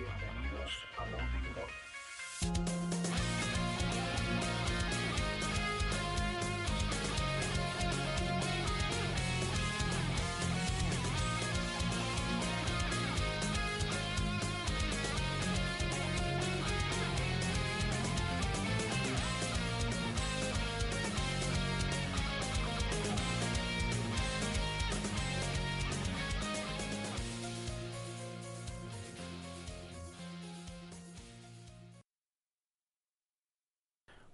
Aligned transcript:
Bienvenidos 0.00 0.72
a 0.96 1.04
Loading 1.10 1.54
Dock. 1.54 2.79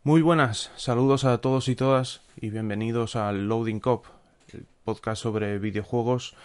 Muy 0.06 0.22
buenas, 0.22 0.70
saludos 0.76 1.24
a 1.24 1.38
todos 1.38 1.66
y 1.66 1.74
todas 1.74 2.20
y 2.40 2.50
bienvenidos 2.50 3.16
al 3.16 3.48
Loading 3.48 3.80
Cop, 3.80 4.04
el 4.52 4.64
podcast 4.84 5.20
sobre 5.20 5.58
videojuegos 5.58 6.36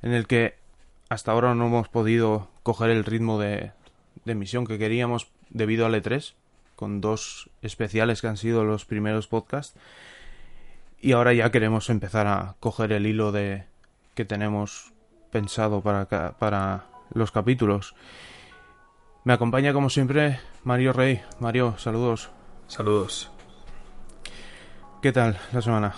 en 0.00 0.12
el 0.12 0.28
que 0.28 0.54
hasta 1.08 1.32
ahora 1.32 1.56
no 1.56 1.66
hemos 1.66 1.88
podido 1.88 2.46
coger 2.62 2.88
el 2.90 3.04
ritmo 3.04 3.40
de, 3.40 3.72
emisión 4.26 4.64
que 4.64 4.78
queríamos 4.78 5.26
debido 5.48 5.86
al 5.86 5.94
E3, 5.96 6.34
con 6.76 7.00
dos 7.00 7.50
especiales 7.62 8.20
que 8.20 8.28
han 8.28 8.36
sido 8.36 8.62
los 8.62 8.84
primeros 8.84 9.26
podcasts 9.26 9.76
y 11.00 11.10
ahora 11.10 11.32
ya 11.32 11.50
queremos 11.50 11.90
empezar 11.90 12.28
a 12.28 12.54
coger 12.60 12.92
el 12.92 13.08
hilo 13.08 13.32
de 13.32 13.64
que 14.14 14.24
tenemos 14.24 14.92
pensado 15.32 15.80
para, 15.80 16.06
para 16.38 16.84
los 17.12 17.32
capítulos. 17.32 17.96
Me 19.24 19.32
acompaña 19.32 19.72
como 19.72 19.90
siempre 19.90 20.38
Mario 20.62 20.92
Rey. 20.92 21.22
Mario, 21.40 21.74
saludos. 21.76 22.30
Saludos. 22.70 23.28
¿Qué 25.02 25.10
tal 25.10 25.36
la 25.52 25.60
semana? 25.60 25.92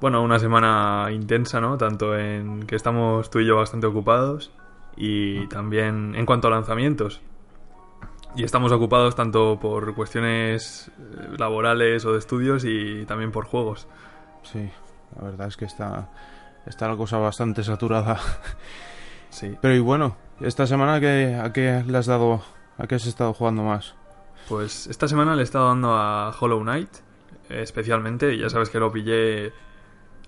Bueno, 0.00 0.22
una 0.22 0.38
semana 0.38 1.08
intensa, 1.10 1.60
¿no? 1.60 1.76
Tanto 1.76 2.16
en 2.16 2.66
que 2.66 2.76
estamos 2.76 3.30
tú 3.30 3.40
y 3.40 3.46
yo 3.46 3.56
bastante 3.56 3.88
ocupados 3.88 4.52
y 4.96 5.48
también 5.48 6.14
en 6.14 6.24
cuanto 6.24 6.46
a 6.46 6.50
lanzamientos. 6.52 7.20
Y 8.36 8.44
estamos 8.44 8.70
ocupados 8.70 9.16
tanto 9.16 9.58
por 9.60 9.92
cuestiones 9.96 10.88
eh, 11.00 11.34
laborales 11.36 12.04
o 12.04 12.12
de 12.12 12.20
estudios 12.20 12.64
y 12.64 13.04
también 13.06 13.32
por 13.32 13.46
juegos. 13.46 13.88
Sí, 14.44 14.70
la 15.16 15.22
verdad 15.24 15.48
es 15.48 15.56
que 15.56 15.64
está, 15.64 16.10
está 16.64 16.86
la 16.86 16.96
cosa 16.96 17.18
bastante 17.18 17.64
saturada. 17.64 18.20
Sí. 19.30 19.56
Pero 19.60 19.74
y 19.74 19.80
bueno, 19.80 20.16
esta 20.40 20.64
semana 20.64 21.00
¿qué- 21.00 21.36
¿a 21.42 21.52
qué 21.52 21.82
le 21.84 21.98
has 21.98 22.06
dado? 22.06 22.40
¿A 22.78 22.86
qué 22.86 22.94
has 22.94 23.06
estado 23.06 23.34
jugando 23.34 23.64
más? 23.64 23.96
Pues 24.48 24.86
esta 24.88 25.08
semana 25.08 25.34
le 25.34 25.40
he 25.42 25.44
estado 25.44 25.68
dando 25.68 25.94
a 25.94 26.34
Hollow 26.38 26.60
Knight, 26.60 26.90
eh, 27.48 27.62
especialmente, 27.62 28.34
y 28.34 28.38
ya 28.38 28.50
sabes 28.50 28.68
que 28.70 28.78
lo 28.78 28.92
pillé 28.92 29.52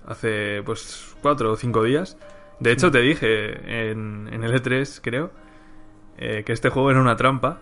hace 0.07 0.63
pues 0.65 1.15
cuatro 1.23 1.53
o 1.53 1.57
cinco 1.57 1.83
días. 1.83 2.17
De 2.61 2.73
hecho, 2.73 2.91
te 2.91 3.01
dije 3.01 3.91
en, 3.91 4.29
en 4.33 4.43
el 4.43 4.55
E3, 4.55 5.01
creo, 5.03 5.31
eh, 6.17 6.43
que 6.47 6.53
este 6.53 6.71
juego 6.71 6.91
era 6.91 7.01
una 7.01 7.17
trampa, 7.17 7.61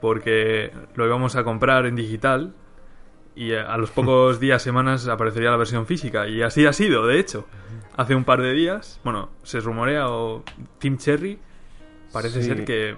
porque 0.00 0.72
lo 0.96 1.06
íbamos 1.06 1.36
a 1.36 1.44
comprar 1.44 1.86
en 1.86 1.94
digital 1.94 2.54
y 3.36 3.52
a 3.54 3.72
a 3.72 3.78
los 3.78 3.90
pocos 3.90 4.40
días, 4.40 4.62
semanas, 4.62 5.06
aparecería 5.06 5.50
la 5.50 5.56
versión 5.56 5.86
física. 5.86 6.26
Y 6.26 6.42
así 6.42 6.66
ha 6.66 6.72
sido, 6.72 7.06
de 7.06 7.20
hecho. 7.20 7.46
Hace 7.96 8.14
un 8.14 8.24
par 8.24 8.42
de 8.42 8.52
días, 8.52 9.00
bueno, 9.04 9.30
se 9.42 9.60
rumorea 9.60 10.08
o 10.10 10.42
Team 10.80 10.98
Cherry 10.98 11.38
parece 12.12 12.42
Sí. 12.42 12.48
ser 12.48 12.64
que 12.66 12.94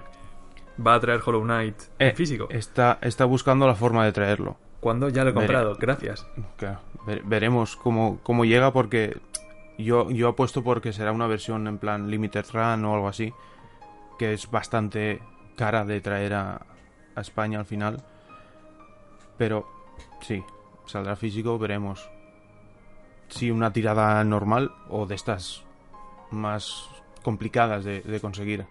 va 0.84 0.95
a 0.95 1.01
traer 1.01 1.21
Hollow 1.25 1.43
Knight 1.43 1.77
en 1.98 2.09
Eh, 2.09 2.12
físico. 2.15 2.47
Está, 2.51 2.98
está 3.02 3.25
buscando 3.25 3.67
la 3.67 3.75
forma 3.75 4.05
de 4.05 4.13
traerlo. 4.13 4.57
Cuando 4.80 5.08
ya 5.08 5.25
lo 5.25 5.30
he 5.30 5.35
comprado, 5.35 5.77
gracias. 5.77 6.27
Claro, 6.57 6.80
veremos 7.25 7.77
cómo, 7.77 8.20
cómo 8.23 8.45
llega 8.45 8.73
porque 8.73 9.17
yo, 9.77 10.11
yo 10.11 10.29
apuesto 10.29 10.63
porque 10.63 10.92
será 10.92 11.11
una 11.13 11.27
versión 11.27 11.67
en 11.67 11.79
plan 11.79 12.11
Limited 12.11 12.47
Run 12.52 12.85
o 12.85 12.95
algo 12.95 13.08
así, 13.08 13.33
que 14.19 14.33
es 14.35 14.48
bastante 14.51 15.20
cara 15.57 15.85
de 15.85 16.01
traer 16.01 16.35
a, 16.35 16.61
a 17.17 17.20
España 17.20 17.58
al 17.58 17.64
final. 17.67 18.05
Pero 19.36 19.67
sí, 20.20 20.45
saldrá 20.86 21.17
físico, 21.17 21.58
veremos 21.58 22.08
si 23.29 23.51
una 23.51 23.73
tirada 23.73 24.23
normal 24.25 24.73
o 24.89 25.07
de 25.07 25.14
estas 25.17 25.64
más 26.31 26.89
complicadas 27.23 27.85
de, 27.85 28.01
de 28.01 28.20
conseguir. 28.20 28.64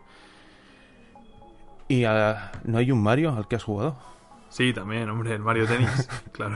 ¿Y 1.87 2.03
ah, 2.05 2.51
no 2.65 2.77
hay 2.77 2.91
un 2.91 3.01
Mario 3.01 3.33
al 3.35 3.47
que 3.47 3.55
has 3.55 3.63
jugado? 3.63 3.97
Sí, 4.49 4.73
también, 4.73 5.09
hombre, 5.09 5.33
el 5.33 5.41
Mario 5.41 5.65
Tennis, 5.67 6.09
claro. 6.31 6.55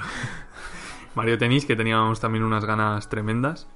Mario 1.15 1.37
Tennis, 1.37 1.65
que 1.65 1.75
teníamos 1.75 2.19
también 2.19 2.43
unas 2.43 2.65
ganas 2.65 3.09
tremendas, 3.09 3.67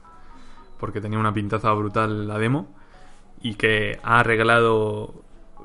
porque 0.80 1.02
tenía 1.02 1.20
una 1.20 1.34
pintaza 1.34 1.72
brutal 1.74 2.28
la 2.28 2.38
demo, 2.38 2.68
y 3.42 3.56
que 3.56 4.00
ha 4.04 4.20
arreglado 4.20 5.14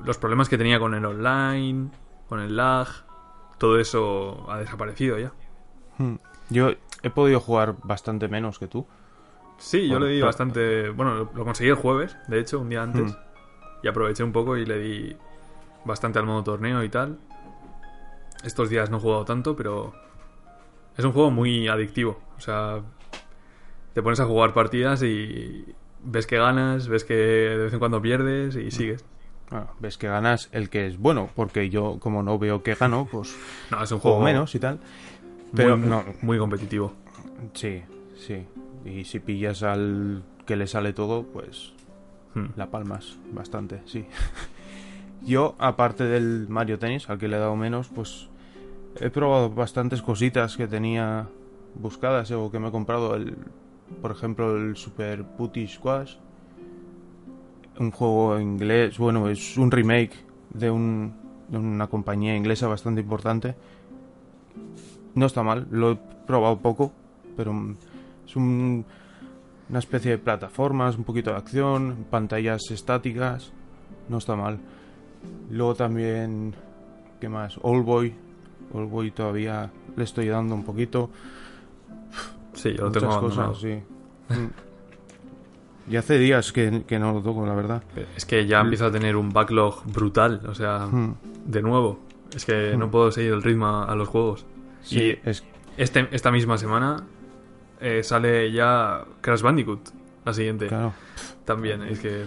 los 0.03 0.17
problemas 0.17 0.49
que 0.49 0.57
tenía 0.57 0.79
con 0.79 0.93
el 0.93 1.05
online, 1.05 1.89
con 2.27 2.39
el 2.39 2.55
lag, 2.55 2.87
todo 3.57 3.79
eso 3.79 4.45
ha 4.49 4.57
desaparecido 4.57 5.17
ya. 5.17 5.31
Hmm. 5.97 6.15
Yo 6.49 6.71
he 7.03 7.09
podido 7.09 7.39
jugar 7.39 7.75
bastante 7.83 8.27
menos 8.27 8.59
que 8.59 8.67
tú. 8.67 8.85
Sí, 9.57 9.87
yo 9.87 9.93
Bueno, 9.93 10.07
le 10.07 10.13
di 10.13 10.21
bastante... 10.21 10.89
Bueno, 10.89 11.13
lo, 11.15 11.31
lo 11.33 11.45
conseguí 11.45 11.69
el 11.69 11.75
jueves, 11.75 12.17
de 12.27 12.39
hecho, 12.39 12.59
un 12.59 12.69
día 12.69 12.81
antes, 12.83 13.11
Mm. 13.13 13.15
y 13.83 13.87
aproveché 13.87 14.23
un 14.23 14.31
poco 14.31 14.57
y 14.57 14.65
le 14.65 14.79
di 14.79 15.17
bastante 15.85 16.19
al 16.19 16.25
modo 16.25 16.43
torneo 16.43 16.83
y 16.83 16.89
tal. 16.89 17.17
Estos 18.43 18.69
días 18.69 18.89
no 18.89 18.97
he 18.97 18.99
jugado 18.99 19.25
tanto, 19.25 19.55
pero 19.55 19.93
es 20.97 21.05
un 21.05 21.11
juego 21.11 21.31
muy 21.31 21.67
adictivo. 21.67 22.19
O 22.37 22.41
sea, 22.41 22.81
te 23.93 24.01
pones 24.01 24.19
a 24.19 24.25
jugar 24.25 24.53
partidas 24.53 25.03
y 25.03 25.65
ves 26.03 26.25
que 26.25 26.37
ganas, 26.37 26.87
ves 26.87 27.03
que 27.03 27.13
de 27.13 27.57
vez 27.57 27.73
en 27.73 27.79
cuando 27.79 28.01
pierdes 28.01 28.55
y 28.55 28.71
sigues. 28.71 29.05
Bueno, 29.49 29.67
ves 29.79 29.97
que 29.97 30.07
ganas 30.07 30.49
el 30.53 30.69
que 30.69 30.87
es 30.87 30.97
bueno, 30.97 31.29
porque 31.35 31.69
yo 31.69 31.97
como 31.99 32.23
no 32.23 32.39
veo 32.39 32.63
que 32.63 32.73
gano, 32.75 33.07
pues 33.11 33.35
No, 33.69 33.83
es 33.83 33.91
un 33.91 33.99
juego 33.99 34.17
juego 34.17 34.25
menos 34.33 34.55
y 34.55 34.59
tal. 34.59 34.79
Pero 35.53 35.77
muy, 35.77 35.89
no, 35.89 36.03
muy 36.21 36.37
competitivo. 36.39 36.93
sí, 37.53 37.83
sí. 38.15 38.47
Y 38.85 39.03
si 39.03 39.19
pillas 39.19 39.61
al 39.61 40.23
que 40.47 40.55
le 40.55 40.65
sale 40.67 40.93
todo, 40.93 41.23
pues 41.23 41.73
Hmm. 42.33 42.45
la 42.55 42.71
palmas 42.71 43.17
bastante, 43.33 43.81
sí. 43.85 44.05
Yo, 45.23 45.55
aparte 45.59 46.03
del 46.05 46.47
Mario 46.49 46.79
Tennis, 46.79 47.09
al 47.09 47.17
que 47.17 47.27
le 47.27 47.37
he 47.37 47.39
dado 47.39 47.55
menos, 47.55 47.87
pues 47.89 48.27
he 48.99 49.09
probado 49.09 49.49
bastantes 49.49 50.01
cositas 50.01 50.57
que 50.57 50.67
tenía 50.67 51.27
buscadas 51.75 52.31
eh, 52.31 52.35
o 52.35 52.49
que 52.51 52.59
me 52.59 52.69
he 52.69 52.71
comprado. 52.71 53.15
El, 53.15 53.37
por 54.01 54.11
ejemplo, 54.11 54.57
el 54.57 54.75
Super 54.75 55.23
Putty 55.23 55.67
Squash. 55.67 56.15
Un 57.79 57.91
juego 57.91 58.39
inglés, 58.39 58.97
bueno, 58.97 59.29
es 59.29 59.57
un 59.57 59.71
remake 59.71 60.13
de, 60.53 60.69
un, 60.69 61.13
de 61.47 61.57
una 61.57 61.87
compañía 61.87 62.35
inglesa 62.35 62.67
bastante 62.67 63.01
importante. 63.01 63.55
No 65.15 65.25
está 65.25 65.43
mal, 65.43 65.67
lo 65.71 65.91
he 65.91 65.97
probado 66.27 66.59
poco, 66.59 66.91
pero 67.37 67.53
es 68.25 68.35
un- 68.35 68.85
una 69.69 69.79
especie 69.79 70.11
de 70.11 70.17
plataformas, 70.17 70.97
un 70.97 71.03
poquito 71.05 71.31
de 71.31 71.37
acción, 71.37 72.05
pantallas 72.09 72.69
estáticas, 72.71 73.51
no 74.09 74.17
está 74.17 74.35
mal. 74.35 74.59
Luego 75.49 75.75
también, 75.75 76.53
¿qué 77.19 77.29
más? 77.29 77.57
Oldboy, 77.61 78.13
Oldboy 78.73 79.11
todavía 79.11 79.69
le 79.95 80.03
estoy 80.03 80.27
dando 80.27 80.55
un 80.55 80.63
poquito. 80.63 81.09
Sí, 82.53 82.73
yo 82.73 82.83
lo 82.83 82.87
Muchas 82.89 83.03
tengo 83.03 83.19
cosas, 83.21 83.57
sí. 83.59 83.79
Mm. 84.29 85.91
Y 85.91 85.95
hace 85.97 86.17
días 86.19 86.51
que, 86.51 86.83
que 86.85 86.99
no 86.99 87.11
lo 87.11 87.21
toco, 87.21 87.45
la 87.45 87.53
verdad. 87.55 87.83
Es 88.15 88.25
que 88.25 88.45
ya 88.45 88.61
empiezo 88.61 88.85
a 88.85 88.91
tener 88.91 89.15
un 89.15 89.31
backlog 89.33 89.83
brutal. 89.91 90.41
O 90.47 90.53
sea, 90.55 90.87
Mm. 90.87 91.15
de 91.45 91.61
nuevo. 91.61 91.99
Es 92.35 92.45
que 92.45 92.75
no 92.77 92.87
Mm. 92.87 92.91
puedo 92.91 93.11
seguir 93.11 93.33
el 93.33 93.41
ritmo 93.43 93.65
a, 93.67 93.85
a 93.85 93.95
los 93.95 94.07
juegos. 94.07 94.45
Sí, 94.83 94.99
Y 94.99 95.19
es 95.29 95.43
este, 95.77 96.07
esta 96.11 96.31
misma 96.31 96.57
semana 96.57 97.03
eh, 97.79 98.03
sale 98.03 98.51
ya 98.51 99.03
Crash 99.21 99.41
Bandicoot, 99.41 99.79
la 100.23 100.33
siguiente. 100.33 100.67
claro. 100.67 100.93
También, 101.45 101.81
es 101.83 101.99
que... 101.99 102.25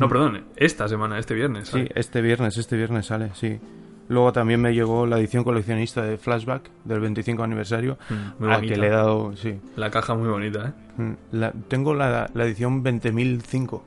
No, 0.00 0.08
perdón, 0.08 0.44
esta 0.56 0.88
semana, 0.88 1.18
este 1.18 1.34
viernes. 1.34 1.66
Sí, 1.68 1.72
sale. 1.72 1.92
este 1.94 2.20
viernes, 2.22 2.56
este 2.56 2.76
viernes 2.76 3.06
sale, 3.06 3.30
sí. 3.34 3.60
Luego 4.08 4.32
también 4.32 4.60
me 4.60 4.74
llegó 4.74 5.06
la 5.06 5.18
edición 5.20 5.44
coleccionista 5.44 6.02
de 6.02 6.16
Flashback 6.16 6.68
del 6.84 6.98
25 7.00 7.42
aniversario, 7.44 7.96
Mm, 8.08 8.42
muy 8.44 8.52
a 8.52 8.60
que 8.60 8.76
le 8.76 8.88
he 8.88 8.90
dado, 8.90 9.36
sí. 9.36 9.60
La 9.76 9.90
caja 9.90 10.14
muy 10.14 10.28
bonita, 10.28 10.68
¿eh? 10.98 11.02
Mm, 11.02 11.12
la- 11.32 11.52
tengo 11.68 11.94
la, 11.94 12.28
la 12.34 12.44
edición 12.44 12.82
20.005. 12.82 13.82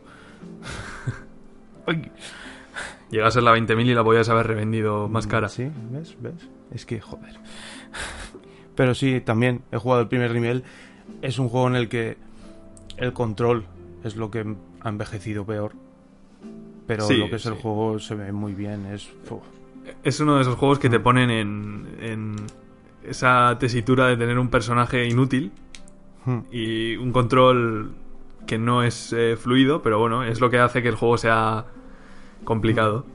Ay. 1.87 2.09
Llega 3.11 3.27
a 3.27 3.31
ser 3.31 3.43
la 3.43 3.51
20.000 3.51 3.85
y 3.87 3.93
la 3.93 4.03
podías 4.03 4.29
haber 4.29 4.47
revendido 4.47 5.07
más 5.09 5.27
cara. 5.27 5.49
Sí, 5.49 5.69
¿ves? 5.91 6.15
¿Ves? 6.21 6.33
Es 6.73 6.85
que, 6.85 6.99
joder. 7.01 7.35
Pero 8.75 8.95
sí, 8.95 9.21
también 9.21 9.61
he 9.71 9.77
jugado 9.77 10.01
el 10.01 10.07
primer 10.07 10.33
nivel. 10.33 10.63
Es 11.21 11.37
un 11.37 11.49
juego 11.49 11.67
en 11.67 11.75
el 11.75 11.89
que 11.89 12.17
el 12.97 13.13
control 13.13 13.65
es 14.03 14.15
lo 14.15 14.31
que 14.31 14.45
ha 14.81 14.89
envejecido 14.89 15.45
peor. 15.45 15.73
Pero 16.87 17.07
Sí, 17.07 17.17
lo 17.17 17.29
que 17.29 17.37
es 17.37 17.45
el 17.45 17.53
juego 17.53 17.99
se 17.99 18.15
ve 18.15 18.31
muy 18.31 18.53
bien. 18.53 18.85
Es. 18.87 19.09
Es 20.03 20.19
uno 20.19 20.35
de 20.35 20.41
esos 20.41 20.55
juegos 20.55 20.79
que 20.79 20.89
te 20.89 20.99
ponen 20.99 21.29
en, 21.29 21.87
en 21.99 22.35
esa 23.03 23.57
tesitura 23.59 24.07
de 24.07 24.17
tener 24.17 24.39
un 24.39 24.49
personaje 24.49 25.05
inútil 25.07 25.51
hmm. 26.25 26.39
y 26.51 26.95
un 26.95 27.11
control 27.11 27.93
que 28.45 28.57
no 28.57 28.83
es 28.83 29.13
eh, 29.13 29.35
fluido, 29.37 29.81
pero 29.81 29.99
bueno, 29.99 30.23
es 30.23 30.39
lo 30.39 30.49
que 30.49 30.59
hace 30.59 30.81
que 30.81 30.89
el 30.89 30.95
juego 30.95 31.17
sea 31.17 31.65
complicado. 32.43 33.05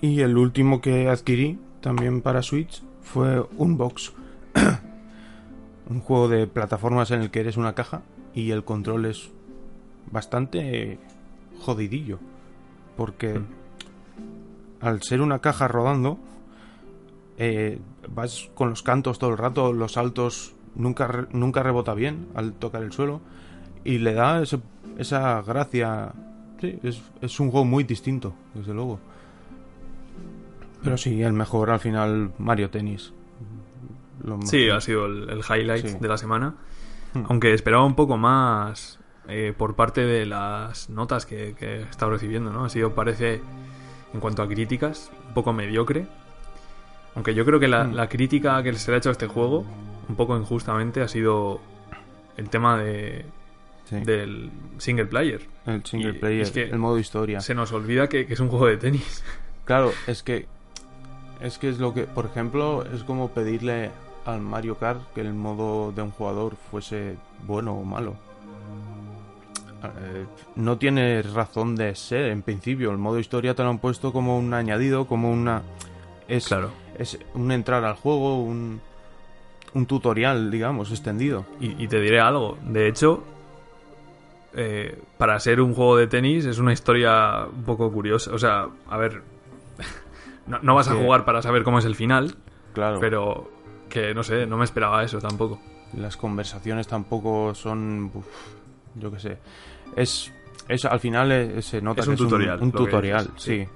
Y 0.00 0.20
el 0.20 0.36
último 0.36 0.80
que 0.80 1.08
adquirí, 1.08 1.58
también 1.80 2.22
para 2.22 2.42
Switch, 2.42 2.82
fue 3.02 3.44
Unbox. 3.56 4.12
un 5.88 6.00
juego 6.00 6.28
de 6.28 6.46
plataformas 6.46 7.10
en 7.10 7.22
el 7.22 7.30
que 7.30 7.40
eres 7.40 7.56
una 7.56 7.74
caja 7.74 8.02
y 8.34 8.50
el 8.50 8.64
control 8.64 9.06
es 9.06 9.30
bastante 10.10 10.98
jodidillo. 11.60 12.18
Porque 12.96 13.40
al 14.80 15.02
ser 15.02 15.20
una 15.20 15.38
caja 15.40 15.68
rodando, 15.68 16.18
eh, 17.36 17.78
vas 18.12 18.50
con 18.54 18.70
los 18.70 18.82
cantos 18.82 19.18
todo 19.18 19.30
el 19.30 19.38
rato, 19.38 19.72
los 19.72 19.92
saltos 19.92 20.54
nunca, 20.74 21.06
re- 21.06 21.28
nunca 21.32 21.62
rebota 21.62 21.94
bien 21.94 22.28
al 22.34 22.52
tocar 22.54 22.82
el 22.82 22.92
suelo 22.92 23.20
y 23.84 23.98
le 23.98 24.14
da 24.14 24.42
ese- 24.42 24.60
esa 24.98 25.42
gracia. 25.42 26.12
Sí, 26.60 26.78
es, 26.82 27.00
es 27.20 27.38
un 27.38 27.50
juego 27.50 27.64
muy 27.64 27.84
distinto, 27.84 28.34
desde 28.54 28.74
luego. 28.74 28.98
Pero 30.82 30.96
sí, 30.96 31.22
el 31.22 31.32
mejor 31.32 31.70
al 31.70 31.80
final 31.80 32.32
Mario 32.38 32.70
Tennis. 32.70 33.12
Lo 34.24 34.40
Sí, 34.42 34.68
ha 34.68 34.80
sido 34.80 35.06
el, 35.06 35.28
el 35.30 35.38
highlight 35.40 35.86
Sí. 35.86 35.96
de 36.00 36.08
la 36.08 36.16
semana. 36.18 36.54
Hmm. 37.14 37.22
Aunque 37.28 37.54
esperaba 37.54 37.84
un 37.84 37.94
poco 37.94 38.16
más 38.16 38.98
eh, 39.28 39.52
por 39.56 39.74
parte 39.76 40.00
de 40.04 40.26
las 40.26 40.88
notas 40.90 41.26
que, 41.26 41.54
que 41.58 41.76
he 41.76 41.82
estado 41.82 42.12
recibiendo, 42.12 42.50
¿no? 42.52 42.64
Ha 42.64 42.68
sido, 42.70 42.94
parece, 42.94 43.40
en 44.14 44.20
cuanto 44.20 44.42
a 44.42 44.48
críticas, 44.48 45.10
un 45.28 45.34
poco 45.34 45.52
mediocre. 45.52 46.06
Aunque 47.14 47.34
yo 47.34 47.44
creo 47.44 47.58
que 47.60 47.68
la, 47.68 47.84
Hmm. 47.84 47.94
la 47.94 48.08
crítica 48.08 48.62
que 48.62 48.72
se 48.74 48.90
le 48.90 48.96
ha 48.96 48.98
hecho 48.98 49.08
a 49.08 49.12
este 49.12 49.26
juego, 49.26 49.64
un 50.08 50.16
poco 50.16 50.36
injustamente, 50.36 51.02
ha 51.02 51.08
sido 51.08 51.60
el 52.36 52.48
tema 52.48 52.78
de, 52.78 53.24
Sí, 53.84 53.96
del 54.00 54.50
single 54.78 55.06
player. 55.06 55.42
el 55.66 55.84
single 55.84 56.10
y- 56.10 56.18
player, 56.18 56.40
es 56.42 56.50
que 56.50 56.62
el 56.64 56.78
modo 56.78 56.98
historia. 56.98 57.40
Se 57.40 57.54
nos 57.54 57.72
olvida 57.72 58.08
que, 58.08 58.26
que 58.26 58.34
es 58.34 58.40
un 58.40 58.48
juego 58.48 58.66
de 58.66 58.76
tenis. 58.76 59.24
Claro, 59.64 59.92
es 60.06 60.22
que 60.22 60.46
es 61.42 61.58
que 61.58 61.68
es 61.68 61.78
lo 61.78 61.92
que, 61.92 62.04
por 62.04 62.24
ejemplo, 62.24 62.84
es 62.94 63.02
como 63.04 63.28
pedirle 63.28 63.90
al 64.24 64.40
Mario 64.40 64.76
Kart 64.78 65.02
que 65.14 65.20
el 65.20 65.34
modo 65.34 65.92
de 65.92 66.00
un 66.00 66.10
jugador 66.10 66.56
fuese 66.70 67.16
bueno 67.46 67.74
o 67.74 67.84
malo. 67.84 68.16
Eh, 69.84 70.26
no 70.56 70.76
tiene 70.76 71.22
razón 71.22 71.76
de 71.76 71.94
ser 71.94 72.26
en 72.30 72.42
principio. 72.42 72.90
El 72.90 72.98
modo 72.98 73.18
historia 73.18 73.54
te 73.54 73.62
lo 73.62 73.68
han 73.70 73.78
puesto 73.78 74.12
como 74.12 74.38
un 74.38 74.52
añadido, 74.54 75.06
como 75.06 75.30
una 75.30 75.62
es 76.26 76.48
Claro. 76.48 76.70
es 76.98 77.18
un 77.34 77.52
entrar 77.52 77.84
al 77.84 77.94
juego, 77.94 78.42
un 78.42 78.80
un 79.74 79.84
tutorial, 79.86 80.50
digamos, 80.50 80.90
extendido. 80.90 81.44
Y, 81.60 81.82
y 81.84 81.88
te 81.88 82.00
diré 82.00 82.20
algo. 82.20 82.56
De 82.64 82.88
hecho, 82.88 83.22
eh, 84.54 84.98
para 85.18 85.38
ser 85.40 85.60
un 85.60 85.74
juego 85.74 85.96
de 85.96 86.06
tenis 86.06 86.46
es 86.46 86.58
una 86.58 86.72
historia 86.72 87.44
un 87.46 87.64
poco 87.64 87.92
curiosa. 87.92 88.32
O 88.32 88.38
sea, 88.38 88.66
a 88.88 88.96
ver, 88.96 89.22
no, 90.46 90.58
no 90.62 90.74
vas 90.74 90.88
a 90.88 90.94
jugar 90.94 91.24
para 91.24 91.42
saber 91.42 91.62
cómo 91.64 91.78
es 91.78 91.84
el 91.84 91.94
final, 91.94 92.34
Claro. 92.72 92.98
pero 92.98 93.50
que 93.90 94.14
no 94.14 94.22
sé, 94.22 94.46
no 94.46 94.56
me 94.56 94.64
esperaba 94.64 95.02
eso 95.04 95.18
tampoco. 95.18 95.60
Las 95.94 96.16
conversaciones 96.16 96.86
tampoco 96.88 97.54
son. 97.54 98.10
uf, 98.14 98.26
yo 98.98 99.10
qué 99.10 99.18
sé. 99.18 99.38
Es. 99.96 100.32
es 100.68 100.84
al 100.84 101.00
final 101.00 101.32
eh, 101.32 101.62
se 101.62 101.80
nota 101.80 102.00
Es 102.00 102.06
que 102.06 102.10
un 102.10 102.14
es 102.14 102.18
tutorial, 102.20 102.62
Un, 102.62 102.72
tutorial, 102.72 103.30
sí. 103.36 103.64
sí. 103.64 103.68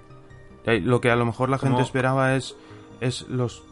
Eh, 0.65 0.81
Lo 0.81 1.01
que 1.01 1.11
a 1.11 1.17
lo 1.17 1.25
mejor 1.27 1.49
la 1.49 1.59
gente 1.59 1.83
esperaba 1.83 2.37
es. 2.37 2.57
Es 3.01 3.29
los. 3.29 3.63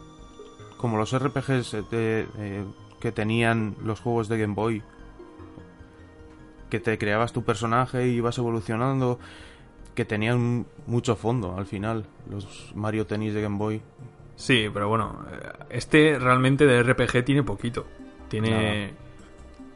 Como 0.77 0.97
los 0.97 1.15
RPGs 1.17 1.89
de- 1.91 2.27
eh, 2.37 2.65
que 2.99 3.11
tenían 3.11 3.75
los 3.83 3.99
juegos 3.99 4.27
de 4.27 4.37
Game 4.39 4.53
Boy. 4.55 4.81
Que 6.69 6.79
te 6.79 6.97
creabas 6.97 7.33
tu 7.33 7.43
personaje 7.43 8.07
y 8.07 8.11
ibas 8.15 8.37
evolucionando. 8.37 9.19
Que 9.95 10.05
tenían 10.05 10.65
mucho 10.87 11.15
fondo 11.15 11.55
al 11.57 11.65
final. 11.65 12.05
Los 12.29 12.71
Mario 12.75 13.05
Tennis 13.05 13.33
de 13.33 13.41
Game 13.41 13.57
Boy. 13.57 13.81
Sí, 14.35 14.67
pero 14.73 14.87
bueno, 14.87 15.23
eh, 15.31 15.49
este 15.69 16.17
realmente 16.17 16.65
de 16.65 16.81
RPG 16.81 17.23
tiene 17.25 17.43
poquito. 17.43 17.85
Tiene, 18.29 18.93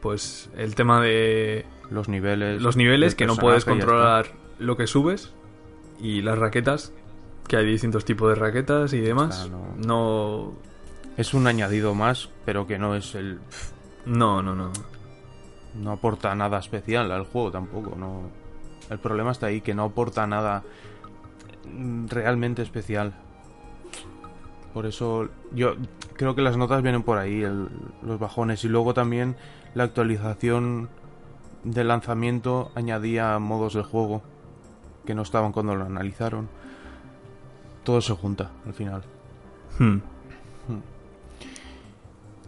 pues, 0.06 0.48
el 0.56 0.76
tema 0.76 1.00
de 1.00 1.66
Los 1.90 2.08
niveles. 2.08 2.62
los 2.62 2.76
niveles 2.76 3.16
que 3.16 3.26
no 3.26 3.34
puedes 3.34 3.64
controlar 3.64 4.26
lo 4.60 4.76
que 4.76 4.86
subes 4.86 5.32
y 6.00 6.22
las 6.22 6.38
raquetas, 6.38 6.92
que 7.48 7.56
hay 7.56 7.66
distintos 7.66 8.04
tipos 8.04 8.28
de 8.28 8.36
raquetas 8.36 8.92
y 8.92 9.00
demás. 9.00 9.48
Claro. 9.48 9.74
No, 9.84 10.52
Es 11.16 11.34
un 11.34 11.48
añadido 11.48 11.94
más, 11.94 12.30
pero 12.44 12.68
que 12.68 12.78
no 12.78 12.94
es 12.94 13.16
el. 13.16 13.40
no, 14.04 14.42
no, 14.42 14.54
no. 14.54 14.72
No 15.74 15.90
aporta 15.92 16.34
nada 16.36 16.58
especial 16.58 17.10
al 17.10 17.24
juego 17.24 17.50
tampoco. 17.50 17.96
No. 17.96 18.30
El 18.88 18.98
problema 19.00 19.32
está 19.32 19.46
ahí, 19.46 19.60
que 19.60 19.74
no 19.74 19.84
aporta 19.84 20.24
nada 20.26 20.62
realmente 22.08 22.62
especial. 22.62 23.12
Por 24.76 24.84
eso 24.84 25.30
yo 25.54 25.74
creo 26.18 26.34
que 26.34 26.42
las 26.42 26.58
notas 26.58 26.82
vienen 26.82 27.02
por 27.02 27.16
ahí, 27.16 27.42
el- 27.42 27.70
los 28.02 28.18
bajones. 28.18 28.62
Y 28.62 28.68
luego 28.68 28.92
también 28.92 29.34
la 29.74 29.84
actualización 29.84 30.90
de 31.64 31.82
lanzamiento 31.82 32.70
añadía 32.74 33.38
modos 33.38 33.72
del 33.72 33.84
juego 33.84 34.20
que 35.06 35.14
no 35.14 35.22
estaban 35.22 35.52
cuando 35.52 35.74
lo 35.74 35.86
analizaron. 35.86 36.50
Todo 37.84 38.02
se 38.02 38.12
junta 38.12 38.50
al 38.66 38.74
final. 38.74 39.02
Hmm. 39.78 39.96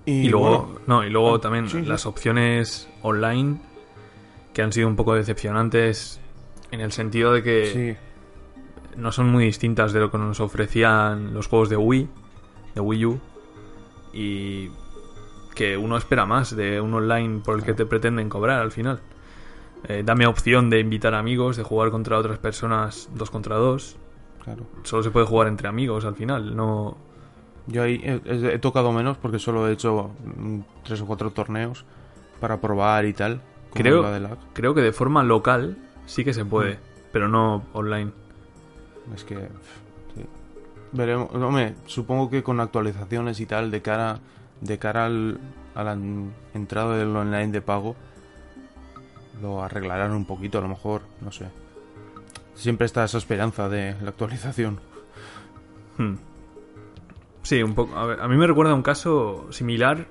Y, 0.04 0.26
Y, 0.26 0.28
luego, 0.28 0.64
bueno, 0.66 0.80
no, 0.86 1.04
y 1.04 1.08
luego 1.08 1.36
ah, 1.36 1.40
también 1.40 1.70
sí, 1.70 1.80
sí. 1.80 1.86
las 1.86 2.04
opciones 2.04 2.90
online 3.00 3.58
que 4.52 4.60
han 4.60 4.72
sido 4.74 4.86
un 4.86 4.96
poco 4.96 5.14
decepcionantes 5.14 6.20
en 6.72 6.82
el 6.82 6.92
sentido 6.92 7.32
de 7.32 7.42
que 7.42 7.66
sí, 7.72 7.96
no 8.96 9.12
son 9.12 9.30
muy 9.30 9.44
distintas 9.44 9.92
de 9.92 10.00
lo 10.00 10.10
que 10.10 10.18
nos 10.18 10.40
ofrecían 10.40 11.34
los 11.34 11.46
juegos 11.46 11.68
de 11.68 11.76
Wii, 11.76 12.08
de 12.74 12.80
Wii 12.80 13.06
U, 13.06 13.20
y 14.12 14.70
que 15.54 15.76
uno 15.76 15.96
espera 15.96 16.26
más 16.26 16.54
de 16.54 16.80
un 16.80 16.94
online 16.94 17.40
por 17.44 17.56
el 17.58 17.64
que 17.64 17.74
te 17.74 17.86
pretenden 17.86 18.28
cobrar 18.28 18.60
al 18.60 18.72
final. 18.72 19.00
Eh, 19.84 20.02
dame 20.04 20.26
opción 20.26 20.70
de 20.70 20.80
invitar 20.80 21.14
amigos, 21.14 21.56
de 21.56 21.62
jugar 21.62 21.90
contra 21.90 22.18
otras 22.18 22.38
personas 22.38 23.08
dos 23.14 23.30
contra 23.30 23.56
dos. 23.56 23.96
claro. 24.42 24.64
Solo 24.82 25.02
se 25.02 25.10
puede 25.10 25.26
jugar 25.26 25.48
entre 25.48 25.68
amigos 25.68 26.04
al 26.04 26.14
final, 26.14 26.56
no... 26.56 26.96
Yo 27.70 27.82
ahí 27.82 28.00
he, 28.02 28.58
tocado 28.60 28.92
menos 28.92 29.18
porque 29.18 29.38
solo 29.38 29.68
he 29.68 29.72
hecho 29.72 30.10
mm, 30.24 30.60
tres 30.84 31.02
o 31.02 31.06
cuatro 31.06 31.30
torneos 31.32 31.84
para 32.40 32.62
probar 32.62 33.04
y 33.04 33.12
tal. 33.12 33.42
Creo-. 33.74 34.06
Creo 34.54 34.74
que 34.74 34.80
de 34.80 34.92
forma 34.92 35.22
local 35.22 35.76
sí 36.06 36.24
que 36.24 36.32
se 36.32 36.46
puede, 36.46 36.76
Mm. 36.76 36.78
pero 37.12 37.28
no 37.28 37.64
online. 37.74 38.12
Es 39.14 39.24
que. 39.24 39.48
Veremos. 40.92 41.34
Hombre, 41.34 41.74
supongo 41.86 42.30
que 42.30 42.42
con 42.42 42.60
actualizaciones 42.60 43.40
y 43.40 43.46
tal, 43.46 43.70
de 43.70 43.82
cara, 43.82 44.20
de 44.60 44.78
cara 44.78 45.06
al, 45.06 45.38
a 45.74 45.84
la 45.84 45.92
en- 45.92 46.32
entrada 46.54 46.96
del 46.96 47.14
online 47.14 47.48
de 47.48 47.60
pago, 47.60 47.94
lo 49.42 49.62
arreglarán 49.62 50.12
un 50.12 50.24
poquito, 50.24 50.58
a 50.58 50.62
lo 50.62 50.68
mejor, 50.68 51.02
no 51.20 51.30
sé. 51.30 51.46
Siempre 52.54 52.86
está 52.86 53.04
esa 53.04 53.18
esperanza 53.18 53.68
de 53.68 53.94
la 54.02 54.08
actualización. 54.10 54.80
Hmm. 55.98 56.14
Sí, 57.42 57.62
un 57.62 57.74
poco. 57.74 57.96
A 57.96 58.26
mí 58.28 58.36
me 58.36 58.46
recuerda 58.46 58.74
un 58.74 58.82
caso 58.82 59.46
similar. 59.52 60.06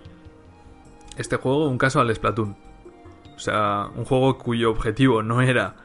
Este 1.17 1.35
juego, 1.37 1.67
un 1.67 1.77
caso 1.79 1.99
al 1.99 2.13
Splatoon. 2.15 2.55
O 3.35 3.39
sea, 3.39 3.87
un 3.95 4.05
juego 4.05 4.37
cuyo 4.37 4.69
objetivo 4.71 5.21
no 5.23 5.41
era 5.41 5.75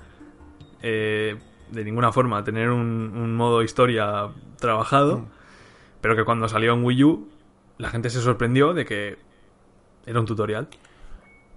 eh, 0.82 1.38
de 1.72 1.84
ninguna 1.84 2.12
forma 2.12 2.44
tener 2.44 2.70
un, 2.70 3.12
un 3.16 3.34
modo 3.34 3.62
historia 3.62 4.28
trabajado, 4.58 5.18
Mm. 5.18 5.26
pero 6.00 6.16
que 6.16 6.24
cuando 6.24 6.48
salió 6.48 6.72
en 6.74 6.84
Wii 6.84 7.04
U, 7.04 7.28
la 7.78 7.88
gente 7.90 8.10
se 8.10 8.20
sorprendió 8.20 8.74
de 8.74 8.84
que 8.84 9.18
era 10.06 10.20
un 10.20 10.26
tutorial. 10.26 10.68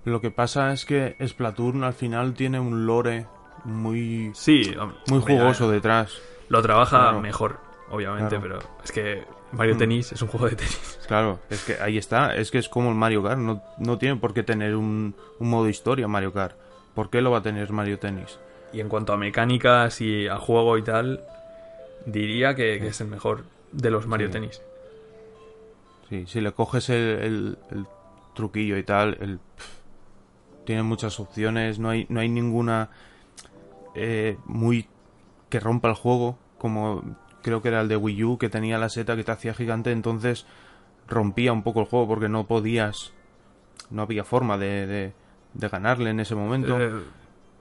Lo 0.05 0.21
que 0.21 0.31
pasa 0.31 0.71
es 0.71 0.85
que 0.85 1.15
Splatoon 1.25 1.83
al 1.83 1.93
final 1.93 2.33
tiene 2.33 2.59
un 2.59 2.85
lore 2.85 3.25
muy, 3.63 4.31
Sí, 4.35 4.73
hombre, 4.79 4.97
muy 5.07 5.19
hombre, 5.19 5.37
jugoso 5.39 5.69
detrás. 5.69 6.13
Lo 6.49 6.61
trabaja 6.61 6.99
Claro. 6.99 7.21
mejor, 7.21 7.59
obviamente, 7.89 8.37
Claro. 8.39 8.59
pero 8.59 8.75
es 8.83 8.91
que 8.91 9.23
Mario 9.51 9.75
Mm. 9.75 9.77
Tennis 9.79 10.11
es 10.11 10.21
un 10.21 10.27
juego 10.27 10.47
de 10.47 10.55
tenis. 10.55 10.99
Claro, 11.07 11.39
es 11.49 11.63
que 11.63 11.75
ahí 11.81 11.97
está, 11.97 12.35
es 12.35 12.51
que 12.51 12.57
es 12.59 12.69
como 12.69 12.89
el 12.89 12.95
Mario 12.95 13.21
Kart, 13.23 13.39
no, 13.39 13.61
no 13.79 13.97
tiene 13.97 14.15
por 14.15 14.33
qué 14.33 14.43
tener 14.43 14.75
un, 14.75 15.15
un 15.39 15.49
modo 15.49 15.67
historia 15.69 16.07
Mario 16.07 16.31
Kart. 16.33 16.55
¿Por 16.93 17.09
qué 17.09 17.21
lo 17.21 17.31
va 17.31 17.39
a 17.39 17.41
tener 17.41 17.71
Mario 17.71 17.99
Tennis? 17.99 18.39
Y 18.73 18.79
en 18.81 18.89
cuanto 18.89 19.13
a 19.13 19.17
mecánicas 19.17 20.01
y 20.01 20.27
a 20.27 20.37
juego 20.37 20.77
y 20.77 20.83
tal, 20.83 21.21
diría 22.05 22.55
que, 22.55 22.79
que 22.79 22.87
es 22.87 23.01
el 23.01 23.07
mejor 23.07 23.43
de 23.71 23.91
los 23.91 24.07
Mario 24.07 24.27
Sí. 24.27 24.33
Tennis. 24.33 24.61
Sí, 26.09 26.25
si 26.27 26.41
le 26.41 26.51
coges 26.51 26.89
el, 26.89 26.97
el- 26.97 27.57
el 27.71 27.85
truquillo 28.35 28.77
y 28.77 28.83
tal, 28.83 29.17
el, 29.21 29.39
tiene 30.65 30.83
muchas 30.83 31.19
opciones, 31.19 31.79
no 31.79 31.89
hay, 31.89 32.05
no 32.09 32.19
hay 32.19 32.29
ninguna 32.29 32.89
eh, 33.95 34.37
muy 34.45 34.87
que 35.49 35.59
rompa 35.59 35.89
el 35.89 35.95
juego, 35.95 36.37
como 36.57 37.03
creo 37.43 37.61
que 37.61 37.69
era 37.69 37.81
el 37.81 37.87
de 37.87 37.97
Wii 37.97 38.23
U, 38.23 38.37
que 38.37 38.49
tenía 38.49 38.77
la 38.77 38.89
seta 38.89 39.15
que 39.15 39.23
te 39.23 39.31
hacía 39.31 39.53
gigante, 39.53 39.91
entonces 39.91 40.45
rompía 41.07 41.53
un 41.53 41.61
poco 41.63 41.81
el 41.81 41.85
juego 41.85 42.07
porque 42.07 42.29
no 42.29 42.45
podías, 42.45 43.13
no 43.91 44.01
había 44.01 44.23
forma 44.23 44.57
de, 44.57 44.87
de, 44.87 45.13
de 45.53 45.69
ganarle 45.69 46.09
en 46.09 46.19
ese 46.19 46.35
momento. 46.35 46.79
Eh, 46.79 46.91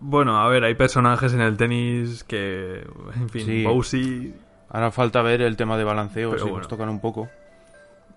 bueno, 0.01 0.39
a 0.41 0.49
ver, 0.49 0.65
hay 0.65 0.75
personajes 0.75 1.33
en 1.33 1.41
el 1.41 1.57
tenis 1.57 2.25
que, 2.25 2.87
en 3.17 3.29
fin, 3.29 3.47
Sí. 3.47 3.65
Bowsy... 3.65 4.35
Ahora 4.71 4.91
falta 4.91 5.23
ver 5.23 5.41
el 5.41 5.57
tema 5.57 5.77
de 5.79 5.85
balanceo, 5.85 6.31
Pero 6.31 6.43
si 6.43 6.49
bueno. 6.51 6.59
nos 6.59 6.69
tocan 6.69 6.89
un 6.89 7.01
poco. 7.01 7.29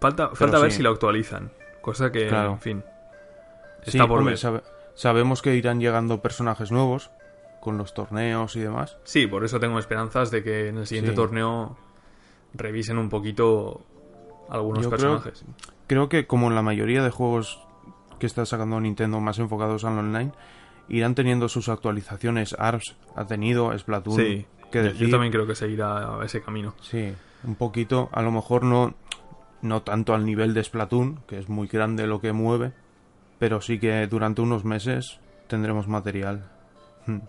Falta, 0.02 0.30
falta 0.34 0.58
ver 0.60 0.72
sí. 0.72 0.78
si 0.78 0.84
lo 0.84 0.90
actualizan. 0.90 1.52
Cosa 1.82 2.12
que, 2.12 2.28
Claro. 2.28 2.54
en 2.54 2.60
fin, 2.60 2.84
Sí, 3.84 3.98
está 3.98 4.08
por 4.08 4.24
ver. 4.24 4.38
sabe- 4.40 4.64
sabemos 4.96 5.42
que 5.44 5.56
irán 5.56 5.80
llegando 5.80 6.20
personajes 6.22 6.72
nuevos 6.72 7.12
con 7.62 7.78
los 7.78 7.94
torneos 7.94 8.56
y 8.56 8.62
demás. 8.62 8.98
Sí, 9.04 9.28
por 9.28 9.44
eso 9.46 9.60
tengo 9.60 9.78
esperanzas 9.78 10.32
de 10.32 10.44
que 10.44 10.70
en 10.70 10.78
el 10.80 10.88
siguiente 10.88 11.12
torneo 11.14 11.78
revisen 12.56 12.98
un 12.98 13.10
poquito 13.10 13.86
algunos 14.50 14.84
Yo 14.84 14.90
creo- 14.90 15.20
personajes. 15.22 15.46
Creo 15.86 16.10
que 16.10 16.26
como 16.26 16.48
en 16.48 16.56
la 16.56 16.62
mayoría 16.64 17.04
de 17.04 17.12
juegos 17.12 17.62
que 18.20 18.26
está 18.26 18.46
sacando 18.48 18.80
Nintendo 18.80 19.20
más 19.20 19.38
enfocados 19.38 19.84
al 19.86 19.98
online, 20.00 20.32
irán 20.90 21.16
teniendo 21.16 21.50
sus 21.50 21.70
actualizaciones. 21.70 22.56
ARPS 22.58 22.96
ha 23.16 23.26
tenido, 23.26 23.78
Splatoon, 23.78 24.16
Sí, 24.18 24.46
que 24.72 24.80
yo- 24.80 24.84
decir. 24.86 25.08
yo 25.08 25.12
también 25.12 25.32
creo 25.32 25.48
que 25.48 25.56
seguirá 25.56 26.20
ese 26.24 26.42
camino. 26.42 26.74
Sí, 26.82 27.14
un 27.44 27.56
poquito, 27.56 28.10
a 28.12 28.22
lo 28.22 28.32
mejor 28.32 28.64
no, 28.64 28.94
no 29.62 29.82
tanto 29.82 30.14
al 30.14 30.26
nivel 30.26 30.54
de 30.54 30.64
Splatoon, 30.64 31.22
que 31.28 31.38
es 31.40 31.50
muy 31.50 31.68
grande 31.68 32.08
lo 32.08 32.20
que 32.22 32.34
mueve, 32.34 32.72
pero 33.40 33.62
sí 33.62 33.80
que 33.80 34.08
durante 34.08 34.42
unos 34.42 34.66
meses 34.66 35.20
tendremos 35.48 35.88
material. 35.88 36.50
Hmm. 37.06 37.20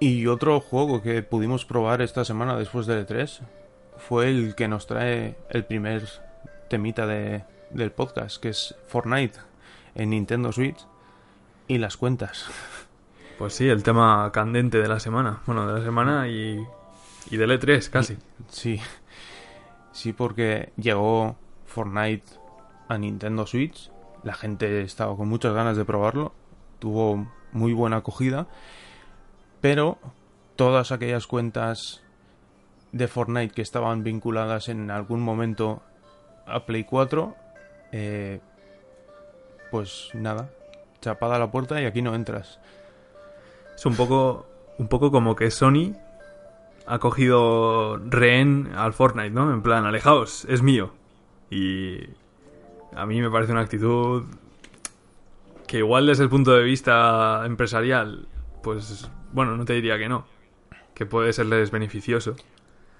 Y 0.00 0.26
otro 0.26 0.60
juego 0.60 1.00
que 1.02 1.22
pudimos 1.22 1.64
probar 1.64 2.02
esta 2.02 2.24
semana 2.24 2.56
después 2.56 2.86
del 2.86 3.06
E3 3.06 3.40
fue 3.98 4.28
el 4.28 4.54
que 4.56 4.66
nos 4.66 4.86
trae 4.86 5.36
el 5.50 5.64
primer 5.64 6.02
temita 6.68 7.06
de, 7.06 7.44
del 7.70 7.92
podcast, 7.92 8.42
que 8.42 8.48
es 8.48 8.74
Fortnite 8.88 9.38
en 9.94 10.10
Nintendo 10.10 10.52
Switch 10.52 10.86
y 11.68 11.78
las 11.78 11.96
cuentas. 11.96 12.46
Pues 13.38 13.54
sí, 13.54 13.68
el 13.68 13.82
tema 13.82 14.30
candente 14.30 14.78
de 14.78 14.86
la 14.86 15.00
semana. 15.00 15.40
Bueno, 15.46 15.66
de 15.66 15.80
la 15.80 15.84
semana 15.84 16.28
y, 16.28 16.64
y 17.28 17.36
del 17.36 17.50
E3 17.50 17.90
casi. 17.90 18.16
Sí, 18.48 18.78
sí, 19.90 20.12
porque 20.12 20.72
llegó 20.76 21.34
Fortnite 21.64 22.24
a 22.86 22.98
Nintendo 22.98 23.44
Switch. 23.44 23.90
La 24.22 24.34
gente 24.34 24.82
estaba 24.82 25.16
con 25.16 25.28
muchas 25.28 25.54
ganas 25.54 25.76
de 25.76 25.84
probarlo. 25.84 26.32
Tuvo 26.78 27.26
muy 27.50 27.72
buena 27.72 27.96
acogida. 27.96 28.46
Pero 29.60 29.98
todas 30.54 30.92
aquellas 30.92 31.26
cuentas 31.26 32.02
de 32.92 33.08
Fortnite 33.08 33.54
que 33.54 33.62
estaban 33.62 34.04
vinculadas 34.04 34.68
en 34.68 34.90
algún 34.90 35.20
momento 35.20 35.82
a 36.46 36.66
Play 36.66 36.84
4, 36.84 37.34
eh, 37.92 38.40
pues 39.72 40.10
nada, 40.12 40.50
chapada 41.00 41.38
la 41.38 41.50
puerta 41.50 41.80
y 41.80 41.86
aquí 41.86 42.02
no 42.02 42.14
entras. 42.14 42.60
Es 43.74 43.86
un 43.86 43.96
poco, 43.96 44.46
un 44.78 44.86
poco 44.86 45.10
como 45.10 45.34
que 45.34 45.50
Sony 45.50 45.96
ha 46.86 46.98
cogido 46.98 47.96
rehén 47.96 48.70
al 48.76 48.92
Fortnite, 48.92 49.30
¿no? 49.30 49.50
En 49.50 49.62
plan, 49.62 49.86
alejaos, 49.86 50.44
es 50.44 50.60
mío. 50.62 50.92
Y 51.50 52.00
a 52.94 53.06
mí 53.06 53.22
me 53.22 53.30
parece 53.30 53.52
una 53.52 53.62
actitud 53.62 54.24
que 55.66 55.78
igual 55.78 56.06
desde 56.06 56.24
el 56.24 56.28
punto 56.28 56.52
de 56.52 56.62
vista 56.62 57.42
empresarial, 57.46 58.28
pues 58.62 59.10
bueno, 59.32 59.56
no 59.56 59.64
te 59.64 59.72
diría 59.72 59.96
que 59.96 60.10
no, 60.10 60.26
que 60.92 61.06
puede 61.06 61.32
serles 61.32 61.70
beneficioso. 61.70 62.36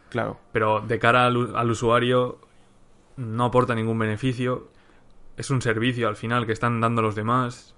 Claro, 0.08 0.40
Pero 0.52 0.80
de 0.80 0.98
cara 0.98 1.26
al, 1.26 1.54
al 1.54 1.70
usuario 1.70 2.38
no 3.18 3.44
aporta 3.44 3.74
ningún 3.74 3.98
beneficio. 3.98 4.68
Es 5.42 5.50
un 5.50 5.60
servicio 5.60 6.06
al 6.06 6.14
final 6.14 6.46
que 6.46 6.52
están 6.52 6.80
dando 6.80 7.02
los 7.02 7.16
demás. 7.16 7.74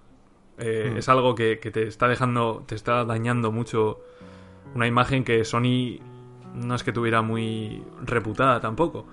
Eh, 0.58 0.90
Mm. 0.92 0.98
Es 0.98 1.08
algo 1.08 1.34
que, 1.34 1.58
que 1.60 1.70
te 1.70 1.84
está 1.84 2.08
dejando, 2.08 2.62
te 2.66 2.74
está 2.74 3.06
dañando 3.06 3.50
mucho 3.50 4.00
una 4.74 4.86
imagen 4.86 5.24
que 5.24 5.46
Sony 5.46 5.98
no 6.54 6.74
es 6.74 6.84
que 6.84 6.92
tuviera 6.92 7.22
muy 7.22 7.82
reputada 8.02 8.60
tampoco. 8.60 9.06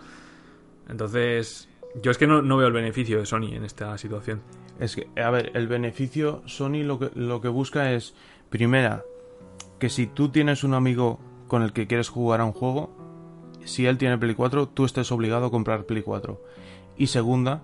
Entonces, 0.89 1.70
yo 2.01 2.12
es 2.12 2.17
que 2.17 2.27
no, 2.27 2.41
no 2.41 2.58
veo 2.58 2.67
el 2.67 2.74
beneficio 2.74 3.20
de 3.20 3.25
Sony 3.25 3.53
en 3.53 3.63
esta 3.63 3.98
situación. 3.98 4.41
Es 4.81 4.98
que, 4.98 5.08
a 5.15 5.29
ver, 5.29 5.53
el 5.53 5.70
beneficio, 5.70 6.43
Sony 6.46 6.84
lo 6.84 7.00
que, 7.00 7.10
lo 7.15 7.39
que 7.39 7.48
busca 7.48 7.93
es, 7.93 8.15
primera, 8.50 9.05
que 9.79 9.88
si 9.88 10.08
tú 10.08 10.27
tienes 10.27 10.65
un 10.65 10.74
amigo 10.74 11.22
con 11.48 11.63
el 11.63 11.72
que 11.72 11.88
quieres 11.88 12.10
jugar 12.10 12.41
a 12.41 12.46
un 12.46 12.51
juego, 12.51 12.93
si 13.63 13.86
él 13.86 13.98
tiene 13.98 14.17
Play 14.17 14.36
4, 14.36 14.67
tú 14.67 14.84
estés 14.84 15.10
obligado 15.13 15.46
a 15.46 15.51
comprar 15.51 15.86
Play 15.86 16.01
4. 16.01 16.38
Y 16.98 17.08
segunda, 17.08 17.63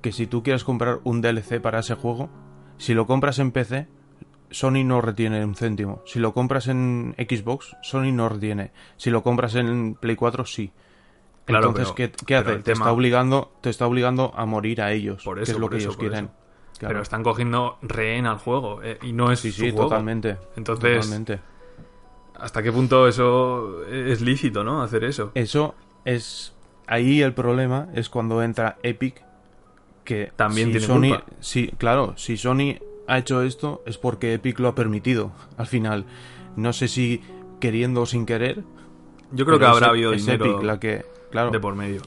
que 0.00 0.12
si 0.12 0.26
tú 0.26 0.42
quieres 0.42 0.64
comprar 0.64 1.00
un 1.04 1.20
DLC 1.20 1.60
para 1.60 1.80
ese 1.80 1.94
juego, 1.94 2.28
si 2.78 2.94
lo 2.94 3.06
compras 3.06 3.38
en 3.38 3.50
PC, 3.52 3.88
Sony 4.50 4.84
no 4.84 5.00
retiene 5.00 5.44
un 5.44 5.54
céntimo. 5.56 6.02
Si 6.06 6.18
lo 6.20 6.32
compras 6.32 6.68
en 6.68 7.14
Xbox, 7.18 7.76
Sony 7.82 8.12
no 8.12 8.28
retiene. 8.28 8.70
Si 8.96 9.10
lo 9.10 9.22
compras 9.22 9.54
en 9.56 9.94
Play 9.94 10.14
4, 10.16 10.44
sí. 10.44 10.70
Claro, 11.44 11.68
Entonces, 11.68 11.92
pero- 11.96 12.12
¿qué, 12.16 12.24
qué 12.26 12.36
hace? 12.36 12.50
el 12.52 12.56
Te 12.62 12.72
tema- 12.72 12.84
está 12.86 12.92
obligando, 12.92 13.52
te 13.60 13.70
está 13.70 13.86
obligando 13.86 14.32
a 14.36 14.46
morir 14.46 14.82
a 14.82 14.92
ellos, 14.92 15.22
Por 15.24 15.36
que 15.38 15.42
eso, 15.44 15.52
es 15.52 15.58
lo 15.58 15.68
que 15.70 15.76
eso, 15.78 15.88
ellos 15.88 15.96
quieren. 15.96 16.30
Claro. 16.78 16.92
Pero 16.92 17.02
están 17.02 17.22
cogiendo 17.22 17.78
rehén 17.82 18.26
al 18.26 18.38
juego 18.38 18.82
eh, 18.82 18.98
y 19.02 19.12
no 19.12 19.32
es 19.32 19.40
Sí, 19.40 19.50
su 19.50 19.62
sí, 19.62 19.70
juego. 19.70 19.88
totalmente. 19.88 20.36
Entonces, 20.56 20.96
totalmente. 21.00 21.40
¿hasta 22.38 22.62
qué 22.62 22.70
punto 22.70 23.08
eso 23.08 23.84
es 23.86 24.20
lícito, 24.20 24.62
no? 24.62 24.82
Hacer 24.82 25.04
eso. 25.04 25.32
Eso 25.34 25.74
es. 26.04 26.52
Ahí 26.86 27.22
el 27.22 27.32
problema 27.32 27.88
es 27.94 28.08
cuando 28.10 28.42
entra 28.42 28.76
Epic. 28.82 29.24
Que 30.06 30.32
También 30.36 30.68
si 30.68 30.78
tiene 30.78 30.86
Sony, 30.86 31.08
culpa. 31.18 31.24
Sí, 31.40 31.70
claro, 31.76 32.14
si 32.16 32.38
Sony 32.38 32.76
ha 33.06 33.18
hecho 33.18 33.42
esto 33.42 33.82
es 33.86 33.98
porque 33.98 34.32
Epic 34.32 34.58
lo 34.60 34.68
ha 34.68 34.74
permitido. 34.74 35.32
Al 35.58 35.66
final, 35.66 36.06
no 36.56 36.72
sé 36.72 36.88
si 36.88 37.20
queriendo 37.60 38.00
o 38.02 38.06
sin 38.06 38.24
querer. 38.24 38.62
Yo 39.32 39.44
creo 39.44 39.58
que 39.58 39.66
habrá 39.66 39.86
es- 39.86 39.90
habido 39.90 40.12
es 40.14 40.24
dinero 40.24 40.46
Epic 40.46 40.62
la 40.62 40.80
que. 40.80 41.04
Claro. 41.30 41.50
de 41.50 41.60
por 41.60 41.74
medio. 41.74 42.00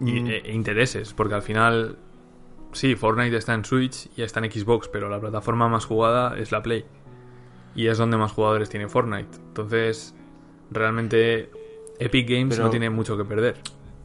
Y, 0.00 0.20
Mm, 0.20 0.26
e, 0.28 0.36
e 0.38 0.52
intereses, 0.54 1.12
porque 1.12 1.34
al 1.34 1.42
final, 1.42 1.98
sí, 2.72 2.94
Fortnite 2.94 3.36
está 3.36 3.52
en 3.54 3.64
Switch 3.64 4.08
y 4.16 4.22
está 4.22 4.40
en 4.40 4.50
Xbox, 4.50 4.88
pero 4.88 5.08
la 5.08 5.18
plataforma 5.20 5.68
más 5.68 5.84
jugada 5.84 6.38
es 6.38 6.52
la 6.52 6.62
Play. 6.62 6.84
Y 7.74 7.88
es 7.88 7.98
donde 7.98 8.16
más 8.16 8.32
jugadores 8.32 8.68
tiene 8.70 8.88
Fortnite. 8.88 9.36
Entonces, 9.48 10.14
realmente, 10.70 11.50
Epic 11.98 12.28
Games 12.28 12.54
Pero- 12.54 12.64
no 12.64 12.70
tiene 12.70 12.90
mucho 12.90 13.16
que 13.16 13.24
perder. 13.24 13.56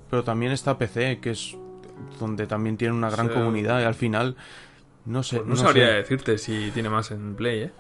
Pero 0.10 0.24
también 0.24 0.52
está 0.52 0.78
PC, 0.78 1.20
que 1.22 1.30
es 1.32 1.56
donde 2.20 2.48
también 2.48 2.78
tiene 2.78 2.94
una 2.94 3.10
gran 3.10 3.30
comunidad. 3.30 3.82
Y 3.82 3.84
al 3.84 3.96
final. 3.96 4.36
No 5.06 5.24
sé. 5.24 5.38
Pues 5.38 5.48
no, 5.48 5.56
no 5.56 5.62
sabría 5.62 5.88
sé. 5.88 5.94
decirte 5.94 6.38
si 6.38 6.72
tiene 6.72 6.90
más 6.90 7.12
en 7.12 7.36
Play, 7.36 7.62
¿eh? 7.64 7.72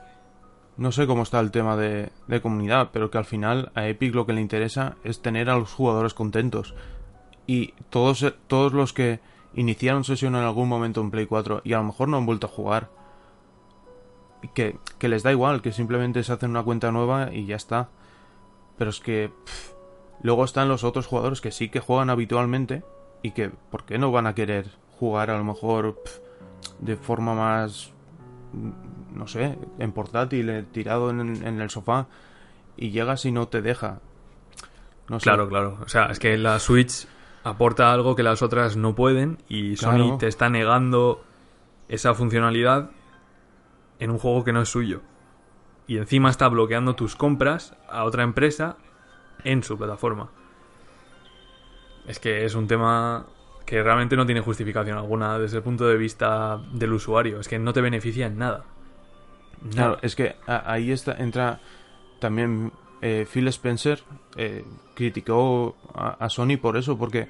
No 0.77 0.91
sé 0.91 1.06
cómo 1.06 1.24
está 1.24 1.39
el 1.39 1.51
tema 1.51 1.75
de, 1.77 2.10
de 2.27 2.41
comunidad, 2.41 2.89
pero 2.91 3.12
que 3.12 3.18
al 3.18 3.25
final 3.25 3.72
a 3.75 3.88
Epic 3.88 4.15
lo 4.15 4.25
que 4.25 4.34
le 4.34 4.41
interesa 4.41 4.96
es 5.03 5.22
tener 5.22 5.50
a 5.50 5.58
los 5.58 5.74
jugadores 5.74 6.13
contentos. 6.13 6.74
Y 7.46 7.74
todos, 7.89 8.34
todos 8.48 8.74
los 8.74 8.94
que 8.94 9.20
iniciaron 9.53 10.03
sesión 10.03 10.36
en 10.36 10.44
algún 10.44 10.70
momento 10.70 11.01
en 11.01 11.12
Play 11.12 11.25
4 11.25 11.62
y 11.63 11.74
a 11.74 11.77
lo 11.77 11.84
mejor 11.84 12.08
no 12.08 12.18
han 12.18 12.25
vuelto 12.25 12.48
a 12.48 12.50
jugar, 12.50 12.89
que, 14.53 14.77
que 14.98 15.10
les 15.10 15.24
da 15.24 15.32
igual, 15.32 15.62
que 15.62 15.72
simplemente 15.72 16.24
se 16.24 16.34
hacen 16.34 16.51
una 16.51 16.63
cuenta 16.63 16.91
nueva 16.91 17.34
y 17.34 17.46
ya 17.46 17.58
está. 17.58 17.89
Pero 18.77 18.89
es 18.89 19.00
que 19.00 19.32
pff, 19.46 19.72
luego 20.24 20.46
están 20.46 20.70
los 20.70 20.84
otros 20.84 21.06
jugadores 21.06 21.41
que 21.41 21.51
sí 21.51 21.70
que 21.70 21.80
juegan 21.80 22.10
habitualmente 22.10 22.84
y 23.22 23.32
que, 23.32 23.50
¿por 23.50 23.84
qué 23.84 23.98
no 23.98 24.12
van 24.12 24.28
a 24.28 24.36
querer 24.36 24.68
jugar 25.00 25.30
a 25.30 25.38
lo 25.38 25.44
mejor 25.44 25.96
pff, 26.04 26.20
de 26.80 26.96
forma 26.96 27.34
más 27.34 27.94
no 29.13 29.28
sé, 29.28 29.58
en 29.80 29.92
portátil, 29.92 30.50
eh, 30.50 30.63
tirado 30.63 31.10
en, 31.10 31.46
en 31.46 31.62
el 31.62 31.70
sofá 31.70 32.08
y 32.78 32.92
llegas 32.92 33.25
y 33.25 33.32
no 33.32 33.48
te 33.48 33.62
deja. 33.62 34.00
No 35.10 35.20
sé. 35.20 35.24
Claro, 35.24 35.48
claro. 35.48 35.78
O 35.84 35.90
sea, 35.90 36.06
es 36.06 36.20
que 36.20 36.38
la 36.38 36.60
Switch 36.60 37.08
aporta 37.44 37.92
algo 37.92 38.16
que 38.16 38.24
las 38.24 38.42
otras 38.42 38.78
no 38.78 38.96
pueden 38.96 39.40
y 39.48 39.75
Sony 39.75 40.18
te 40.18 40.28
está 40.28 40.50
negando 40.50 41.24
esa 41.90 42.13
funcionalidad 42.13 42.92
en 44.00 44.12
un 44.12 44.20
juego 44.20 44.44
que 44.44 44.54
no 44.54 44.62
es 44.62 44.70
suyo. 44.70 45.01
Y 45.88 45.98
encima 45.98 46.30
está 46.30 46.48
bloqueando 46.48 46.96
tus 46.96 47.16
compras 47.16 47.75
a 47.90 48.06
otra 48.06 48.24
empresa 48.24 48.78
en 49.44 49.63
su 49.63 49.78
plataforma. 49.78 50.30
Es 52.08 52.20
que 52.20 52.46
es 52.46 52.55
un 52.55 52.67
tema 52.67 53.25
que 53.65 53.81
realmente 53.81 54.15
no 54.15 54.25
tiene 54.25 54.41
justificación 54.41 54.98
alguna 54.98 55.39
desde 55.39 55.58
el 55.58 55.63
punto 55.63 55.88
de 55.88 55.98
vista 55.98 56.60
del 56.74 56.93
usuario. 56.93 57.39
Es 57.39 57.48
que 57.48 57.60
no 57.60 57.74
te 57.74 57.81
beneficia 57.81 58.27
en 58.27 58.38
nada. 58.38 58.65
Claro, 59.70 60.00
es 60.01 60.15
que 60.15 60.36
ahí 60.48 60.91
está, 60.91 61.13
entra 61.13 61.60
también 62.20 62.72
eh, 63.01 63.27
Phil 63.31 63.48
Spencer 63.48 64.03
eh, 64.36 64.65
criticó 64.96 65.75
a, 65.93 66.29
Sony 66.29 66.58
por 66.60 66.77
eso, 66.77 66.98
porque 66.98 67.29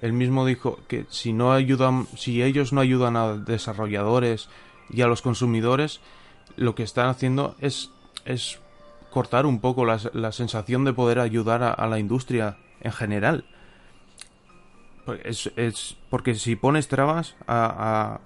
él 0.00 0.12
mismo 0.12 0.46
dijo 0.46 0.80
que 0.88 1.04
si 1.08 1.32
no 1.32 1.52
ayudan, 1.52 2.06
si 2.16 2.42
ellos 2.42 2.72
no 2.72 2.80
ayudan 2.80 3.16
a 3.16 3.36
desarrolladores 3.36 4.48
y 4.88 5.02
a 5.02 5.06
los 5.06 5.22
consumidores, 5.22 6.00
lo 6.56 6.74
que 6.74 6.82
están 6.82 7.08
haciendo 7.08 7.56
es 7.60 7.90
es 8.24 8.58
cortar 9.10 9.46
un 9.46 9.60
poco 9.60 9.84
la, 9.84 9.98
la 10.12 10.32
sensación 10.32 10.84
de 10.84 10.92
poder 10.92 11.20
ayudar 11.20 11.62
a 11.62 11.86
la 11.86 11.98
industria 11.98 12.58
en 12.80 12.92
general. 12.92 13.44
Pues 15.06 15.20
Es, 15.24 15.52
es 15.56 15.96
porque 16.10 16.34
si 16.34 16.56
pones 16.56 16.88
trabas 16.88 17.36
a, 17.46 18.20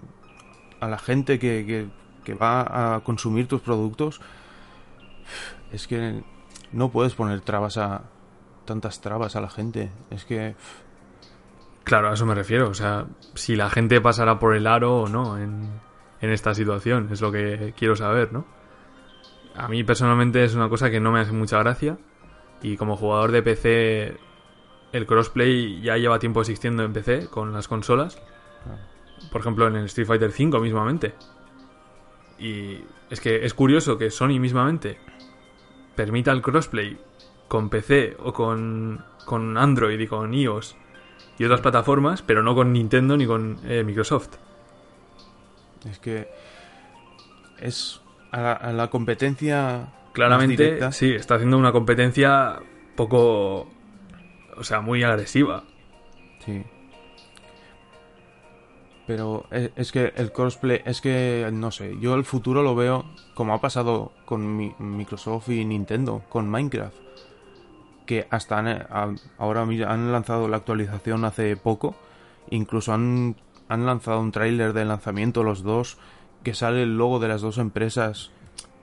a, 0.80 0.84
a 0.84 0.88
la 0.88 0.99
gente 0.99 1.38
que, 1.38 1.88
que, 2.25 2.34
va 2.34 2.94
a 2.96 3.00
consumir 3.00 3.46
tus 3.49 3.60
productos, 3.60 4.20
es 5.72 5.87
que 5.87 6.22
no 6.72 6.90
puedes 6.90 7.14
poner 7.14 7.40
trabas 7.42 7.76
a 7.76 8.04
tantas 8.64 9.00
trabas 9.00 9.37
a 9.37 9.40
la 9.40 9.50
gente. 9.50 9.90
Es 10.10 10.25
que 10.25 10.56
Claro, 11.84 12.10
a 12.10 12.14
eso 12.14 12.25
me 12.25 12.34
refiero. 12.34 12.68
O 12.68 12.75
sea, 12.75 13.06
si 13.34 13.56
la 13.56 13.68
gente 13.68 14.00
pasará 14.00 14.38
por 14.38 14.54
el 14.54 14.66
aro 14.66 15.02
o 15.02 15.08
no 15.08 15.38
en, 15.38 15.68
en 16.20 16.30
esta 16.30 16.54
situación, 16.54 17.08
es 17.10 17.20
lo 17.20 17.32
que 17.32 17.75
quiero 17.76 17.96
saber, 17.96 18.32
¿no? 18.32 18.46
A 19.56 19.68
mí 19.68 19.82
personalmente 19.82 20.44
es 20.44 20.54
una 20.54 20.68
cosa 20.68 20.90
que 20.90 21.00
no 21.00 21.10
me 21.10 21.20
hace 21.20 21.32
mucha 21.32 21.58
gracia. 21.58 21.99
Y 22.62 22.76
como 22.76 22.96
jugador 22.96 23.32
de 23.32 23.42
PC, 23.42 24.16
el 24.92 25.06
crossplay 25.06 25.80
ya 25.80 25.97
lleva 25.97 26.18
tiempo 26.18 26.40
existiendo 26.40 26.82
en 26.82 26.92
PC 26.92 27.28
con 27.28 27.52
las 27.52 27.68
consolas. 27.68 28.20
Por 29.30 29.40
ejemplo, 29.40 29.66
en 29.66 29.76
el 29.76 29.85
Street 29.87 30.06
Fighter 30.06 30.30
V 30.30 30.61
mismamente. 30.61 31.14
Y 32.38 32.78
es 33.11 33.20
que 33.20 33.44
es 33.44 33.54
curioso 33.54 33.99
que 33.99 34.11
Sony 34.11 34.40
mismamente 34.40 34.99
permita 35.94 36.32
el 36.32 36.42
crossplay 36.42 36.99
con 37.49 37.68
PC 37.68 38.16
o 38.18 38.32
con, 38.32 39.04
con 39.25 39.59
Android 39.59 40.00
y 40.00 40.06
con 40.06 40.32
iOS 40.32 40.76
y 41.38 41.44
otras 41.44 41.61
plataformas, 41.61 42.23
pero 42.23 42.42
no 42.42 42.54
con 42.54 42.73
Nintendo 42.73 43.16
ni 43.16 43.26
con 43.26 43.59
eh, 43.64 43.82
Microsoft. 43.85 44.37
es 45.90 45.99
que 45.99 46.28
es 47.59 48.00
a 48.30 48.40
la, 48.40 48.52
a 48.52 48.73
la 48.73 48.88
competencia 48.88 49.92
Claramente, 50.12 50.92
sí, 50.92 51.12
está 51.12 51.37
haciendo 51.37 51.56
una 51.59 51.73
competencia 51.73 52.59
poco. 52.97 53.68
O 54.61 54.64
sea, 54.64 54.81
muy 54.83 55.02
agresiva. 55.02 55.64
Sí. 56.45 56.62
Pero 59.07 59.47
e- 59.50 59.73
es 59.75 59.90
que 59.90 60.12
el 60.17 60.33
crossplay, 60.33 60.83
es 60.85 61.00
que 61.00 61.49
no 61.52 61.71
sé, 61.71 61.97
yo 62.00 62.14
el 62.14 62.25
futuro 62.25 62.62
lo 62.62 62.75
veo 62.75 63.05
como 63.35 63.55
ha 63.55 63.61
pasado 63.61 64.12
con 64.25 64.57
mi- 64.57 64.75
Microsoft 64.79 65.49
y 65.49 65.64
Nintendo, 65.64 66.23
con 66.29 66.49
Minecraft. 66.49 66.97
Que 68.07 68.26
hasta 68.31 68.59
han- 68.59 68.69
a- 68.69 69.14
ahora 69.38 69.62
han 69.62 70.12
lanzado 70.12 70.47
la 70.49 70.59
actualización 70.59 71.25
hace 71.25 71.57
poco, 71.57 71.97
incluso 72.50 72.93
han, 72.93 73.37
han 73.69 73.87
lanzado 73.87 74.21
un 74.21 74.31
tráiler 74.33 74.73
de 74.73 74.85
lanzamiento 74.85 75.43
los 75.43 75.62
dos, 75.62 75.99
que 76.45 76.55
sale 76.55 76.83
el 76.83 76.97
logo 76.97 77.19
de 77.19 77.29
las 77.29 77.40
dos 77.40 77.59
empresas, 77.59 78.31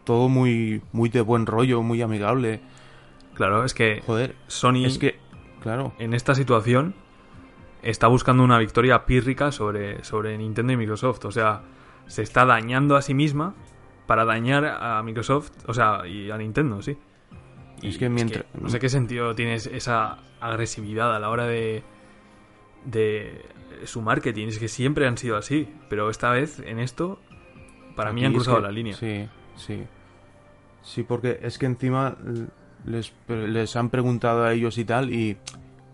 todo 0.03 0.27
muy, 0.29 0.81
muy 0.91 1.09
de 1.09 1.21
buen 1.21 1.45
rollo, 1.45 1.81
muy 1.83 2.01
amigable. 2.01 2.59
Claro, 3.33 3.63
es 3.63 3.73
que 3.73 4.01
Joder, 4.05 4.35
Sony 4.47 4.85
es 4.85 4.97
que, 4.97 5.19
claro, 5.67 5.93
en 5.99 6.13
esta 6.13 6.33
situación 6.35 6.95
está 7.83 8.07
buscando 8.07 8.43
una 8.43 8.57
victoria 8.57 9.05
pírrica 9.05 9.51
sobre, 9.51 10.03
sobre 10.03 10.37
Nintendo 10.37 10.73
y 10.73 10.77
Microsoft. 10.77 11.25
O 11.25 11.31
sea, 11.31 11.61
se 12.07 12.21
está 12.23 12.45
dañando 12.45 12.95
a 12.95 13.01
sí 13.01 13.13
misma 13.13 13.53
para 14.07 14.23
dañar 14.25 14.65
a 14.65 15.01
Microsoft, 15.03 15.51
o 15.67 15.73
sea, 15.73 16.07
y 16.07 16.31
a 16.31 16.37
Nintendo, 16.37 16.81
sí. 16.81 16.97
Y 17.81 17.89
Es 17.89 17.97
que 17.97 18.09
mientras- 18.09 18.45
no 18.59 18.69
sé 18.69 18.79
qué 18.79 18.89
sentido 18.89 19.35
tiene 19.35 19.53
esa 19.55 20.17
agresividad 20.39 21.15
a 21.15 21.19
la 21.19 21.29
hora 21.29 21.45
de, 21.45 21.83
de 22.85 23.45
su 23.85 24.01
marketing. 24.01 24.47
Es 24.47 24.59
que 24.59 24.67
siempre 24.67 25.07
han 25.07 25.17
sido 25.17 25.37
así, 25.37 25.67
pero 25.89 26.09
esta 26.09 26.31
vez 26.31 26.59
en 26.65 26.79
esto, 26.79 27.19
para 27.95 28.11
mí 28.13 28.23
han 28.25 28.31
es 28.31 28.37
cruzado 28.37 28.57
que- 28.57 28.63
la 28.63 28.71
línea. 28.71 28.95
Sí, 28.95 29.27
sí. 29.55 29.83
Sí, 30.81 31.03
porque 31.03 31.39
es 31.41 31.57
que 31.57 31.65
encima 31.65 32.15
les, 32.85 33.13
les 33.27 33.75
han 33.75 33.89
preguntado 33.89 34.43
a 34.45 34.53
ellos 34.53 34.77
y 34.77 34.85
tal 34.85 35.13
y, 35.13 35.37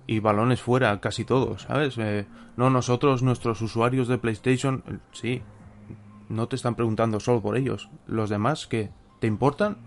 y 0.07 0.19
balones 0.19 0.61
fuera, 0.61 0.99
casi 0.99 1.23
todos, 1.25 1.63
¿sabes? 1.63 1.97
Eh, 1.97 2.25
no, 2.57 2.69
nosotros, 2.69 3.23
nuestros 3.23 3.61
usuarios 3.61 4.07
de 4.07 4.17
PlayStation, 4.17 4.83
eh, 4.87 4.97
sí, 5.11 5.41
no 6.29 6.47
te 6.47 6.55
están 6.55 6.75
preguntando 6.75 7.19
solo 7.19 7.41
por 7.41 7.57
ellos. 7.57 7.89
Los 8.07 8.29
demás, 8.29 8.67
que 8.67 8.89
¿Te 9.19 9.27
importan? 9.27 9.77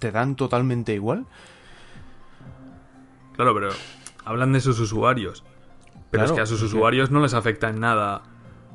¿Te 0.00 0.10
dan 0.10 0.34
totalmente 0.34 0.92
igual? 0.92 1.24
Claro, 3.36 3.54
pero 3.54 3.68
hablan 4.24 4.52
de 4.52 4.60
sus 4.60 4.80
usuarios. 4.80 5.44
Pero 6.10 6.24
Claro, 6.24 6.26
es 6.26 6.32
que 6.32 6.40
a 6.42 6.46
sus 6.46 6.62
usuarios 6.62 7.10
no 7.12 7.20
les 7.20 7.34
afecta 7.34 7.68
en 7.68 7.78
nada 7.80 8.22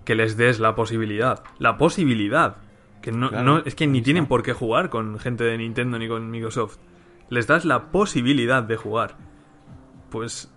que 0.05 0.15
les 0.15 0.37
des 0.37 0.59
la 0.59 0.75
posibilidad. 0.75 1.43
La 1.57 1.77
posibilidad. 1.77 2.57
Que 3.01 3.11
no, 3.11 3.29
Claro, 3.29 3.43
no- 3.43 3.57
es 3.65 3.75
que 3.75 3.87
ni 3.87 4.01
tienen 4.01 4.27
por 4.27 4.43
qué 4.43 4.53
jugar 4.53 4.89
con 4.89 5.19
gente 5.19 5.43
de 5.43 5.57
Nintendo 5.57 5.99
ni 5.99 6.07
con 6.07 6.29
Microsoft. 6.31 6.77
Les 7.29 7.47
das 7.47 7.65
la 7.65 7.91
posibilidad 7.91 8.63
de 8.63 8.75
jugar. 8.77 9.17
Pues 10.09 10.51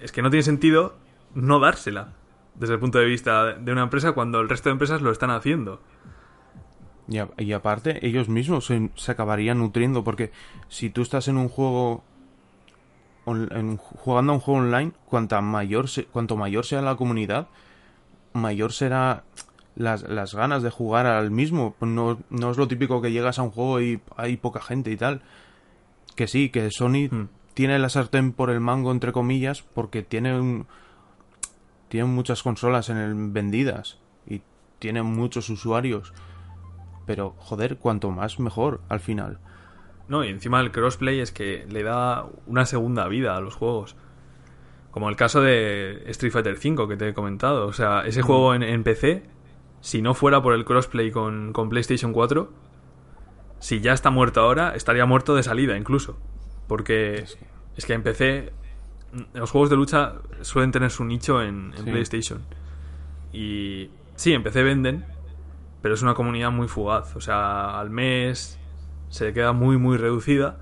es 0.00 0.12
que 0.12 0.22
no 0.22 0.30
tiene 0.30 0.42
sentido 0.42 0.96
no 1.34 1.58
dársela 1.60 2.12
desde 2.54 2.74
el 2.74 2.80
punto 2.80 2.98
de 2.98 3.04
vista 3.06 3.52
de 3.54 3.72
una 3.72 3.82
empresa 3.82 4.12
cuando 4.12 4.40
el 4.40 4.48
resto 4.48 4.68
de 4.68 4.72
empresas 4.74 5.02
lo 5.02 5.10
están 5.10 5.30
haciendo. 5.30 5.80
Y, 7.08 7.18
a- 7.18 7.28
y 7.38 7.52
aparte, 7.52 8.04
ellos 8.06 8.28
mismos 8.28 8.66
se, 8.66 8.90
se 8.96 9.12
acabarían 9.12 9.58
nutriendo, 9.58 10.02
porque 10.02 10.32
si 10.68 10.90
tú 10.90 11.02
estás 11.02 11.28
en 11.28 11.36
un 11.36 11.48
juego. 11.48 12.02
on- 13.28 13.48
en- 13.52 13.76
jugando 13.76 14.32
a 14.32 14.34
un 14.36 14.40
juego 14.40 14.60
online, 14.60 14.92
cuanta 15.04 15.40
mayor 15.40 15.88
se- 15.88 16.04
cuanto 16.04 16.36
mayor 16.36 16.64
sea 16.64 16.80
la 16.80 16.94
comunidad, 16.96 17.48
mayor 18.32 18.72
será 18.72 19.24
las, 19.74 20.04
las 20.04 20.34
ganas 20.34 20.62
de 20.62 20.70
jugar 20.70 21.06
al 21.06 21.30
mismo. 21.32 21.74
No, 21.80 22.18
no 22.30 22.50
es 22.50 22.56
lo 22.56 22.68
típico 22.68 23.02
que 23.02 23.10
llegas 23.12 23.38
a 23.38 23.42
un 23.42 23.50
juego 23.50 23.80
y 23.80 24.00
hay 24.16 24.36
poca 24.36 24.60
gente 24.60 24.90
y 24.92 24.96
tal. 24.96 25.22
Que 26.14 26.28
sí, 26.28 26.50
que 26.50 26.70
Sony 26.70 27.08
Hmm. 27.10 27.28
Tiene 27.56 27.78
la 27.78 27.88
sartén 27.88 28.34
por 28.34 28.50
el 28.50 28.60
mango, 28.60 28.92
entre 28.92 29.12
comillas, 29.12 29.62
porque 29.62 30.02
tiene 30.02 30.38
un, 30.38 30.66
tiene 31.88 32.06
muchas 32.06 32.42
consolas 32.42 32.90
en 32.90 32.98
el, 32.98 33.14
vendidas 33.30 33.98
y 34.26 34.42
tiene 34.78 35.02
muchos 35.02 35.48
usuarios. 35.48 36.12
Pero, 37.06 37.34
joder, 37.38 37.78
cuanto 37.78 38.10
más 38.10 38.38
mejor 38.38 38.82
al 38.90 39.00
final. 39.00 39.38
No, 40.06 40.22
y 40.22 40.28
encima 40.28 40.60
el 40.60 40.70
crossplay 40.70 41.18
es 41.18 41.32
que 41.32 41.64
le 41.70 41.82
da 41.82 42.26
una 42.46 42.66
segunda 42.66 43.08
vida 43.08 43.34
a 43.34 43.40
los 43.40 43.54
juegos. 43.54 43.96
Como 44.90 45.08
el 45.08 45.16
caso 45.16 45.40
de 45.40 46.02
Street 46.08 46.32
Fighter 46.32 46.58
V 46.62 46.86
que 46.86 46.98
te 46.98 47.08
he 47.08 47.14
comentado. 47.14 47.66
O 47.68 47.72
sea, 47.72 48.02
ese 48.02 48.20
juego 48.20 48.54
en, 48.54 48.64
en 48.64 48.84
PC, 48.84 49.22
si 49.80 50.02
no 50.02 50.12
fuera 50.12 50.42
por 50.42 50.52
el 50.52 50.66
crossplay 50.66 51.10
con, 51.10 51.54
con 51.54 51.70
PlayStation 51.70 52.12
4, 52.12 52.52
si 53.60 53.80
ya 53.80 53.94
está 53.94 54.10
muerto 54.10 54.42
ahora, 54.42 54.74
estaría 54.74 55.06
muerto 55.06 55.34
de 55.34 55.42
salida 55.42 55.78
incluso. 55.78 56.18
Porque 56.68 57.18
Es 57.18 57.34
que- 57.36 57.46
es 57.76 57.86
que 57.86 57.92
en 57.94 58.02
PC 58.02 58.52
los 59.34 59.50
juegos 59.50 59.70
de 59.70 59.76
lucha 59.76 60.14
suelen 60.42 60.72
tener 60.72 60.90
su 60.90 61.04
nicho 61.04 61.42
en, 61.42 61.72
en 61.76 61.84
Sí. 61.84 61.90
PlayStation. 61.90 62.40
Y 63.32 63.90
sí, 64.16 64.32
en 64.32 64.42
PC 64.42 64.62
venden, 64.62 65.04
pero 65.82 65.94
es 65.94 66.02
una 66.02 66.14
comunidad 66.14 66.50
muy 66.50 66.68
fugaz. 66.68 67.14
O 67.16 67.20
sea, 67.20 67.78
al 67.78 67.90
mes 67.90 68.58
se 69.08 69.32
queda 69.32 69.52
muy, 69.52 69.76
muy 69.78 69.96
reducida. 69.96 70.58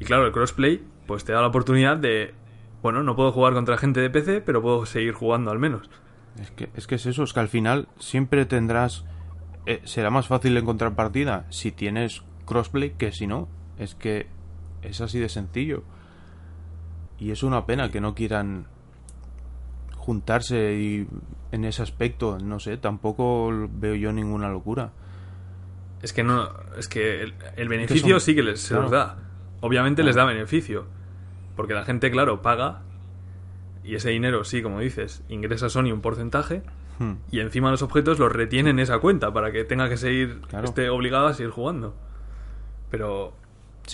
Y 0.00 0.04
claro, 0.04 0.26
el 0.26 0.32
crossplay, 0.32 0.82
pues 1.06 1.24
te 1.24 1.32
da 1.32 1.40
la 1.40 1.48
oportunidad 1.48 1.96
de. 1.96 2.34
Bueno, 2.82 3.02
no 3.02 3.16
puedo 3.16 3.32
jugar 3.32 3.54
contra 3.54 3.76
gente 3.76 4.00
de 4.00 4.10
PC, 4.10 4.40
pero 4.40 4.62
puedo 4.62 4.86
seguir 4.86 5.12
jugando 5.12 5.50
al 5.50 5.58
menos. 5.58 5.90
Es 6.40 6.50
que, 6.52 6.68
es 6.76 6.86
que 6.86 6.94
es 6.94 7.06
eso, 7.06 7.24
es 7.24 7.32
que 7.32 7.40
al 7.40 7.48
final 7.48 7.88
siempre 7.98 8.46
tendrás... 8.46 9.04
eh, 9.66 9.80
será 9.84 10.10
más 10.10 10.28
fácil 10.28 10.56
encontrar 10.56 10.94
partida 10.94 11.46
si 11.50 11.72
tienes 11.72 12.22
crossplay 12.46 12.90
que 12.90 13.10
si 13.10 13.26
no. 13.26 13.48
Es 13.78 13.96
que 13.96 14.28
es 14.82 15.00
así 15.00 15.18
de 15.18 15.28
sencillo. 15.28 15.82
Y 17.18 17.30
es 17.32 17.42
una 17.42 17.66
pena 17.66 17.90
que 17.90 18.00
no 18.00 18.14
quieran 18.14 18.66
juntarse 19.96 20.74
y 20.74 21.06
en 21.52 21.64
ese 21.64 21.82
aspecto, 21.82 22.38
no 22.38 22.60
sé, 22.60 22.76
tampoco 22.76 23.50
veo 23.72 23.94
yo 23.94 24.12
ninguna 24.12 24.48
locura. 24.48 24.92
Es 26.02 26.12
que 26.12 26.22
no. 26.22 26.48
Es 26.78 26.88
que 26.88 27.22
el, 27.22 27.34
el 27.56 27.68
beneficio 27.68 28.10
son- 28.10 28.20
sí 28.20 28.34
que 28.34 28.42
les, 28.42 28.60
se 28.60 28.74
los 28.74 28.90
da. 28.90 29.16
Obviamente 29.60 30.02
les 30.04 30.14
da 30.14 30.24
beneficio. 30.24 30.86
Porque 31.56 31.74
la 31.74 31.84
gente, 31.84 32.10
claro, 32.12 32.40
paga. 32.40 32.82
Y 33.82 33.96
ese 33.96 34.10
dinero, 34.10 34.44
sí, 34.44 34.62
como 34.62 34.78
dices, 34.80 35.24
ingresa 35.28 35.66
a 35.66 35.70
Sony 35.70 35.90
un 35.92 36.00
porcentaje. 36.00 36.62
Hmm. 37.00 37.14
Y 37.32 37.40
encima 37.40 37.70
los 37.70 37.82
objetos 37.82 38.18
los 38.20 38.30
retiene 38.32 38.70
en 38.70 38.78
esa 38.78 38.98
cuenta 39.00 39.32
para 39.32 39.50
que 39.50 39.64
tenga 39.64 39.88
que 39.88 39.96
seguir. 39.96 40.40
Claro. 40.48 40.66
esté 40.66 40.88
obligado 40.90 41.26
a 41.26 41.34
seguir 41.34 41.50
jugando. 41.50 41.96
Pero. 42.90 43.34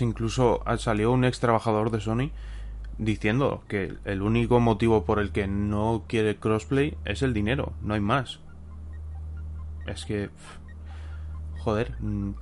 Incluso 0.03 0.63
salió 0.79 1.13
un 1.13 1.25
ex 1.25 1.41
trabajador 1.41 1.91
de 1.91 2.01
Sony 2.01 2.31
diciendo 2.99 3.63
que 3.69 3.95
el 4.05 4.23
único 4.23 4.61
motivo 4.61 5.05
por 5.05 5.19
el 5.19 5.33
que 5.33 5.47
no 5.47 6.05
quiere 6.07 6.37
crossplay 6.37 6.97
es 7.05 7.23
el 7.23 7.35
dinero, 7.35 7.73
no 7.83 7.95
hay 7.95 8.01
más. 8.01 8.41
Es 9.87 10.05
que, 10.05 10.31
joder, 11.59 11.95
mm, 12.01 12.33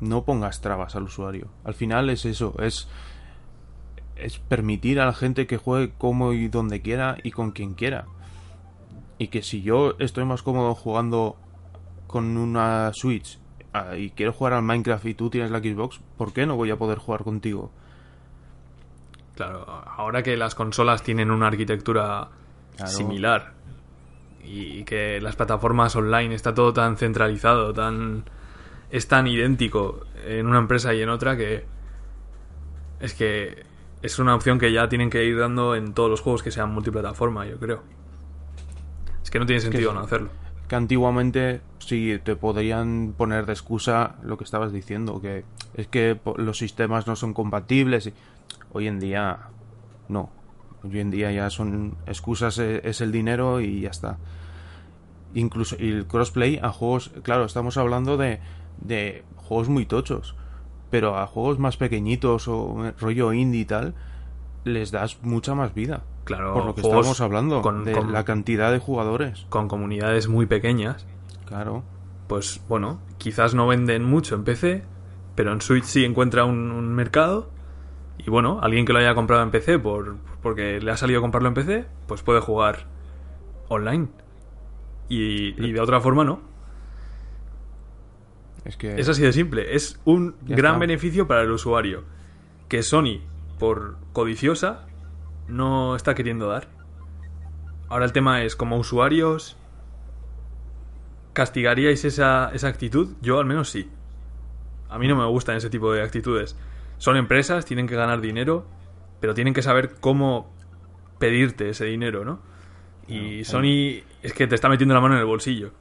no 0.00 0.24
pongas 0.24 0.60
trabas 0.60 0.96
al 0.96 1.04
usuario. 1.04 1.48
Al 1.64 1.74
final 1.74 2.08
es 2.10 2.24
eso, 2.24 2.54
es 2.60 2.88
es 4.16 4.38
permitir 4.38 5.00
a 5.00 5.06
la 5.06 5.14
gente 5.14 5.46
que 5.46 5.56
juegue 5.56 5.92
como 5.96 6.32
y 6.32 6.48
donde 6.48 6.80
quiera 6.80 7.16
y 7.22 7.32
con 7.32 7.50
quien 7.50 7.74
quiera. 7.74 8.06
Y 9.18 9.28
que 9.28 9.42
si 9.42 9.62
yo 9.62 9.94
estoy 9.98 10.24
más 10.24 10.42
cómodo 10.42 10.74
jugando 10.74 11.36
con 12.06 12.36
una 12.36 12.92
Switch 12.94 13.38
ah, 13.72 13.96
y 13.96 14.10
quiero 14.10 14.32
jugar 14.32 14.52
al 14.54 14.62
Minecraft 14.62 15.06
y 15.06 15.14
tú 15.14 15.30
tienes 15.30 15.50
la 15.50 15.58
Xbox, 15.58 16.00
¿por 16.16 16.32
qué 16.32 16.46
no 16.46 16.56
voy 16.56 16.70
a 16.70 16.76
poder 16.76 16.98
jugar 16.98 17.24
contigo? 17.24 17.70
Claro, 19.36 19.64
ahora 19.96 20.22
que 20.22 20.36
las 20.36 20.54
consolas 20.54 21.02
tienen 21.02 21.30
una 21.30 21.46
arquitectura 21.46 22.28
Claro. 22.76 22.90
similar 22.90 23.52
y 24.44 24.84
que 24.84 25.20
las 25.20 25.36
plataformas 25.36 25.94
online 25.94 26.34
está 26.34 26.54
todo 26.54 26.72
tan 26.72 26.96
centralizado, 26.96 27.72
tan 27.72 28.24
es 28.90 29.08
tan 29.08 29.26
idéntico 29.26 30.04
en 30.26 30.46
una 30.46 30.58
empresa 30.58 30.92
y 30.94 31.02
en 31.02 31.08
otra 31.08 31.36
que 31.36 31.64
es 33.00 33.14
que 33.14 33.64
es 34.02 34.18
una 34.18 34.34
opción 34.34 34.58
que 34.58 34.72
ya 34.72 34.88
tienen 34.88 35.10
que 35.10 35.24
ir 35.24 35.38
dando 35.38 35.74
en 35.76 35.94
todos 35.94 36.10
los 36.10 36.20
juegos 36.20 36.42
que 36.42 36.50
sean 36.50 36.72
multiplataforma, 36.72 37.46
yo 37.46 37.58
creo. 37.58 37.82
Es 39.22 39.30
que 39.30 39.38
no 39.38 39.46
tiene 39.46 39.60
sentido 39.60 39.90
sí. 39.90 39.96
no 39.96 40.02
hacerlo. 40.02 40.30
Que 40.72 40.76
antiguamente 40.76 41.60
sí 41.80 42.18
te 42.24 42.34
podrían 42.34 43.12
poner 43.18 43.44
de 43.44 43.52
excusa 43.52 44.16
lo 44.22 44.38
que 44.38 44.44
estabas 44.44 44.72
diciendo, 44.72 45.20
que 45.20 45.44
es 45.74 45.86
que 45.86 46.18
los 46.36 46.56
sistemas 46.56 47.06
no 47.06 47.14
son 47.14 47.34
compatibles. 47.34 48.06
y- 48.06 48.14
Hoy 48.72 48.86
en 48.88 48.98
día 48.98 49.50
no. 50.08 50.30
Hoy 50.82 50.98
en 51.00 51.10
día 51.10 51.30
ya 51.30 51.50
son 51.50 51.98
excusas, 52.06 52.58
eh, 52.58 52.80
es 52.84 53.02
el 53.02 53.12
dinero 53.12 53.60
y 53.60 53.82
ya 53.82 53.90
está. 53.90 54.16
Incluso 55.34 55.76
el 55.78 56.06
crossplay 56.06 56.58
a 56.62 56.70
juegos, 56.70 57.10
claro, 57.22 57.44
estamos 57.44 57.76
hablando 57.76 58.16
de, 58.16 58.40
de 58.80 59.24
juegos 59.36 59.68
muy 59.68 59.84
tochos, 59.84 60.34
pero 60.90 61.18
a 61.18 61.26
juegos 61.26 61.58
más 61.58 61.76
pequeñitos 61.76 62.48
o 62.48 62.86
eh, 62.86 62.94
rollo 62.98 63.34
indie 63.34 63.60
y 63.60 63.64
tal, 63.66 63.92
les 64.64 64.90
das 64.90 65.18
mucha 65.22 65.54
más 65.54 65.74
vida. 65.74 66.02
Claro, 66.24 66.54
Por 66.54 66.64
lo 66.66 66.74
que 66.74 66.82
estábamos 66.82 67.20
hablando, 67.20 67.62
con- 67.62 67.84
de 67.84 67.92
con- 67.92 68.12
la 68.12 68.24
cantidad 68.24 68.70
de 68.70 68.78
jugadores. 68.78 69.46
Con 69.48 69.66
comunidades 69.68 70.28
muy 70.28 70.46
pequeñas, 70.46 71.06
Claro. 71.46 71.82
pues 72.28 72.60
bueno, 72.68 73.00
quizás 73.18 73.54
no 73.54 73.66
venden 73.66 74.04
mucho 74.04 74.34
en 74.36 74.44
PC, 74.44 74.82
pero 75.34 75.52
en 75.52 75.60
Switch 75.60 75.84
sí 75.84 76.04
encuentra 76.04 76.44
un, 76.44 76.70
un 76.70 76.94
mercado. 76.94 77.50
Y 78.18 78.30
bueno, 78.30 78.60
alguien 78.62 78.84
que 78.86 78.92
lo 78.92 79.00
haya 79.00 79.14
comprado 79.16 79.42
en 79.42 79.50
PC 79.50 79.78
por, 79.80 80.16
porque 80.42 80.80
le 80.80 80.90
ha 80.92 80.96
salido 80.96 81.20
comprarlo 81.20 81.48
en 81.48 81.54
PC, 81.54 81.86
pues 82.06 82.22
puede 82.22 82.40
jugar 82.40 82.86
online. 83.68 84.08
Y, 85.08 85.60
y 85.62 85.72
de 85.72 85.80
otra 85.80 86.00
forma 86.00 86.22
no. 86.24 86.40
Es 88.64 88.76
que 88.76 89.00
Es 89.00 89.08
así 89.08 89.22
de 89.22 89.32
simple. 89.32 89.74
Es 89.74 89.98
un 90.04 90.36
Ya 90.46 90.54
gran 90.56 90.74
está. 90.74 90.78
beneficio 90.80 91.26
para 91.26 91.42
el 91.42 91.50
usuario. 91.50 92.04
Que 92.68 92.82
Sony, 92.82 93.20
por 93.58 93.96
codiciosa, 94.12 94.86
no 95.48 95.96
está 95.96 96.14
queriendo 96.14 96.48
dar. 96.48 96.68
Ahora 97.88 98.04
el 98.04 98.12
tema 98.12 98.42
es, 98.42 98.56
como 98.56 98.78
usuarios, 98.78 99.56
¿castigaríais 101.32 102.04
esa, 102.04 102.50
esa 102.54 102.68
actitud? 102.68 103.16
Yo 103.20 103.38
al 103.38 103.46
menos 103.46 103.70
sí. 103.70 103.90
A 104.88 104.98
mí 104.98 105.08
no 105.08 105.16
me 105.16 105.26
gustan 105.26 105.56
ese 105.56 105.70
tipo 105.70 105.92
de 105.92 106.02
actitudes. 106.02 106.56
Son 106.98 107.16
empresas, 107.16 107.64
tienen 107.64 107.86
que 107.86 107.96
ganar 107.96 108.20
dinero, 108.20 108.66
pero 109.20 109.34
tienen 109.34 109.54
que 109.54 109.62
saber 109.62 109.94
cómo 110.00 110.52
pedirte 111.18 111.68
ese 111.68 111.84
dinero, 111.84 112.24
¿no? 112.24 112.40
Y 113.08 113.44
Sony 113.44 114.02
es 114.22 114.32
que 114.32 114.46
te 114.46 114.54
está 114.54 114.68
metiendo 114.68 114.94
la 114.94 115.00
mano 115.00 115.14
en 115.14 115.20
el 115.20 115.26
bolsillo. 115.26 115.72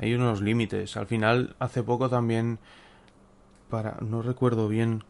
hay 0.00 0.14
unos 0.14 0.40
límites. 0.40 0.96
Al 0.96 1.06
final, 1.06 1.56
hace 1.58 1.82
poco 1.82 2.08
también, 2.08 2.58
para 3.68 3.96
no 4.00 4.22
recuerdo 4.22 4.68
bien 4.68 5.02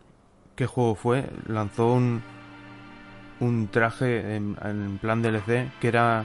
qué 0.56 0.66
juego 0.66 0.94
fue, 0.94 1.28
lanzó 1.46 1.92
un, 1.92 2.22
un 3.40 3.68
traje 3.68 4.36
en, 4.36 4.56
en 4.64 4.98
plan 4.98 5.22
DLC 5.22 5.68
que 5.80 5.88
era 5.88 6.24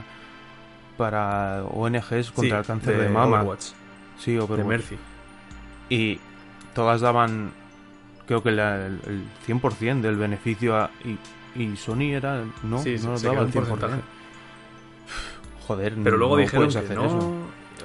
para 0.96 1.64
ONGs 1.64 2.30
contra 2.32 2.56
Sí, 2.58 2.60
el 2.60 2.64
cáncer 2.66 2.98
de, 2.98 3.08
mama. 3.08 3.38
Overwatch, 3.40 3.66
Sí, 4.18 4.32
de 4.34 4.40
Overwatch. 4.40 4.66
Mercy. 4.68 4.96
Y 5.88 6.20
todas 6.74 7.00
daban, 7.00 7.50
creo 8.26 8.42
que 8.42 8.50
la- 8.52 8.86
el, 8.86 9.00
el 9.06 9.24
100% 9.46 10.00
del 10.02 10.16
beneficio 10.16 10.76
a, 10.76 10.90
y, 11.04 11.18
y 11.60 11.76
Sony 11.76 12.12
era, 12.14 12.42
no, 12.62 12.78
Sí, 12.78 12.96
no 13.04 13.16
se 13.18 13.26
daba 13.26 13.40
el 13.40 13.46
un 13.46 13.52
100%. 13.52 13.54
porcentaje. 13.54 14.02
Joder, 15.66 15.94
Pero 16.02 16.16
luego 16.16 16.36
no 16.36 16.42
dijeron 16.42 16.68
que 16.70 16.78
hacer 16.78 16.96
no. 16.96 17.04
eso. 17.06 17.32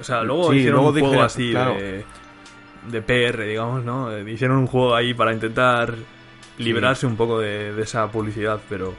O 0.00 0.04
sea, 0.04 0.22
luego 0.22 0.50
Sí, 0.52 0.58
hicieron 0.58 0.82
luego 0.82 0.94
un 0.96 1.00
juego 1.08 1.22
así 1.22 1.50
claro. 1.50 1.74
de, 1.74 2.04
de 2.90 3.02
PR, 3.02 3.44
digamos, 3.44 3.84
¿no? 3.84 4.12
Eh, 4.12 4.30
Hicieron 4.30 4.58
un 4.58 4.66
juego 4.66 4.94
ahí 4.94 5.14
para 5.14 5.32
intentar 5.32 5.94
liberarse 6.58 7.06
un 7.06 7.16
poco 7.16 7.38
de, 7.40 7.72
de 7.74 7.82
esa 7.82 8.10
publicidad, 8.10 8.60
pero 8.68 8.94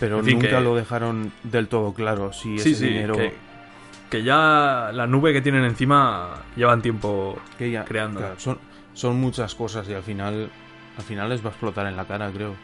Pero 0.00 0.18
En 0.18 0.24
fin, 0.24 0.34
nunca 0.38 0.48
que- 0.58 0.60
lo 0.60 0.74
dejaron 0.74 1.32
del 1.42 1.68
todo 1.68 1.92
claro 1.94 2.32
si 2.32 2.58
sí, 2.58 2.70
ese 2.72 2.74
sí, 2.74 2.88
dinero 2.88 3.14
que, 3.14 3.34
que 4.10 4.22
ya 4.22 4.90
la 4.92 5.06
nube 5.06 5.32
que 5.32 5.40
tienen 5.40 5.64
encima 5.64 6.42
llevan 6.56 6.82
tiempo 6.82 7.38
que 7.58 7.70
ya 7.70 7.84
creando. 7.84 8.20
claro, 8.20 8.34
son 8.38 8.58
son 8.92 9.20
muchas 9.20 9.54
cosas 9.54 9.88
y 9.88 9.94
al 9.94 10.02
final 10.02 10.50
al 10.96 11.02
final 11.04 11.28
les 11.28 11.42
va 11.44 11.48
a 11.48 11.50
explotar 11.50 11.86
en 11.86 11.96
la 11.96 12.04
cara 12.06 12.30
creo 12.30 12.54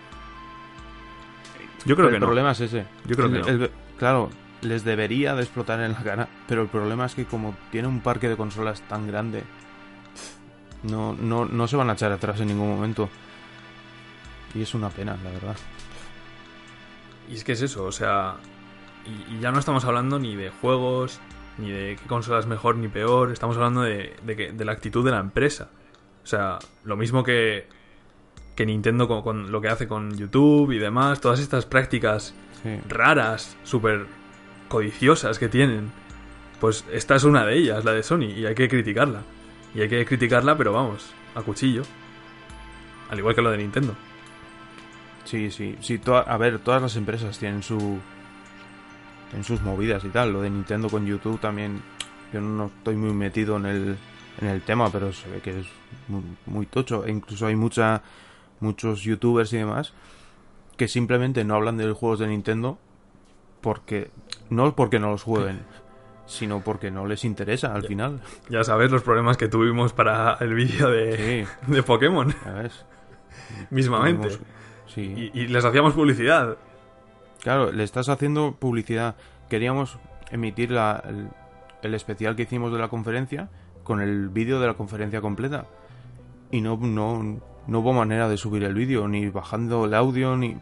Yo 1.84 1.96
creo 1.96 2.08
el 2.08 2.14
que 2.14 2.20
no. 2.20 2.26
problema 2.26 2.50
es 2.52 2.60
ese 2.60 2.84
Yo 3.06 3.16
creo 3.16 3.26
El- 3.28 3.32
que 3.32 3.38
no. 3.40 3.46
el- 3.64 3.70
claro 3.98 4.30
les 4.62 4.84
debería 4.84 5.34
de 5.34 5.42
explotar 5.42 5.80
en 5.80 5.92
la 5.92 6.02
cara 6.02 6.28
pero 6.46 6.62
el 6.62 6.68
problema 6.68 7.06
es 7.06 7.14
que 7.14 7.24
como 7.24 7.54
tiene 7.70 7.88
un 7.88 8.00
parque 8.00 8.28
de 8.28 8.36
consolas 8.36 8.82
tan 8.82 9.06
grande 9.06 9.42
no 10.82 11.14
no 11.14 11.46
no 11.46 11.66
se 11.68 11.76
van 11.76 11.90
a 11.90 11.94
echar 11.94 12.12
atrás 12.12 12.40
en 12.40 12.48
ningún 12.48 12.68
momento 12.70 13.08
y 14.54 14.62
es 14.62 14.74
una 14.74 14.88
pena 14.90 15.16
la 15.24 15.30
verdad 15.30 15.56
Y 17.30 17.34
es 17.34 17.44
que 17.44 17.52
es 17.52 17.62
eso, 17.62 17.84
o 17.84 17.92
sea, 17.92 18.34
y, 19.06 19.36
y 19.36 19.40
ya 19.40 19.52
no 19.52 19.58
estamos 19.60 19.84
hablando 19.84 20.18
ni 20.18 20.34
de 20.36 20.50
juegos, 20.50 21.20
ni 21.58 21.70
de 21.70 21.96
qué 22.00 22.06
consola 22.08 22.40
es 22.40 22.46
mejor 22.46 22.76
ni 22.76 22.88
peor, 22.88 23.30
estamos 23.30 23.56
hablando 23.56 23.82
de, 23.82 24.16
de, 24.24 24.36
que- 24.36 24.52
de 24.52 24.64
la 24.64 24.72
actitud 24.72 25.04
de 25.04 25.12
la 25.12 25.20
empresa. 25.20 25.68
O 26.22 26.26
sea, 26.26 26.58
lo 26.84 26.96
mismo 26.96 27.22
que, 27.22 27.66
que 28.56 28.66
Nintendo 28.66 29.06
con, 29.08 29.22
con 29.22 29.52
lo 29.52 29.60
que 29.60 29.68
hace 29.68 29.86
con 29.86 30.16
YouTube 30.16 30.72
y 30.72 30.78
demás, 30.78 31.20
todas 31.20 31.40
estas 31.40 31.66
prácticas 31.66 32.34
sí 32.62 32.78
raras, 32.88 33.56
súper 33.62 34.06
codiciosas 34.68 35.38
que 35.38 35.48
tienen, 35.48 35.90
pues 36.60 36.84
esta 36.92 37.14
es 37.16 37.24
una 37.24 37.46
de 37.46 37.56
ellas, 37.56 37.84
la 37.84 37.92
de 37.92 38.02
Sony, 38.02 38.24
y 38.36 38.44
hay 38.46 38.54
que 38.54 38.68
criticarla. 38.68 39.22
Y 39.74 39.80
hay 39.82 39.88
que 39.88 40.04
criticarla, 40.04 40.56
pero 40.56 40.72
vamos, 40.72 41.12
a 41.34 41.42
cuchillo. 41.42 41.82
Al 43.08 43.18
igual 43.18 43.34
que 43.34 43.42
lo 43.42 43.50
de 43.50 43.58
Nintendo. 43.58 43.94
Sí, 45.24 45.50
sí, 45.50 45.76
sí. 45.80 46.00
a 46.26 46.36
ver, 46.36 46.58
todas 46.60 46.82
las 46.82 46.96
empresas 46.96 47.38
tienen 47.38 47.62
su. 47.62 47.98
en 49.34 49.44
sus 49.44 49.60
movidas 49.62 50.04
y 50.04 50.08
tal. 50.08 50.32
Lo 50.32 50.40
de 50.42 50.50
Nintendo 50.50 50.88
con 50.88 51.06
YouTube 51.06 51.38
también. 51.40 51.82
Yo 52.32 52.40
no 52.40 52.66
estoy 52.66 52.96
muy 52.96 53.12
metido 53.12 53.56
en 53.56 53.66
el, 53.66 53.96
en 54.40 54.48
el 54.48 54.62
tema, 54.62 54.90
pero 54.90 55.12
se 55.12 55.28
ve 55.28 55.40
que 55.40 55.60
es 55.60 55.66
muy, 56.08 56.22
muy 56.46 56.66
tocho. 56.66 57.04
E 57.04 57.10
incluso 57.10 57.46
hay 57.46 57.56
mucha, 57.56 58.02
muchos 58.60 59.02
youtubers 59.02 59.52
y 59.52 59.56
demás 59.58 59.92
que 60.76 60.88
simplemente 60.88 61.44
no 61.44 61.56
hablan 61.56 61.76
de 61.76 61.86
los 61.86 61.98
juegos 61.98 62.18
de 62.20 62.26
Nintendo 62.28 62.78
porque. 63.60 64.10
No 64.48 64.74
porque 64.74 64.98
no 64.98 65.10
los 65.10 65.22
jueguen, 65.22 65.60
sino 66.26 66.60
porque 66.60 66.90
no 66.90 67.06
les 67.06 67.24
interesa 67.24 67.74
al 67.74 67.84
final. 67.84 68.20
Ya 68.48 68.64
sabes 68.64 68.90
los 68.90 69.02
problemas 69.02 69.36
que 69.36 69.46
tuvimos 69.48 69.92
para 69.92 70.34
el 70.40 70.54
vídeo 70.54 70.88
de, 70.90 71.46
Sí, 71.66 71.66
de 71.72 71.82
Pokémon, 71.82 72.34
ya 72.44 72.52
ves. 72.52 72.84
mismamente. 73.70 74.28
Tuvimos- 74.28 74.59
Sí. 74.94 75.30
Y, 75.34 75.40
y 75.40 75.46
les 75.48 75.64
hacíamos 75.64 75.94
publicidad. 75.94 76.56
Claro, 77.42 77.72
le 77.72 77.84
estás 77.84 78.08
haciendo 78.08 78.52
publicidad. 78.58 79.16
Queríamos 79.48 79.98
emitir 80.30 80.70
la- 80.70 81.02
el, 81.08 81.28
el 81.82 81.94
especial 81.94 82.36
que 82.36 82.42
hicimos 82.42 82.72
de 82.72 82.78
la 82.78 82.88
conferencia 82.88 83.48
con 83.84 84.00
el 84.00 84.28
vídeo 84.28 84.60
de 84.60 84.66
la 84.66 84.74
conferencia 84.74 85.20
completa. 85.20 85.64
Y 86.50 86.60
no, 86.60 86.76
no, 86.76 87.40
no 87.66 87.78
hubo 87.78 87.92
manera 87.92 88.28
de 88.28 88.36
subir 88.36 88.64
el 88.64 88.74
vídeo, 88.74 89.08
ni 89.08 89.28
bajando 89.28 89.84
el 89.86 89.94
audio, 89.94 90.36
ni... 90.36 90.56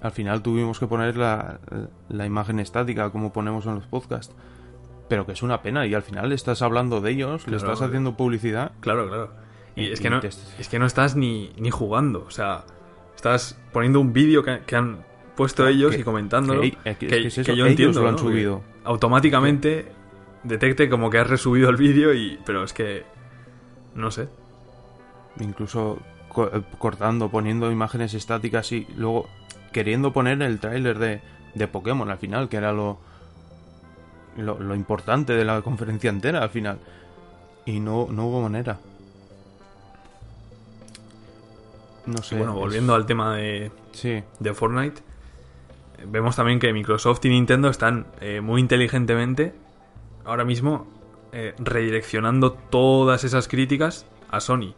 Al 0.00 0.12
final 0.12 0.42
tuvimos 0.42 0.78
que 0.78 0.86
poner 0.86 1.16
la, 1.16 1.60
la 2.08 2.26
imagen 2.26 2.60
estática 2.60 3.10
como 3.10 3.32
ponemos 3.32 3.64
en 3.66 3.76
los 3.76 3.86
podcasts. 3.86 4.34
Pero 5.08 5.26
que 5.26 5.32
es 5.32 5.42
una 5.42 5.62
pena 5.62 5.86
y 5.86 5.94
al 5.94 6.02
final 6.02 6.28
le 6.28 6.34
estás 6.34 6.62
hablando 6.62 7.00
de 7.00 7.10
ellos, 7.10 7.46
le 7.48 7.56
estás 7.56 7.80
haciendo 7.82 8.16
publicidad. 8.16 8.72
Claro, 8.80 9.06
claro. 9.08 9.30
Y 9.76 9.84
Y- 9.86 9.92
es 9.92 10.00
que 10.00 10.10
no, 10.10 10.20
te- 10.20 10.28
es 10.28 10.68
que 10.70 10.78
no 10.78 10.86
estás 10.86 11.16
ni, 11.16 11.52
ni 11.58 11.70
jugando. 11.70 12.24
O 12.26 12.30
sea, 12.30 12.64
estás 13.24 13.58
poniendo 13.72 14.00
un 14.00 14.12
vídeo 14.12 14.42
que, 14.42 14.60
que 14.66 14.76
han 14.76 14.98
puesto 15.34 15.66
ellos 15.66 15.94
que- 15.94 16.00
y 16.02 16.04
comentándolo. 16.04 16.60
que- 16.60 16.72
Que, 16.72 16.90
es 16.90 16.96
que- 16.98 17.26
es 17.26 17.38
eso, 17.38 17.42
yo 17.48 17.54
ellos 17.54 17.68
entiendo. 17.70 18.02
lo 18.02 18.08
han 18.10 18.18
subido. 18.18 18.62
Automáticamente 18.84 19.86
detecte 20.42 20.90
como 20.90 21.08
que 21.08 21.18
has 21.18 21.26
resubido 21.28 21.70
el 21.70 21.76
vídeo 21.76 22.12
y. 22.14 22.38
Pero 22.44 22.62
es 22.64 22.72
que. 22.72 23.04
No 23.94 24.10
sé. 24.10 24.28
incluso 25.40 25.98
co- 26.28 26.46
eh, 26.54 26.62
cortando, 26.78 27.28
poniendo 27.28 27.72
imágenes 27.72 28.14
estáticas 28.14 28.70
y 28.72 28.86
luego 28.96 29.28
queriendo 29.72 30.12
poner 30.12 30.40
el 30.42 30.60
tráiler 30.60 30.98
de, 31.00 31.20
de 31.54 31.66
Pokémon 31.66 32.08
al 32.08 32.18
final, 32.18 32.48
que 32.48 32.56
era 32.58 32.72
lo, 32.72 32.98
lo, 34.36 34.60
lo 34.60 34.74
importante 34.76 35.32
de 35.32 35.44
la 35.44 35.60
conferencia 35.68 36.10
entera 36.10 36.42
al 36.42 36.50
final. 36.50 36.78
Y 37.66 37.80
no, 37.80 38.06
no 38.10 38.26
hubo 38.26 38.42
manera. 38.42 38.78
No 42.06 42.18
sé. 42.18 42.34
Y 42.34 42.38
bueno, 42.38 42.52
es- 42.54 42.58
volviendo 42.60 42.94
al 42.94 43.06
tema 43.06 43.34
de, 43.36 43.70
Sí, 43.92 44.22
de 44.38 44.54
Fortnite, 44.54 45.00
eh, 45.98 46.06
vemos 46.06 46.36
también 46.36 46.58
que 46.58 46.72
Microsoft 46.72 47.24
y 47.24 47.28
Nintendo 47.30 47.68
están 47.68 48.06
eh, 48.20 48.40
muy 48.40 48.60
inteligentemente 48.60 49.54
ahora 50.24 50.44
mismo 50.44 50.86
eh, 51.32 51.54
redireccionando 51.58 52.52
todas 52.52 53.24
esas 53.24 53.48
críticas 53.48 54.06
a 54.30 54.40
Sony. 54.40 54.74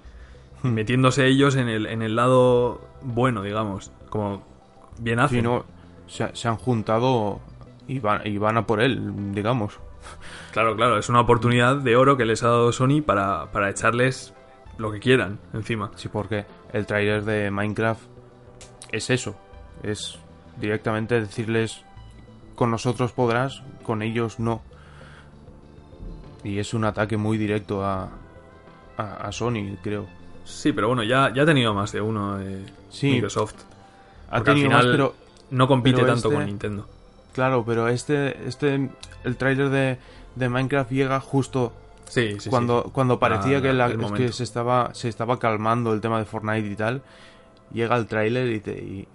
Hmm. 0.62 0.68
Metiéndose 0.72 1.26
ellos 1.26 1.56
en 1.56 1.68
el, 1.68 1.86
en 1.86 2.02
el 2.02 2.16
lado 2.16 2.80
bueno, 3.02 3.42
digamos. 3.42 3.92
Como 4.08 4.42
bien 4.98 5.18
hacen. 5.20 5.38
Sí, 5.40 5.42
no, 5.42 5.64
se, 6.06 6.34
se 6.34 6.48
han 6.48 6.56
juntado 6.56 7.40
y 7.88 7.98
van, 7.98 8.26
y 8.26 8.38
van 8.38 8.56
a 8.56 8.66
por 8.66 8.80
él, 8.80 9.32
digamos. 9.34 9.78
Claro, 10.52 10.76
claro, 10.76 10.98
es 10.98 11.08
una 11.08 11.20
oportunidad 11.20 11.76
de 11.76 11.96
oro 11.96 12.16
que 12.16 12.24
les 12.24 12.42
ha 12.42 12.48
dado 12.48 12.72
Sony 12.72 13.02
para, 13.04 13.50
para 13.52 13.68
echarles 13.68 14.32
lo 14.78 14.90
que 14.92 15.00
quieran 15.00 15.38
encima. 15.52 15.90
Sí, 15.96 16.08
porque 16.08 16.46
el 16.76 16.86
trailer 16.86 17.24
de 17.24 17.50
Minecraft 17.50 18.02
es 18.92 19.10
eso. 19.10 19.34
Es 19.82 20.18
directamente 20.60 21.20
decirles 21.20 21.82
con 22.54 22.70
nosotros 22.70 23.12
podrás, 23.12 23.62
con 23.82 24.02
ellos 24.02 24.38
no. 24.38 24.62
Y 26.44 26.58
es 26.58 26.74
un 26.74 26.84
ataque 26.84 27.16
muy 27.16 27.38
directo 27.38 27.84
a, 27.84 28.08
a, 28.96 29.02
a 29.26 29.32
Sony, 29.32 29.76
creo. 29.82 30.06
Sí, 30.44 30.72
pero 30.72 30.88
bueno, 30.88 31.02
ya, 31.02 31.32
ya 31.34 31.42
ha 31.42 31.46
tenido 31.46 31.74
más 31.74 31.92
de 31.92 32.00
uno 32.00 32.40
eh, 32.40 32.64
Sí. 32.90 33.10
Microsoft. 33.12 33.54
Ha 34.30 34.36
Porque 34.36 34.50
al 34.50 34.56
tenido 34.56 34.68
final 34.70 34.86
más, 34.86 34.92
pero 34.92 35.14
no 35.50 35.68
compite 35.68 35.96
pero 35.96 36.06
tanto 36.12 36.28
este- 36.28 36.36
con 36.36 36.46
Nintendo. 36.46 36.88
claro, 37.32 37.64
pero 37.66 37.88
este, 37.88 38.46
este, 38.46 38.90
el 39.24 39.36
tráiler 39.36 39.70
de, 39.70 39.98
de 40.36 40.48
Minecraft 40.48 40.90
llega 40.92 41.20
justo 41.20 41.72
Sí, 42.08 42.38
sí, 42.40 42.50
cuando, 42.50 42.84
sí. 42.84 42.90
cuando 42.92 43.18
parecía 43.18 43.58
Ah, 43.58 43.62
que, 43.62 43.72
la- 43.72 43.86
el 43.86 44.00
es 44.00 44.12
que 44.12 44.32
se 44.32 44.44
estaba, 44.44 44.94
se 44.94 45.08
estaba 45.08 45.38
calmando 45.38 45.92
el 45.92 46.00
tema 46.00 46.18
de 46.18 46.24
Fortnite 46.24 46.68
y 46.68 46.76
tal, 46.76 47.02
llega 47.72 47.96
el 47.96 48.06
tráiler 48.06 48.48
y 48.52 48.60
te 48.60 48.72
y, 48.72 49.08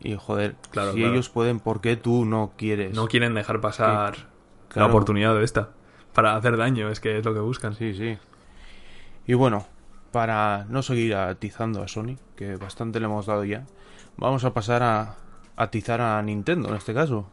y, 0.00 0.14
joder, 0.16 0.56
Claro, 0.70 0.92
si 0.92 0.98
claro. 0.98 1.12
ellos 1.12 1.28
pueden, 1.30 1.60
¿por 1.60 1.80
qué 1.80 1.96
tú 1.96 2.24
no 2.24 2.52
quieres? 2.56 2.94
No 2.94 3.08
quieren 3.08 3.34
dejar 3.34 3.60
pasar 3.60 4.16
la 4.16 4.24
Claro. 4.68 4.88
oportunidad 4.88 5.34
de 5.34 5.44
esta. 5.44 5.70
Para 6.12 6.36
hacer 6.36 6.56
daño, 6.56 6.90
es 6.90 7.00
que 7.00 7.18
es 7.18 7.24
lo 7.24 7.32
que 7.34 7.40
buscan. 7.40 7.74
Sí, 7.74 7.94
sí. 7.94 8.18
Y 9.26 9.34
bueno, 9.34 9.66
para 10.12 10.66
no 10.68 10.82
seguir 10.82 11.14
atizando 11.14 11.82
a 11.82 11.88
Sony, 11.88 12.16
que 12.36 12.56
bastante 12.56 13.00
le 13.00 13.06
hemos 13.06 13.26
dado 13.26 13.44
ya, 13.44 13.64
vamos 14.16 14.44
a 14.44 14.52
pasar 14.54 14.82
a 14.82 15.16
atizar 15.56 16.00
a 16.00 16.20
Nintendo 16.22 16.68
en 16.68 16.74
este 16.76 16.94
caso. 16.94 17.28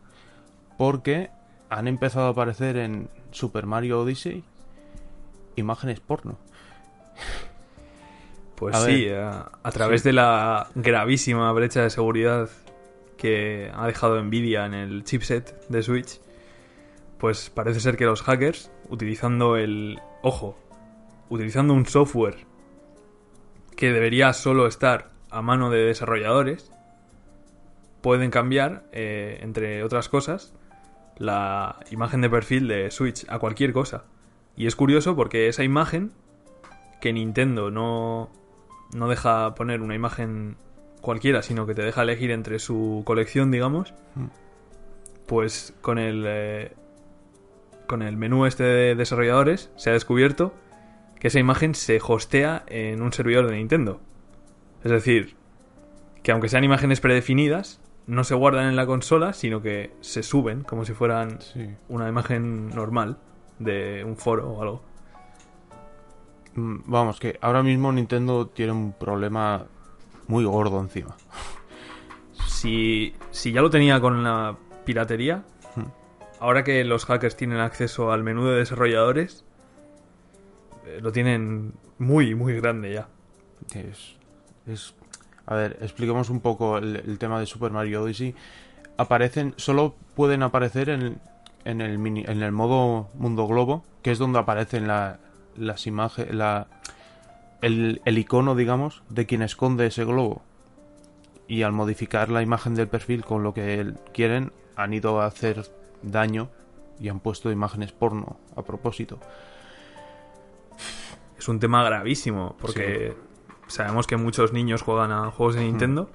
Porque 0.77 1.29
han 1.69 1.87
empezado 1.87 2.27
a 2.27 2.29
aparecer 2.31 2.77
en 2.77 3.09
Super 3.31 3.65
Mario 3.65 4.01
Odyssey 4.01 4.43
imágenes 5.55 5.99
porno. 5.99 6.37
Pues 8.55 8.75
A 8.75 8.85
sí, 8.85 9.05
ver. 9.05 9.19
a, 9.19 9.51
a 9.63 9.71
través 9.71 10.01
Sí. 10.01 10.09
de 10.09 10.13
la 10.13 10.67
gravísima 10.75 11.51
brecha 11.51 11.81
de 11.81 11.89
seguridad 11.89 12.49
que 13.17 13.71
ha 13.73 13.87
dejado 13.87 14.21
Nvidia 14.21 14.65
en 14.65 14.73
el 14.73 15.03
chipset 15.03 15.67
de 15.69 15.81
Switch, 15.83 16.19
pues 17.17 17.49
parece 17.49 17.79
ser 17.79 17.97
que 17.97 18.05
los 18.05 18.21
hackers, 18.21 18.71
utilizando 18.89 19.55
el... 19.57 19.99
Ojo, 20.21 20.57
utilizando 21.29 21.73
un 21.73 21.85
software 21.85 22.45
que 23.75 23.91
debería 23.91 24.33
solo 24.33 24.67
estar 24.67 25.09
a 25.29 25.41
mano 25.41 25.69
de 25.69 25.79
desarrolladores, 25.83 26.71
pueden 28.01 28.29
cambiar, 28.29 28.83
eh, 28.91 29.39
entre 29.41 29.83
otras 29.83 30.09
cosas, 30.09 30.53
la 31.17 31.79
imagen 31.91 32.21
de 32.21 32.29
perfil 32.29 32.67
de 32.67 32.91
Switch 32.91 33.25
a 33.29 33.39
cualquier 33.39 33.73
cosa. 33.73 34.03
Y 34.55 34.67
es 34.67 34.75
curioso 34.75 35.15
porque 35.15 35.47
esa 35.47 35.63
imagen 35.63 36.11
que 37.01 37.11
Nintendo 37.13 37.71
no, 37.71 38.29
no 38.95 39.07
deja 39.09 39.55
poner 39.55 39.81
una 39.81 39.95
imagen 39.95 40.55
cualquiera, 41.01 41.41
sino 41.41 41.65
que 41.65 41.75
te 41.75 41.81
deja 41.81 42.03
elegir 42.03 42.31
entre 42.31 42.59
su 42.59 43.01
colección, 43.05 43.51
digamos, 43.51 43.93
Mm. 44.15 44.25
pues 45.27 45.73
con 45.81 45.97
el 45.97 46.23
eh, 46.27 46.73
con 47.87 48.01
el 48.01 48.15
menú 48.15 48.45
este 48.45 48.63
de 48.63 48.95
desarrolladores 48.95 49.69
se 49.75 49.89
ha 49.89 49.93
descubierto 49.93 50.53
que 51.19 51.27
esa 51.27 51.39
imagen 51.39 51.75
se 51.75 51.99
hostea 52.05 52.63
en 52.67 53.01
un 53.01 53.11
servidor 53.13 53.47
de 53.49 53.55
Nintendo. 53.57 53.99
Es 54.83 54.91
decir, 54.91 55.35
que 56.21 56.31
aunque 56.31 56.49
sean 56.49 56.63
imágenes 56.63 56.99
predefinidas, 57.01 57.79
no 58.07 58.23
se 58.23 58.35
guardan 58.35 58.67
en 58.67 58.75
la 58.75 58.85
consola, 58.85 59.33
sino 59.33 59.61
que 59.61 59.91
se 60.01 60.23
suben 60.23 60.63
como 60.63 60.85
si 60.85 60.93
fueran 60.93 61.39
Sí. 61.41 61.69
una 61.89 62.07
imagen 62.09 62.69
normal 62.69 63.17
de 63.59 64.03
un 64.05 64.15
foro 64.17 64.51
o 64.51 64.61
algo. 64.61 64.81
Mm, 66.55 66.77
Vamos, 66.85 67.19
que 67.19 67.37
ahora 67.41 67.63
mismo 67.63 67.91
Nintendo 67.91 68.47
tiene 68.47 68.71
un 68.71 68.93
problema 68.93 69.65
muy 70.27 70.45
gordo 70.45 70.79
encima. 70.79 71.15
Si, 72.47 73.13
si 73.31 73.51
ya 73.51 73.61
lo 73.61 73.69
tenía 73.69 73.99
con 73.99 74.23
la 74.23 74.55
piratería, 74.85 75.43
Hmm. 75.75 75.85
ahora 76.39 76.63
que 76.63 76.83
los 76.83 77.05
hackers 77.05 77.35
tienen 77.35 77.59
acceso 77.59 78.11
al 78.11 78.23
menú 78.23 78.45
de 78.45 78.57
desarrolladores, 78.57 79.43
eh, 80.85 80.99
lo 81.01 81.11
tienen 81.11 81.73
muy, 81.97 82.35
muy 82.35 82.53
grande 82.59 82.93
ya. 82.93 83.07
Es, 83.73 84.15
es- 84.67 84.93
a 85.45 85.55
ver, 85.55 85.77
expliquemos 85.81 86.29
un 86.29 86.39
poco 86.41 86.77
el, 86.77 86.95
el 86.97 87.17
tema 87.17 87.39
de 87.39 87.45
Super 87.45 87.71
Mario 87.71 88.03
Odyssey. 88.03 88.33
Aparecen, 88.97 89.53
solo 89.57 89.95
pueden 90.15 90.43
aparecer 90.43 90.89
en, 90.89 91.19
en 91.65 91.81
el 91.81 91.97
mini, 91.97 92.23
en 92.27 92.41
el 92.43 92.51
modo 92.51 93.09
mundo 93.15 93.47
globo, 93.47 93.83
que 94.01 94.11
es 94.11 94.19
donde 94.19 94.39
aparecen 94.39 94.87
la- 94.87 95.19
las 95.55 95.85
imágenes, 95.87 96.33
la, 96.33 96.67
el, 97.61 98.01
el 98.05 98.17
icono, 98.17 98.55
digamos, 98.55 99.03
de 99.09 99.25
quien 99.25 99.41
esconde 99.41 99.85
ese 99.87 100.03
globo. 100.05 100.41
Y 101.47 101.63
al 101.63 101.71
modificar 101.73 102.29
la 102.29 102.41
imagen 102.41 102.73
del 102.75 102.87
perfil 102.87 103.23
con 103.23 103.43
lo 103.43 103.53
que 103.53 103.93
quieren, 104.13 104.51
han 104.75 104.93
ido 104.93 105.21
a 105.21 105.25
hacer 105.27 105.69
daño 106.01 106.49
y 106.99 107.09
han 107.09 107.19
puesto 107.19 107.51
imágenes 107.51 107.91
porno 107.91 108.37
a 108.55 108.61
propósito. 108.63 109.19
Es 111.37 111.47
un 111.47 111.59
tema 111.59 111.83
gravísimo, 111.83 112.55
porque 112.59 113.15
sabemos 113.67 114.07
que 114.07 114.17
muchos 114.17 114.53
niños 114.53 114.81
juegan 114.81 115.11
a 115.11 115.29
juegos 115.31 115.55
de 115.55 115.61
Nintendo. 115.61 116.09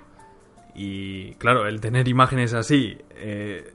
Y 0.74 1.32
claro, 1.34 1.66
el 1.66 1.80
tener 1.80 2.08
imágenes 2.08 2.54
así, 2.54 2.98
eh, 3.16 3.74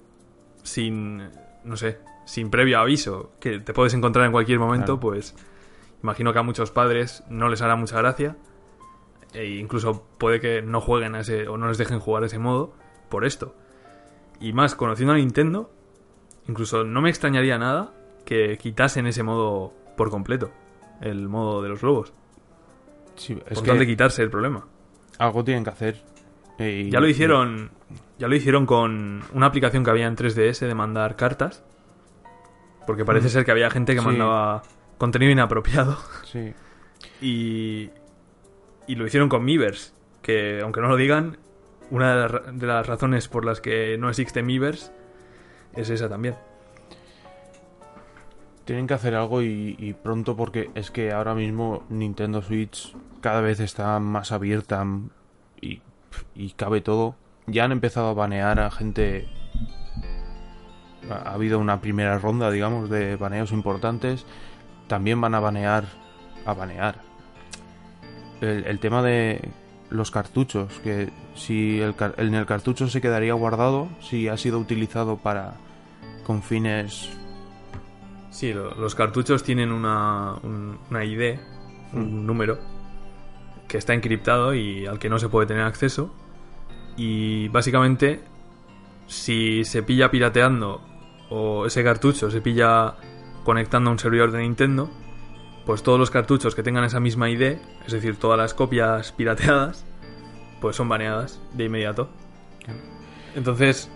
sin, 0.64 1.30
no 1.63 1.78
sé, 1.78 1.99
sin 2.26 2.49
previo 2.49 2.80
aviso, 2.80 3.32
que 3.39 3.60
te 3.60 3.73
puedes 3.73 3.93
encontrar 3.93 4.26
en 4.26 4.32
cualquier 4.32 4.60
momento, 4.60 4.99
Claro. 4.99 4.99
pues 4.99 5.36
imagino 6.02 6.34
que 6.34 6.39
a 6.39 6.43
muchos 6.43 6.71
padres 6.71 7.23
no 7.30 7.49
les 7.49 7.62
hará 7.62 7.76
mucha 7.76 7.97
gracia. 7.97 8.36
E 9.34 9.56
incluso 9.56 10.06
puede 10.19 10.39
que 10.39 10.62
no 10.62 10.80
jueguen 10.80 11.15
a 11.15 11.21
ese, 11.21 11.47
o 11.47 11.58
no 11.58 11.67
les 11.67 11.78
dejen 11.80 11.99
jugar 11.99 12.23
ese 12.23 12.38
modo 12.39 12.73
por 13.10 13.26
esto. 13.26 13.56
Y 14.39 14.54
más, 14.54 14.76
conociendo 14.76 15.13
a 15.13 15.17
Nintendo, 15.17 15.71
incluso 16.47 16.84
no 16.84 17.02
me 17.02 17.10
extrañaría 17.10 17.58
nada 17.58 17.93
que 18.26 18.58
quitasen 18.58 19.08
ese 19.08 19.23
modo 19.23 19.73
por 19.97 20.10
completo, 20.12 20.52
el 21.02 21.28
modo 21.30 21.62
de 21.63 21.69
los 21.69 21.82
globos. 21.82 22.13
Sí, 23.15 23.34
es 23.47 23.56
Por 23.56 23.63
que 23.63 23.69
tal 23.69 23.80
de 23.80 23.88
quitarse 23.88 24.21
el 24.21 24.30
problema. 24.30 24.65
algo 25.19 25.43
tienen 25.43 25.63
que 25.63 25.69
hacer. 25.71 26.02
Y- 26.60 26.89
Ya 26.91 26.99
lo 26.99 27.08
hicieron. 27.08 27.71
Ya 28.24 28.30
lo 28.30 28.36
hicieron 28.38 28.66
con 28.66 29.22
una 29.34 29.48
aplicación 29.48 29.84
que 29.84 29.90
había 29.90 30.08
en 30.08 30.16
3DS 30.16 30.66
de 30.66 30.74
mandar 30.74 31.18
cartas. 31.18 31.62
Porque 32.88 33.04
parece 33.04 33.28
Mm. 33.28 33.32
ser 33.32 33.44
que 33.44 33.52
había 33.52 33.70
gente 33.70 33.96
que 33.96 34.00
Sí. 34.00 34.06
mandaba 34.06 34.64
contenido 34.98 35.30
inapropiado. 35.34 35.98
Sí. 36.24 36.54
Y. 37.22 37.90
Y 38.88 38.96
lo 38.96 39.06
hicieron 39.06 39.28
con 39.28 39.44
Miiverse. 39.44 39.92
Que 40.22 40.62
aunque 40.62 40.80
no 40.80 40.88
lo 40.88 40.96
digan, 40.96 41.38
una 41.92 42.16
de 42.16 42.22
las, 42.22 42.32
ra- 42.32 42.52
de 42.54 42.66
las 42.66 42.88
razones 42.88 43.28
por 43.28 43.44
las 43.44 43.60
que 43.60 43.98
no 43.98 44.08
existe 44.10 44.42
Miiverse 44.42 44.94
es 45.76 45.90
esa 45.90 46.08
también. 46.08 46.36
Tienen 48.64 48.88
que 48.88 48.94
hacer 48.94 49.16
algo 49.16 49.42
y, 49.42 49.76
y 49.78 49.92
pronto 49.94 50.38
porque 50.38 50.72
es 50.76 50.92
que 50.92 51.12
ahora 51.12 51.36
mismo 51.36 51.84
Nintendo 51.90 52.42
Switch 52.42 52.96
cada 53.20 53.42
vez 53.42 53.60
está 53.60 54.00
más 54.00 54.32
abierta 54.32 54.86
y, 55.60 55.82
y 56.36 56.52
cabe 56.52 56.80
todo. 56.80 57.18
Ya 57.47 57.65
han 57.65 57.71
empezado 57.71 58.08
a 58.10 58.13
banear 58.13 58.60
a 58.60 58.71
gente. 58.71 59.27
Ha 61.10 61.29
ha 61.29 61.34
habido 61.34 61.60
una 61.60 61.82
primera 61.82 62.17
ronda, 62.17 62.49
digamos, 62.51 62.89
de 62.89 63.15
baneos 63.17 63.51
importantes. 63.51 64.25
También 64.88 65.19
van 65.19 65.36
a 65.36 65.39
banear. 65.39 65.86
A 66.45 66.53
banear. 66.53 66.95
El, 68.41 68.65
el 68.65 68.79
tema 68.79 69.01
de 69.01 69.49
los 69.89 70.12
cartuchos. 70.12 70.79
Que 70.84 71.10
si 71.36 71.79
el, 71.82 71.95
en 72.17 72.34
el 72.36 72.45
cartucho 72.45 72.88
se 72.88 73.01
quedaría 73.01 73.34
guardado. 73.34 73.89
Si 74.01 74.27
ha 74.29 74.38
sido 74.38 74.60
utilizado 74.60 75.17
para. 75.17 75.56
con 76.25 76.41
fines 76.41 77.10
Sí, 78.32 78.51
lo- 78.51 78.73
los 78.75 78.95
cartuchos 78.95 79.43
tienen 79.43 79.71
una, 79.71 80.34
un- 80.41 80.79
una 80.89 81.03
ID, 81.06 81.38
un 81.93 82.25
número, 82.25 82.58
que 83.67 83.77
está 83.77 83.93
encriptado 83.93 84.56
y 84.56 84.88
al 84.88 84.97
que 84.97 85.08
no 85.08 85.19
se 85.19 85.29
puede 85.29 85.45
tener 85.45 85.63
acceso. 85.63 86.12
Y 86.97 87.47
básicamente, 87.49 88.21
si 89.08 89.63
se 89.65 89.84
pilla 89.84 90.12
pirateando 90.12 90.82
o 91.29 91.65
ese 91.65 91.84
cartucho 91.84 92.29
se 92.29 92.41
pilla 92.41 92.95
conectando 93.43 93.89
a 93.89 93.93
un 93.93 93.99
servidor 93.99 94.32
de 94.32 94.41
Nintendo, 94.41 94.89
pues 95.65 95.82
todos 95.84 95.97
los 95.99 96.12
cartuchos 96.12 96.56
que 96.56 96.63
tengan 96.63 96.84
esa 96.84 96.99
misma 96.99 97.29
ID, 97.29 97.58
es 97.86 97.91
decir, 97.91 98.17
todas 98.17 98.38
las 98.38 98.53
copias 98.53 99.12
pirateadas, 99.13 99.86
pues 100.62 100.75
son 100.75 100.88
baneadas 100.89 101.41
de 101.53 101.65
inmediato. 101.65 102.10
Entonces, 103.36 103.89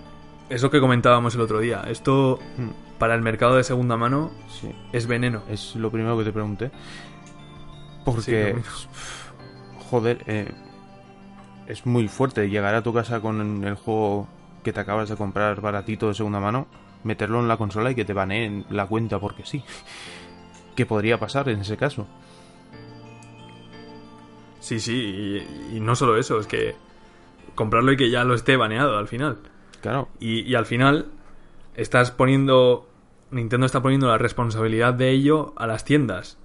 es 0.50 0.64
lo 0.64 0.72
que 0.72 0.80
comentábamos 0.80 1.36
el 1.36 1.42
otro 1.42 1.60
día. 1.60 1.84
Esto, 1.88 2.40
Mm, 2.58 2.98
para 2.98 3.14
el 3.16 3.22
mercado 3.22 3.56
de 3.58 3.64
segunda 3.64 3.96
mano, 3.98 4.32
Sí, 4.50 4.72
es 4.92 5.06
veneno. 5.06 5.44
es 5.50 5.76
lo 5.76 5.92
primero 5.92 6.18
que 6.18 6.24
te 6.24 6.32
pregunté. 6.32 6.72
Porque, 8.06 8.56
joder, 9.90 10.24
eh, 10.28 10.52
es 11.68 11.86
muy 11.86 12.08
fuerte 12.08 12.50
llegar 12.50 12.76
a 12.76 12.82
tu 12.84 12.94
casa 12.94 13.20
con 13.20 13.64
el 13.64 13.76
juego 13.76 14.28
que 14.64 14.74
te 14.74 14.80
acabas 14.80 15.10
de 15.10 15.16
comprar 15.16 15.62
baratito 15.62 16.08
de 16.08 16.14
segunda 16.14 16.40
mano, 16.40 16.68
meterlo 17.04 17.40
en 17.40 17.48
la 17.48 17.58
consola 17.58 17.92
y 17.92 17.96
que 17.96 18.06
te 18.06 18.14
baneen 18.14 18.66
la 18.70 18.86
cuenta 18.88 19.20
porque 19.20 19.46
sí. 19.46 19.64
¿Qué 20.76 20.86
podría 20.86 21.20
pasar 21.20 21.50
en 21.50 21.60
ese 21.62 21.78
caso? 21.78 22.08
Sí, 24.60 24.80
sí, 24.80 24.94
y, 25.72 25.78
y 25.78 25.80
no 25.80 25.96
solo 25.96 26.18
eso, 26.18 26.40
es 26.40 26.48
que 26.48 26.76
comprarlo 27.56 27.92
y 27.92 27.98
que 27.98 28.10
ya 28.10 28.24
lo 28.24 28.34
esté 28.36 28.58
baneado 28.58 28.98
al 28.98 29.08
final. 29.08 29.38
Claro, 29.82 30.10
Y, 30.20 30.42
y 30.42 30.56
al 30.56 30.66
final 30.66 31.08
estás 31.76 32.12
poniendo. 32.12 32.90
Nintendo 33.30 33.66
está 33.66 33.82
poniendo 33.82 34.08
la 34.08 34.18
responsabilidad 34.18 34.94
de 34.94 35.12
ello 35.12 35.54
a 35.58 35.68
las 35.68 35.86
tiendas. 35.86 36.38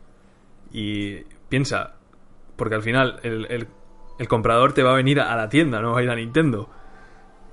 Y 0.72 1.20
piensa, 1.48 1.94
porque 2.56 2.74
al 2.74 2.82
final 2.82 3.20
el, 3.22 3.46
el- 3.50 3.68
el 4.18 4.28
comprador 4.28 4.72
te 4.72 4.82
va 4.82 4.92
a 4.92 4.96
venir 4.96 5.20
a 5.20 5.34
la 5.36 5.48
tienda, 5.48 5.80
no 5.80 5.92
va 5.92 6.00
a 6.00 6.02
ir 6.02 6.10
a 6.10 6.16
Nintendo. 6.16 6.68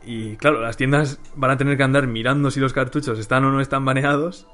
Y 0.05 0.37
claro, 0.37 0.61
las 0.61 0.77
tiendas 0.77 1.19
van 1.35 1.51
a 1.51 1.57
tener 1.57 1.77
que 1.77 1.83
andar 1.83 2.07
mirando 2.07 2.51
si 2.51 2.59
los 2.59 2.73
cartuchos 2.73 3.19
están 3.19 3.45
o 3.45 3.51
no 3.51 3.61
están 3.61 3.85
baneados. 3.85 4.47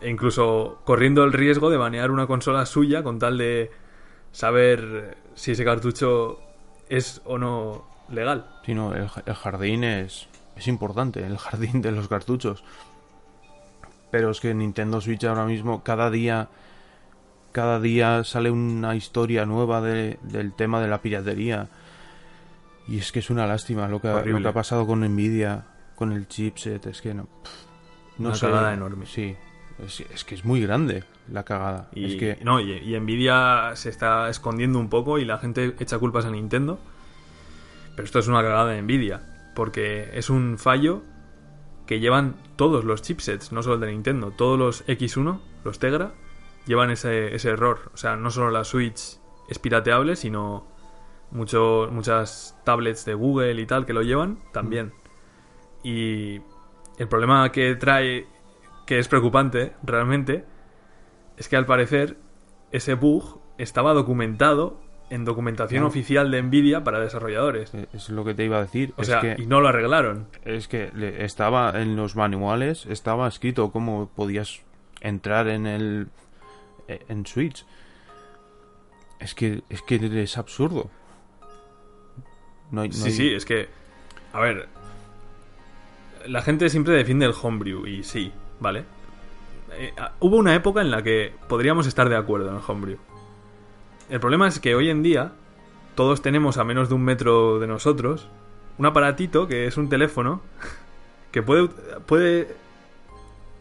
E 0.00 0.10
incluso 0.10 0.80
corriendo 0.84 1.24
el 1.24 1.32
riesgo 1.32 1.70
de 1.70 1.78
banear 1.78 2.10
una 2.10 2.26
consola 2.26 2.66
suya 2.66 3.02
con 3.02 3.18
tal 3.18 3.38
de 3.38 3.70
saber 4.32 5.16
si 5.34 5.52
ese 5.52 5.64
cartucho 5.64 6.38
es 6.88 7.22
o 7.24 7.38
no 7.38 7.86
legal. 8.10 8.46
si 8.64 8.74
no, 8.74 8.92
el, 8.94 9.08
el 9.24 9.34
jardín 9.34 9.84
es, 9.84 10.28
es 10.56 10.68
importante, 10.68 11.24
el 11.24 11.38
jardín 11.38 11.80
de 11.82 11.92
los 11.92 12.08
cartuchos. 12.08 12.62
Pero 14.10 14.30
es 14.30 14.40
que 14.40 14.54
Nintendo 14.54 15.00
Switch 15.00 15.24
ahora 15.24 15.46
mismo, 15.46 15.82
cada 15.82 16.10
día, 16.10 16.48
cada 17.56 17.80
día 17.80 18.22
sale 18.22 18.50
una 18.50 18.94
historia 18.94 19.46
nueva 19.46 19.80
de- 19.80 20.18
del 20.22 20.52
tema 20.52 20.78
de 20.82 20.88
la 20.88 21.00
piratería. 21.00 21.68
Y 22.86 22.98
es 22.98 23.12
que 23.12 23.20
es 23.20 23.30
una 23.30 23.46
lástima 23.46 23.88
lo 23.88 23.98
que, 23.98 24.08
ha, 24.08 24.22
lo 24.22 24.40
que 24.42 24.48
ha 24.48 24.52
pasado 24.52 24.86
con 24.86 25.00
Nvidia, 25.00 25.64
con 25.94 26.12
el 26.12 26.28
chipset. 26.28 26.84
Es 26.86 27.00
que 27.00 27.14
no. 27.14 27.24
pff, 27.24 28.18
no 28.18 28.28
Una 28.28 28.36
sé. 28.36 28.44
cagada 28.46 28.74
enorme. 28.74 29.06
Sí, 29.06 29.34
es, 29.84 30.00
es 30.12 30.24
que 30.24 30.34
es 30.34 30.44
muy 30.44 30.60
grande 30.60 31.02
la 31.32 31.44
cagada. 31.44 31.88
Y, 31.94 32.04
es 32.04 32.14
que 32.16 32.38
no, 32.44 32.60
y, 32.60 32.72
y 32.72 33.00
Nvidia 33.00 33.72
se 33.74 33.88
está 33.88 34.28
escondiendo 34.28 34.78
un 34.78 34.90
poco 34.90 35.18
y 35.18 35.24
la 35.24 35.38
gente 35.38 35.74
echa 35.80 35.98
culpas 35.98 36.26
a 36.26 36.30
Nintendo. 36.30 36.78
Pero 37.96 38.04
esto 38.04 38.18
es 38.18 38.28
una 38.28 38.42
cagada 38.42 38.66
de 38.66 38.82
Nvidia. 38.82 39.22
Porque 39.54 40.10
es 40.12 40.28
un 40.28 40.58
fallo 40.58 41.00
que 41.86 41.98
llevan 42.00 42.34
todos 42.56 42.84
los 42.84 43.00
chipsets, 43.00 43.52
no 43.52 43.62
solo 43.62 43.76
el 43.76 43.80
de 43.80 43.92
Nintendo. 43.92 44.30
Todos 44.30 44.58
los 44.58 44.86
X1, 44.86 45.38
los 45.64 45.78
Tegra, 45.78 46.12
llevan 46.66 46.90
ese, 46.90 47.34
ese 47.34 47.50
error. 47.50 47.90
O 47.94 47.96
sea, 47.96 48.16
no 48.16 48.30
solo 48.30 48.50
la 48.50 48.64
Switch 48.64 49.18
es 49.48 49.58
pirateable, 49.58 50.16
sino 50.16 50.66
mucho, 51.30 51.88
muchas 51.90 52.58
tablets 52.64 53.04
de 53.04 53.14
Google 53.14 53.60
y 53.60 53.66
tal 53.66 53.86
que 53.86 53.92
lo 53.92 54.02
llevan 54.02 54.38
también. 54.52 54.92
Y 55.82 56.40
el 56.98 57.08
problema 57.08 57.50
que 57.52 57.74
trae, 57.76 58.26
que 58.86 58.98
es 58.98 59.08
preocupante 59.08 59.74
realmente, 59.82 60.44
es 61.36 61.48
que 61.48 61.56
al 61.56 61.66
parecer 61.66 62.16
ese 62.72 62.94
bug 62.94 63.40
estaba 63.58 63.94
documentado 63.94 64.80
en 65.08 65.24
documentación 65.24 65.84
oficial 65.84 66.30
de 66.32 66.42
Nvidia 66.42 66.82
para 66.82 66.98
desarrolladores. 66.98 67.72
eh, 67.74 67.86
es 67.92 68.10
lo 68.10 68.24
que 68.24 68.34
te 68.34 68.44
iba 68.44 68.58
a 68.58 68.62
decir. 68.62 68.92
O 68.96 69.02
es 69.02 69.08
sea, 69.08 69.20
que 69.20 69.36
y 69.38 69.46
no 69.46 69.60
lo 69.60 69.68
arreglaron. 69.68 70.26
Es 70.44 70.66
que 70.66 70.90
estaba 71.18 71.80
en 71.80 71.94
los 71.94 72.16
manuales, 72.16 72.86
estaba 72.86 73.28
escrito 73.28 73.70
cómo 73.70 74.10
podías 74.16 74.62
entrar 75.00 75.46
en 75.46 75.66
el 75.66 76.08
en 76.88 77.26
Switch. 77.26 77.64
Es 79.18 79.34
que 79.34 79.62
es 79.68 79.82
que 79.82 80.22
es 80.22 80.36
absurdo. 80.38 80.90
No 82.70 82.82
hay, 82.82 82.88
no 82.88 82.94
Sí, 82.94 83.04
hay- 83.06 83.12
sí, 83.12 83.34
es 83.34 83.44
que. 83.44 83.68
A 84.32 84.40
ver. 84.40 84.68
La 86.26 86.42
gente 86.42 86.68
siempre 86.70 86.94
defiende 86.94 87.24
el 87.26 87.34
homebrew, 87.40 87.86
y 87.86 88.02
sí, 88.02 88.32
¿vale? 88.58 88.84
Eh, 89.72 89.92
hubo 90.20 90.36
una 90.36 90.54
época 90.54 90.80
en 90.80 90.90
la 90.90 91.02
que 91.02 91.32
podríamos 91.48 91.86
estar 91.86 92.08
de 92.08 92.16
acuerdo 92.16 92.48
en 92.50 92.56
el 92.56 92.62
homebrew. 92.66 92.98
El 94.10 94.18
problema 94.20 94.48
es 94.48 94.58
que 94.58 94.74
hoy 94.74 94.90
en 94.90 95.02
día 95.04 95.32
todos 95.94 96.22
tenemos 96.22 96.58
a 96.58 96.64
menos 96.64 96.88
de 96.88 96.94
un 96.94 97.02
metro 97.04 97.58
de 97.58 97.66
nosotros 97.66 98.28
un 98.78 98.84
aparatito 98.86 99.48
que 99.48 99.66
es 99.66 99.76
un 99.78 99.88
teléfono 99.88 100.42
que 101.32 101.42
puede, 101.42 101.68
puede 102.06 102.54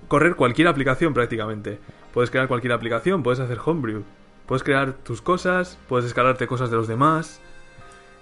correr 0.08 0.36
cualquier 0.36 0.68
aplicación 0.68 1.14
prácticamente. 1.14 1.80
Puedes 2.15 2.32
crear 2.32 2.47
cualquier 2.47 2.73
aplicación, 2.73 3.21
puedes 3.21 3.39
hacer 3.39 3.60
homebrew, 3.63 4.01
puedes 4.47 4.63
crear 4.63 4.93
tus 4.93 5.21
cosas, 5.21 5.78
puedes 5.88 6.08
escalarte 6.08 6.47
cosas 6.47 6.71
de 6.71 6.78
los 6.78 6.88
demás. 6.88 7.39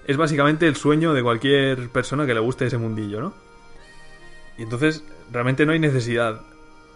Es 0.06 0.18
básicamente 0.18 0.68
el 0.68 0.76
sueño 0.76 1.14
de 1.14 1.24
cualquier 1.24 1.88
persona 1.90 2.26
que 2.26 2.34
le 2.34 2.42
guste 2.42 2.66
ese 2.66 2.78
mundillo, 2.78 3.22
¿no? 3.22 3.34
Y 4.58 4.64
entonces 4.64 5.04
realmente 5.32 5.66
no 5.66 5.72
hay 5.72 5.80
necesidad 5.80 6.42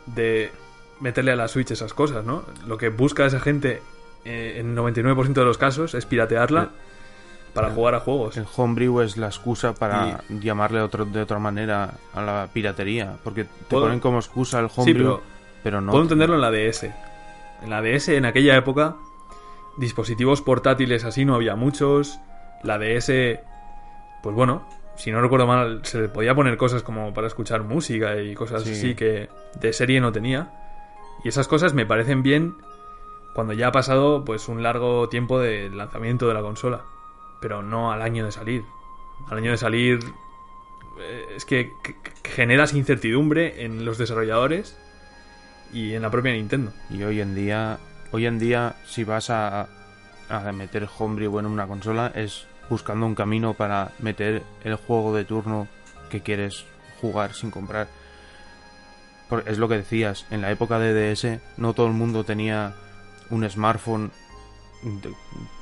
de 0.07 0.51
meterle 0.99 1.31
a 1.31 1.35
la 1.35 1.47
Switch 1.47 1.71
esas 1.71 1.93
cosas, 1.93 2.25
¿no? 2.25 2.43
Lo 2.67 2.77
que 2.77 2.89
busca 2.89 3.25
esa 3.25 3.39
gente 3.39 3.81
eh, 4.25 4.55
en 4.59 4.75
99% 4.75 5.33
de 5.33 5.45
los 5.45 5.57
casos 5.57 5.93
es 5.93 6.05
piratearla 6.05 6.71
para 7.53 7.67
el- 7.69 7.73
jugar 7.75 7.95
a 7.95 7.99
juegos. 8.01 8.35
el 8.37 8.45
homebrew 8.57 9.01
es 9.01 9.15
la 9.17 9.27
excusa 9.27 9.73
para 9.73 10.23
llamarle 10.29 10.81
otro, 10.81 11.05
de 11.05 11.21
otra 11.21 11.39
manera 11.39 11.93
a 12.13 12.21
la 12.21 12.49
piratería, 12.51 13.17
porque 13.23 13.43
te 13.45 13.49
Puedo- 13.69 13.83
ponen 13.85 13.99
como 13.99 14.17
excusa 14.19 14.59
el 14.59 14.69
Sí, 14.69 14.81
homebrew, 14.81 14.95
pero 15.17 15.21
pero 15.63 15.81
no. 15.81 15.91
puedo 15.91 16.03
entenderlo 16.03 16.35
en 16.35 16.41
la 16.41 16.51
DS. 16.51 16.83
En 17.63 17.69
la 17.69 17.81
DS, 17.81 18.09
en 18.09 18.25
aquella 18.25 18.55
época, 18.55 18.95
dispositivos 19.77 20.41
portátiles 20.41 21.03
así 21.03 21.25
no 21.25 21.35
había 21.35 21.55
muchos. 21.55 22.19
La 22.63 22.77
DS, 22.77 23.39
pues 24.23 24.35
bueno, 24.35 24.67
si 24.95 25.11
no 25.11 25.21
recuerdo 25.21 25.47
mal, 25.47 25.81
se 25.83 26.01
le 26.01 26.09
podía 26.09 26.35
poner 26.35 26.57
cosas 26.57 26.83
como 26.83 27.13
para 27.13 27.27
escuchar 27.27 27.63
música 27.63 28.19
y 28.21 28.33
cosas 28.35 28.63
Sí. 28.63 28.71
así 28.71 28.95
que 28.95 29.29
de 29.59 29.73
serie 29.73 30.01
no 30.01 30.11
tenía. 30.11 30.51
Y 31.23 31.29
esas 31.29 31.47
cosas 31.47 31.73
me 31.73 31.85
parecen 31.85 32.23
bien 32.23 32.55
cuando 33.33 33.53
ya 33.53 33.67
ha 33.67 33.71
pasado 33.71 34.23
pues 34.25 34.47
un 34.47 34.63
largo 34.63 35.09
tiempo 35.09 35.39
de 35.39 35.69
lanzamiento 35.69 36.27
de 36.27 36.33
la 36.33 36.41
consola. 36.41 36.81
Pero 37.39 37.61
no 37.61 37.91
al 37.91 38.01
año 38.01 38.25
de 38.25 38.31
salir. 38.31 38.63
Al 39.29 39.37
año 39.37 39.51
de 39.51 39.57
salir 39.57 39.99
eh, 40.99 41.25
es 41.35 41.45
que 41.45 41.71
generas 42.23 42.73
incertidumbre 42.73 43.63
en 43.65 43.85
los 43.85 43.97
desarrolladores 43.97 44.77
y 45.73 45.93
en 45.93 46.01
la 46.01 46.09
propia 46.09 46.33
Nintendo. 46.33 46.71
Y 46.89 47.03
hoy 47.03 47.21
en 47.21 47.35
día, 47.35 47.77
hoy 48.11 48.25
en 48.25 48.39
día, 48.39 48.75
si 48.85 49.03
vas 49.03 49.29
a, 49.29 49.67
a 50.29 50.51
meter 50.51 50.87
homebrew 50.97 51.39
en 51.39 51.45
una 51.45 51.67
consola, 51.67 52.11
es 52.15 52.47
buscando 52.69 53.05
un 53.05 53.15
camino 53.15 53.53
para 53.53 53.91
meter 53.99 54.43
el 54.63 54.75
juego 54.75 55.15
de 55.15 55.25
turno 55.25 55.67
que 56.09 56.21
quieres 56.21 56.65
jugar 57.01 57.33
sin 57.33 57.51
comprar. 57.51 57.87
Por- 59.29 59.43
es 59.47 59.57
lo 59.57 59.67
que 59.67 59.75
decías, 59.77 60.25
en 60.31 60.41
la 60.41 60.51
época 60.51 60.79
de 60.79 60.93
DS 60.93 61.39
no 61.57 61.73
todo 61.73 61.87
el 61.87 61.93
mundo 61.93 62.23
tenía 62.23 62.73
un 63.29 63.49
smartphone 63.49 64.11
de- 64.83 65.13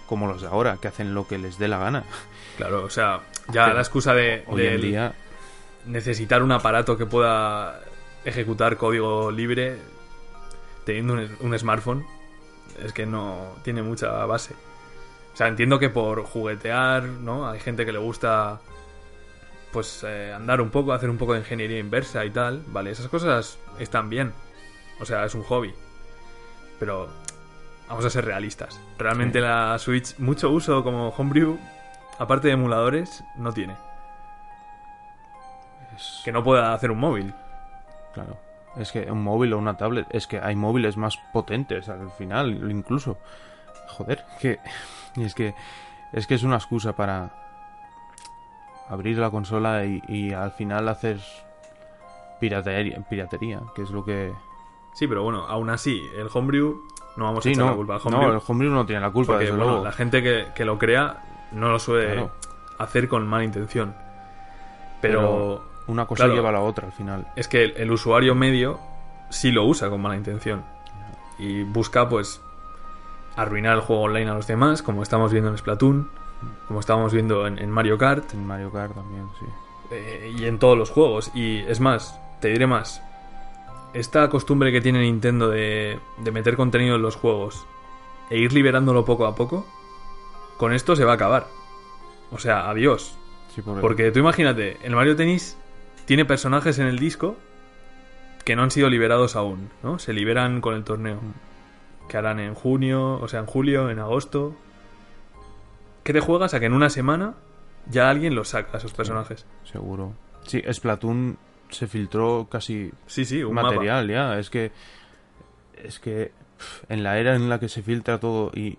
como 0.07 0.27
los 0.27 0.41
de 0.41 0.47
ahora, 0.47 0.77
que 0.79 0.87
hacen 0.87 1.13
lo 1.15 1.27
que 1.27 1.37
les 1.39 1.57
dé 1.57 1.67
la 1.67 1.79
gana. 1.79 2.03
Claro, 2.57 2.83
o 2.83 2.89
sea, 2.91 3.21
ya 3.51 3.63
Pero 3.65 3.73
la 3.73 3.81
excusa 3.81 4.13
de, 4.13 4.43
Hoy 4.47 4.67
en 4.67 4.81
día, 4.81 5.13
necesitar 5.87 6.43
un 6.43 6.51
aparato 6.51 6.95
que 6.95 7.05
pueda 7.07 7.79
ejecutar 8.23 8.77
código 8.77 9.31
libre 9.31 9.77
teniendo 10.85 11.13
un, 11.13 11.37
un 11.41 11.57
smartphone 11.59 12.05
es 12.83 12.93
que 12.93 13.05
no 13.05 13.47
tiene 13.63 13.81
mucha 13.81 14.25
base. 14.25 14.53
O 15.33 15.37
sea, 15.37 15.47
entiendo 15.47 15.79
que 15.79 15.89
por 15.89 16.23
juguetear, 16.23 17.03
¿no? 17.03 17.49
Hay 17.49 17.59
gente 17.59 17.85
que 17.85 17.91
le 17.91 17.99
gusta 17.99 18.59
pues 19.73 20.03
eh, 20.07 20.31
andar 20.33 20.61
un 20.61 20.69
poco, 20.69 20.93
hacer 20.93 21.09
un 21.09 21.17
poco 21.17 21.33
de 21.33 21.39
ingeniería 21.39 21.79
inversa 21.79 22.23
y 22.23 22.29
tal, 22.29 22.63
vale, 22.67 22.91
esas 22.91 23.09
cosas 23.09 23.57
están 23.79 24.09
bien. 24.09 24.31
O 25.01 25.05
sea, 25.05 25.25
es 25.25 25.36
un 25.36 25.43
hobby. 25.43 25.73
Pero 26.79 27.09
vamos 27.89 28.05
a 28.05 28.09
ser 28.09 28.23
realistas. 28.23 28.79
Realmente 28.97 29.39
Sí. 29.39 29.43
la 29.43 29.77
Switch 29.77 30.17
mucho 30.19 30.49
uso 30.49 30.81
como 30.83 31.09
homebrew, 31.09 31.57
aparte 32.19 32.47
de 32.47 32.53
emuladores, 32.53 33.21
no 33.36 33.51
tiene. 33.51 33.75
es- 35.95 36.21
Que 36.23 36.31
no 36.31 36.43
pueda 36.43 36.73
hacer 36.73 36.91
un 36.91 36.99
móvil. 36.99 37.33
Claro. 38.13 38.38
Es 38.78 38.91
que 38.91 39.09
un 39.11 39.23
móvil 39.23 39.53
o 39.53 39.57
una 39.57 39.78
tablet, 39.78 40.05
es 40.09 40.28
que 40.28 40.39
hay 40.39 40.55
móviles 40.55 40.97
más 40.97 41.17
potentes 41.32 41.88
al 41.89 42.09
final, 42.11 42.69
incluso. 42.71 43.17
Joder, 43.88 44.26
que 44.39 44.59
es 45.17 45.34
que 45.36 45.53
es 46.13 46.28
que 46.28 46.36
es 46.36 46.43
una 46.43 46.55
excusa 46.57 46.93
para 46.95 47.30
abrir 48.89 49.17
la 49.17 49.30
consola 49.32 49.86
y, 49.86 50.01
y 50.07 50.32
al 50.34 50.51
final 50.51 50.88
hacer 50.89 51.19
piratería, 52.39 52.99
piratería, 53.09 53.61
que 53.76 53.82
es 53.84 53.89
lo 53.91 54.03
que 54.03 54.34
Sí, 54.93 55.07
pero 55.07 55.23
bueno, 55.23 55.45
aún 55.47 55.69
así, 55.69 56.01
el 56.17 56.30
homebrew 56.34 56.82
no 57.17 57.26
vamos 57.26 57.45
a 57.45 57.49
echar 57.49 57.63
no, 57.65 57.71
la 57.71 57.76
culpa 57.76 57.95
al 57.95 58.01
no, 58.05 58.17
homebrew. 58.17 58.34
el 58.38 58.41
homebrew 58.47 58.71
no 58.71 58.86
tiene 58.86 59.01
la 59.01 59.11
culpa, 59.11 59.34
porque 59.34 59.45
desde 59.45 59.57
bueno, 59.57 59.71
luego. 59.71 59.86
la 59.86 59.91
gente 59.91 60.23
que, 60.23 60.47
que 60.55 60.63
lo 60.65 60.78
crea 60.78 61.21
no 61.51 61.69
lo 61.69 61.80
suele 61.80 62.13
Claro. 62.13 62.32
hacer 62.80 63.07
con 63.09 63.28
mala 63.28 63.43
intención. 63.43 63.93
Pero, 65.01 65.63
una 65.88 66.05
cosa 66.05 66.23
Claro. 66.23 66.36
lleva 66.36 66.49
a 66.49 66.53
la 66.53 66.61
otra 66.61 66.88
al 66.88 66.93
final. 66.93 67.27
Es 67.36 67.47
que 67.47 67.63
el, 67.63 67.73
el 67.77 67.91
usuario 67.91 68.36
medio 68.36 68.79
sí 69.29 69.51
lo 69.51 69.65
usa 69.65 69.89
con 69.89 70.01
mala 70.01 70.15
intención. 70.15 70.63
Y 71.38 71.63
busca, 71.63 72.07
pues, 72.09 72.41
arruinar 73.36 73.75
el 73.75 73.81
juego 73.81 74.03
online 74.03 74.29
a 74.29 74.33
los 74.33 74.47
demás, 74.47 74.81
como 74.81 75.03
estamos 75.03 75.31
viendo 75.31 75.49
en 75.51 75.57
Splatoon, 75.57 76.09
como 76.67 76.79
estamos 76.79 77.13
viendo 77.13 77.47
en, 77.47 77.57
en 77.59 77.69
Mario 77.71 77.97
Kart 77.97 78.33
En 78.33 78.45
Mario 78.45 78.71
Kart 78.71 78.93
también, 78.93 79.27
sí. 79.39 79.45
eh, 79.91 80.33
y 80.38 80.45
en 80.45 80.59
todos 80.59 80.77
los 80.77 80.89
juegos. 80.89 81.31
Y 81.36 81.59
es 81.67 81.79
más, 81.79 82.19
te 82.39 82.49
diré 82.49 82.67
más. 82.67 83.01
Esta 83.93 84.29
costumbre 84.29 84.71
que 84.71 84.81
tiene 84.81 84.99
Nintendo 85.01 85.49
de, 85.49 85.99
de 86.17 86.31
meter 86.31 86.55
contenido 86.55 86.95
en 86.97 87.01
los 87.01 87.15
juegos 87.15 87.65
e 88.29 88.38
ir 88.38 88.51
liberándolo 88.53 89.05
poco 89.05 89.25
a 89.25 89.36
poco, 89.36 89.65
con 90.57 90.73
esto 90.73 90.95
se 90.95 91.05
va 91.05 91.11
a 91.13 91.15
acabar. 91.15 91.47
O 92.31 92.38
sea, 92.39 92.69
adiós. 92.69 93.17
Sí, 93.53 93.61
por- 93.61 93.79
Porque 93.81 94.11
tú 94.11 94.19
imagínate, 94.19 94.77
el 94.83 94.95
Mario 94.95 95.15
Tennis 95.15 95.57
tiene 96.06 96.26
personajes 96.26 96.80
en 96.80 96.88
el 96.88 96.99
disco 96.99 97.38
que 98.43 98.56
no 98.56 98.64
han 98.64 98.72
sido 98.72 98.89
liberados 98.89 99.36
aún, 99.36 99.70
¿no? 99.84 99.97
Se 99.99 100.14
liberan 100.14 100.62
con 100.62 100.76
el 100.76 100.84
torneo. 100.84 101.20
Que 102.08 102.18
harán 102.18 102.39
en 102.39 102.53
junio, 102.53 103.14
o 103.20 103.28
sea, 103.28 103.39
en 103.39 103.47
julio, 103.47 103.89
en 103.89 103.97
agosto. 103.99 104.56
¿Qué 106.03 106.14
te 106.14 106.20
juegas 106.20 106.53
a 106.53 106.60
que 106.60 106.68
en 106.68 106.74
una 106.74 106.89
semana 106.91 107.34
ya 107.89 108.10
alguien 108.10 108.36
los 108.36 108.49
saca, 108.49 108.78
esos 108.78 108.93
personajes? 108.93 109.45
seguro. 109.64 110.14
Sí, 110.43 110.62
Splatoon 110.72 111.38
se 111.70 111.88
filtró 111.88 112.47
casi 112.51 112.91
Sí, 113.08 113.26
sí, 113.26 113.43
un 113.43 113.56
mapa. 113.56 113.70
material 113.72 114.08
ya. 114.08 114.38
Es 114.38 114.51
que. 114.51 114.72
Es 115.84 115.99
que. 115.99 116.32
En 116.88 117.01
la 117.03 117.18
era 117.18 117.36
en 117.36 117.49
la 117.49 117.60
que 117.60 117.68
se 117.68 117.82
filtra 117.82 118.20
todo 118.20 118.51
y 118.53 118.78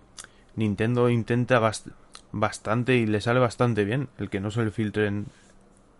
Nintendo 0.54 1.10
intenta 1.10 1.60
bast- 1.60 1.92
bastante 2.32 2.94
y 2.96 3.06
le 3.06 3.20
sale 3.20 3.40
bastante 3.40 3.84
bien 3.84 4.08
el 4.18 4.30
que 4.30 4.38
no 4.40 4.50
se 4.52 4.64
le 4.64 4.70
filtren 4.70 5.26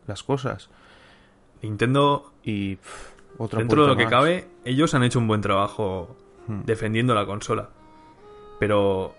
las 0.06 0.22
cosas. 0.22 0.70
Nintendo, 1.62 2.32
Y. 2.42 2.76
pf, 2.76 3.14
otra 3.38 3.58
dentro 3.58 3.82
de 3.82 3.88
lo 3.88 3.96
que 3.96 4.04
más. 4.04 4.10
cabe, 4.10 4.48
ellos 4.64 4.94
han 4.94 5.02
hecho 5.02 5.18
un 5.18 5.26
buen 5.28 5.40
trabajo 5.40 6.16
Hmm, 6.48 6.60
defendiendo 6.64 7.14
la 7.14 7.26
consola. 7.26 7.68
Pero 8.60 9.14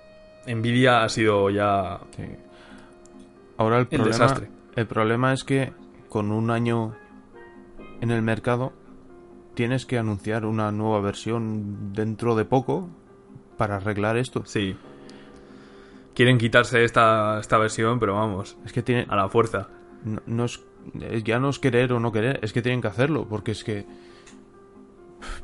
Nvidia 0.47 1.03
ha 1.03 1.09
sido 1.09 1.49
ya 1.49 1.99
sí. 2.15 2.23
Ahora 3.57 3.77
el 3.77 3.81
el 3.81 3.88
problema. 3.88 4.07
desastre. 4.09 4.49
El 4.75 4.88
problema 4.88 5.33
es 5.33 5.43
que 5.43 5.73
con 6.09 6.31
un 6.31 6.49
año 6.51 6.95
en 8.01 8.11
el 8.11 8.21
mercado 8.21 8.71
tienes 9.55 9.85
que 9.85 9.97
anunciar 9.97 10.45
una 10.45 10.71
nueva 10.71 11.01
versión 11.01 11.91
dentro 11.93 12.35
de 12.35 12.45
poco 12.45 12.88
para 13.57 13.75
arreglar 13.77 14.15
esto. 14.17 14.43
Sí. 14.45 14.75
Quieren 16.15 16.38
quitarse 16.38 16.83
esta, 16.83 17.39
esta 17.39 17.57
versión, 17.57 17.99
pero 17.99 18.15
vamos, 18.15 18.57
Es 18.65 18.71
que 18.73 18.81
tiene, 18.81 19.05
a 19.09 19.15
la 19.15 19.29
fuerza. 19.29 19.67
no, 20.03 20.21
no 20.25 20.45
es- 20.45 20.63
ya 21.23 21.39
no 21.39 21.49
es 21.49 21.59
querer 21.59 21.93
o 21.93 21.99
no 21.99 22.11
querer, 22.11 22.39
es 22.41 22.53
que 22.53 22.61
tienen 22.61 22.81
que 22.81 22.88
hacerlo, 22.88 23.27
porque 23.29 23.51
es 23.51 23.63
que... 23.63 23.85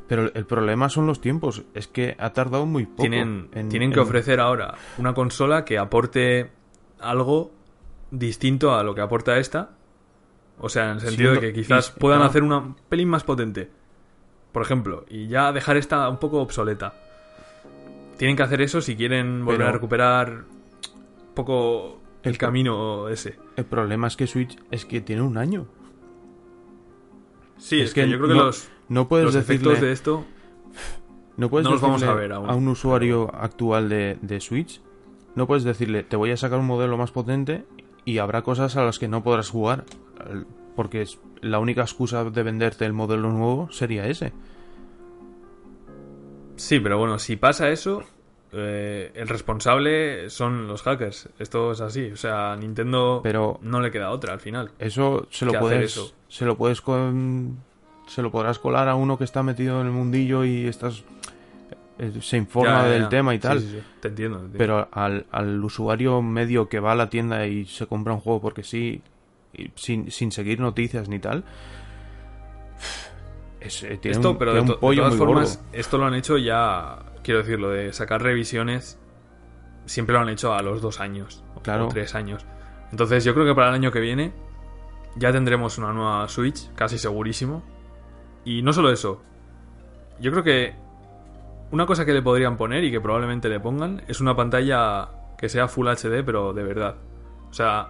Pero 0.06 0.30
el 0.34 0.46
problema 0.46 0.88
son 0.88 1.06
los 1.06 1.20
tiempos, 1.20 1.64
es 1.74 1.88
que 1.88 2.14
ha 2.18 2.32
tardado 2.32 2.66
muy 2.66 2.86
poco. 2.86 3.02
tienen, 3.02 3.48
en- 3.52 3.68
tienen 3.68 3.90
que 3.90 3.96
en- 4.00 4.02
ofrecer 4.06 4.38
ahora 4.40 4.74
una 4.98 5.14
consola 5.14 5.64
que 5.64 5.78
aporte 5.78 6.50
algo 7.00 7.50
distinto 8.10 8.74
a 8.74 8.82
lo 8.84 8.94
que 8.94 9.00
aporta 9.00 9.36
esta. 9.38 9.70
O 10.58 10.68
sea, 10.68 10.84
en 10.84 10.90
el 10.92 11.00
sentido 11.00 11.30
Siendo- 11.32 11.40
de 11.40 11.52
que 11.52 11.60
quizás 11.60 11.92
y- 11.96 11.98
puedan 12.00 12.18
claro. 12.18 12.30
hacer 12.30 12.42
una 12.44 12.58
un 12.58 12.76
pelín 12.88 13.08
más 13.08 13.24
potente. 13.24 13.68
Por 14.52 14.62
ejemplo, 14.62 15.04
y 15.08 15.26
ya 15.26 15.50
dejar 15.52 15.76
esta 15.76 16.08
un 16.08 16.18
poco 16.18 16.40
obsoleta. 16.40 16.94
Tienen 18.18 18.36
que 18.36 18.44
hacer 18.44 18.60
eso 18.60 18.80
si 18.80 18.94
quieren 18.94 19.44
volver 19.44 19.58
Pero- 19.58 19.68
a 19.70 19.72
recuperar 19.72 20.30
un 20.30 21.34
poco 21.34 22.00
el, 22.24 22.38
camino 22.38 23.08
ese. 23.08 23.36
El 23.56 23.64
problema 23.64 24.06
es 24.08 24.16
que 24.16 24.26
Switch 24.26 24.56
es 24.70 24.84
que 24.84 25.00
tiene 25.00 25.22
un 25.22 25.36
año. 25.38 25.66
Sí, 27.56 27.80
es, 27.80 27.88
Es 27.88 27.94
que, 27.94 28.02
que 28.04 28.10
yo 28.10 28.16
creo 28.18 28.28
que 28.28 28.34
no- 28.34 28.44
los, 28.46 28.68
No 28.88 29.08
puedes 29.08 29.26
los 29.26 29.34
decirle, 29.34 29.54
efectos 29.72 29.80
de 29.80 29.92
esto... 29.92 30.24
no 31.36 31.48
puedes 31.48 31.64
no 31.64 31.72
los 31.72 31.80
vamos 31.80 32.00
decirle 32.00 32.18
a 32.18 32.20
ver 32.20 32.32
aún. 32.32 32.50
un 32.50 32.68
usuario 32.68 33.30
actual 33.34 33.88
de, 33.88 34.18
de 34.20 34.40
Switch, 34.40 34.80
no 35.34 35.46
puedes 35.46 35.64
decirle, 35.64 36.02
te 36.02 36.16
voy 36.16 36.30
a 36.30 36.36
sacar 36.36 36.58
un 36.58 36.66
modelo 36.66 36.96
más 36.96 37.10
potente 37.12 37.64
y 38.04 38.18
habrá 38.18 38.42
cosas 38.42 38.76
a 38.76 38.84
las 38.84 38.98
que 38.98 39.08
no 39.08 39.22
podrás 39.22 39.50
jugar. 39.50 39.84
Porque 40.76 41.02
es 41.02 41.18
la 41.40 41.58
única 41.60 41.82
excusa 41.82 42.24
de 42.24 42.42
venderte 42.42 42.84
el 42.84 42.92
modelo 42.92 43.30
nuevo 43.30 43.68
sería 43.70 44.06
ese. 44.06 44.32
Sí, 46.56 46.78
pero 46.80 46.98
bueno, 46.98 47.18
si 47.18 47.36
pasa 47.36 47.70
eso, 47.70 48.02
eh, 48.56 49.12
el 49.14 49.28
responsable 49.28 50.30
son 50.30 50.66
los 50.68 50.82
hackers. 50.82 51.28
Esto 51.38 51.72
es 51.72 51.80
así. 51.80 52.10
O 52.12 52.16
sea, 52.16 52.56
Nintendo 52.56 53.20
Pero 53.22 53.58
no 53.62 53.80
le 53.80 53.90
queda 53.90 54.10
otra 54.10 54.32
al 54.32 54.40
final. 54.40 54.70
eso 54.78 55.26
se 55.30 55.44
lo 55.44 55.52
¿Qué 55.52 55.56
hacer 55.58 55.68
puedes 55.70 55.92
eso? 55.92 56.12
se 56.28 56.44
lo 56.44 56.56
puedes 56.56 56.80
con, 56.80 57.58
se 58.06 58.22
lo 58.22 58.30
podrás 58.30 58.58
colar 58.58 58.88
a 58.88 58.94
uno 58.94 59.16
que 59.18 59.24
está 59.24 59.42
metido 59.42 59.80
en 59.80 59.86
el 59.88 59.92
mundillo 59.92 60.44
y 60.44 60.66
estás 60.66 61.04
eh, 61.98 62.12
se 62.20 62.36
informa 62.36 62.82
Ya, 62.82 62.82
ya, 62.84 62.88
del 62.92 63.02
ya. 63.02 63.08
tema 63.08 63.34
y 63.34 63.38
Sí, 63.38 63.42
tal. 63.42 63.60
sí, 63.60 63.68
sí. 63.70 63.82
Te 64.00 64.08
entiendo. 64.08 64.38
te 64.38 64.44
entiendo. 64.46 64.58
Pero 64.58 64.88
al, 64.90 65.26
al 65.30 65.62
usuario 65.64 66.22
medio 66.22 66.68
que 66.68 66.80
va 66.80 66.92
a 66.92 66.96
la 66.96 67.08
tienda 67.08 67.46
y 67.46 67.66
se 67.66 67.86
compra 67.86 68.12
un 68.14 68.20
juego 68.20 68.40
porque 68.40 68.62
sí, 68.64 69.00
y 69.52 69.70
sin, 69.76 70.10
sin 70.10 70.32
seguir 70.32 70.58
noticias 70.60 71.08
ni 71.08 71.20
tal, 71.20 71.44
es, 73.64 73.82
eh, 73.82 73.98
tiene 74.00 74.16
esto, 74.16 74.32
un, 74.32 74.38
pero 74.38 74.52
de, 74.54 74.60
tiene 74.60 74.78
un 74.80 74.90
de 74.90 74.96
todas 74.96 75.10
muy 75.12 75.18
formas, 75.18 75.56
gordo. 75.58 75.68
esto 75.78 75.98
lo 75.98 76.04
han 76.06 76.14
hecho 76.14 76.38
ya. 76.38 76.98
Quiero 77.22 77.40
decir, 77.40 77.58
lo 77.58 77.70
de 77.70 77.92
sacar 77.92 78.22
revisiones 78.22 78.98
siempre 79.86 80.14
lo 80.14 80.20
han 80.20 80.28
hecho 80.28 80.54
a 80.54 80.62
los 80.62 80.80
dos 80.82 81.00
años 81.00 81.42
o 81.54 81.60
Claro. 81.60 81.88
tres 81.88 82.14
años. 82.14 82.44
Entonces, 82.90 83.24
yo 83.24 83.34
creo 83.34 83.46
que 83.46 83.54
para 83.54 83.68
el 83.70 83.74
año 83.74 83.90
que 83.90 84.00
viene 84.00 84.32
ya 85.16 85.32
tendremos 85.32 85.78
una 85.78 85.92
nueva 85.92 86.28
Switch, 86.28 86.72
casi 86.74 86.98
segurísimo. 86.98 87.62
Y 88.44 88.62
no 88.62 88.72
solo 88.72 88.90
eso, 88.90 89.22
yo 90.20 90.30
creo 90.30 90.44
que 90.44 90.74
una 91.70 91.86
cosa 91.86 92.04
que 92.04 92.12
le 92.12 92.20
podrían 92.22 92.56
poner 92.56 92.84
y 92.84 92.90
que 92.90 93.00
probablemente 93.00 93.48
le 93.48 93.58
pongan 93.60 94.02
es 94.06 94.20
una 94.20 94.36
pantalla 94.36 95.08
que 95.38 95.48
sea 95.48 95.66
Full 95.68 95.88
HD, 95.88 96.22
pero 96.24 96.52
de 96.52 96.62
verdad. 96.62 96.96
O 97.50 97.52
sea, 97.54 97.88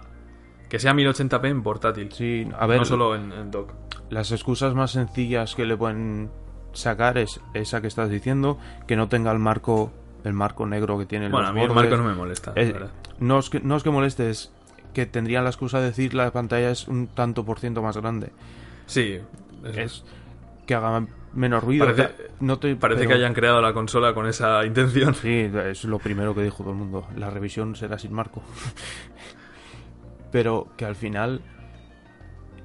que 0.69 0.79
sea 0.79 0.93
1080p 0.93 1.47
en 1.49 1.63
portátil. 1.63 2.11
Sí, 2.11 2.47
a 2.57 2.65
ver, 2.67 2.79
no 2.79 2.85
solo 2.85 3.15
en, 3.15 3.31
en 3.31 3.51
dock. 3.51 3.71
las 4.09 4.31
excusas 4.31 4.73
más 4.75 4.91
sencillas 4.91 5.55
que 5.55 5.65
le 5.65 5.75
pueden 5.77 6.29
sacar 6.73 7.17
es 7.17 7.39
esa 7.53 7.81
que 7.81 7.87
estás 7.87 8.09
diciendo, 8.09 8.57
que 8.87 8.95
no 8.95 9.07
tenga 9.07 9.31
el 9.31 9.39
marco 9.39 9.91
el 10.23 10.33
marco 10.33 10.65
negro 10.65 10.97
que 10.97 11.05
tiene 11.05 11.27
en 11.27 11.31
Bueno, 11.31 11.47
a 11.49 11.53
mí 11.53 11.61
el 11.61 11.71
marco 11.71 11.95
no 11.97 12.03
me 12.03 12.15
molesta, 12.15 12.51
Es- 12.55 12.73
no, 13.19 13.37
es 13.39 13.49
que, 13.49 13.59
no 13.59 13.75
es 13.77 13.83
que 13.83 13.91
moleste, 13.91 14.29
es 14.31 14.51
que 14.93 15.05
tendrían 15.05 15.43
la 15.43 15.51
excusa 15.51 15.79
de 15.79 15.85
decir 15.85 16.13
la 16.15 16.31
pantalla 16.31 16.71
es 16.71 16.87
un 16.87 17.07
tanto 17.07 17.45
por 17.45 17.59
ciento 17.59 17.81
más 17.83 17.95
grande. 17.97 18.31
Sí, 18.87 19.19
es- 19.63 19.77
Es 19.77 20.03
que 20.65 20.73
haga 20.73 21.05
menos 21.33 21.63
ruido. 21.63 21.85
Parece- 21.85 22.15
no 22.39 22.57
te- 22.57 22.75
parece 22.75 22.99
pero- 23.01 23.09
que 23.09 23.15
hayan 23.17 23.33
creado 23.35 23.61
la 23.61 23.71
consola 23.73 24.13
con 24.15 24.25
esa 24.27 24.65
intención. 24.65 25.13
Sí, 25.13 25.49
es 25.53 25.83
lo 25.85 25.99
primero 25.99 26.33
que 26.33 26.41
dijo 26.41 26.63
todo 26.63 26.71
el 26.71 26.79
mundo. 26.79 27.07
La 27.15 27.29
revisión 27.29 27.75
será 27.75 27.99
sin 27.99 28.11
marco. 28.13 28.41
Pero 30.31 30.67
que 30.77 30.85
al 30.85 30.95
final 30.95 31.41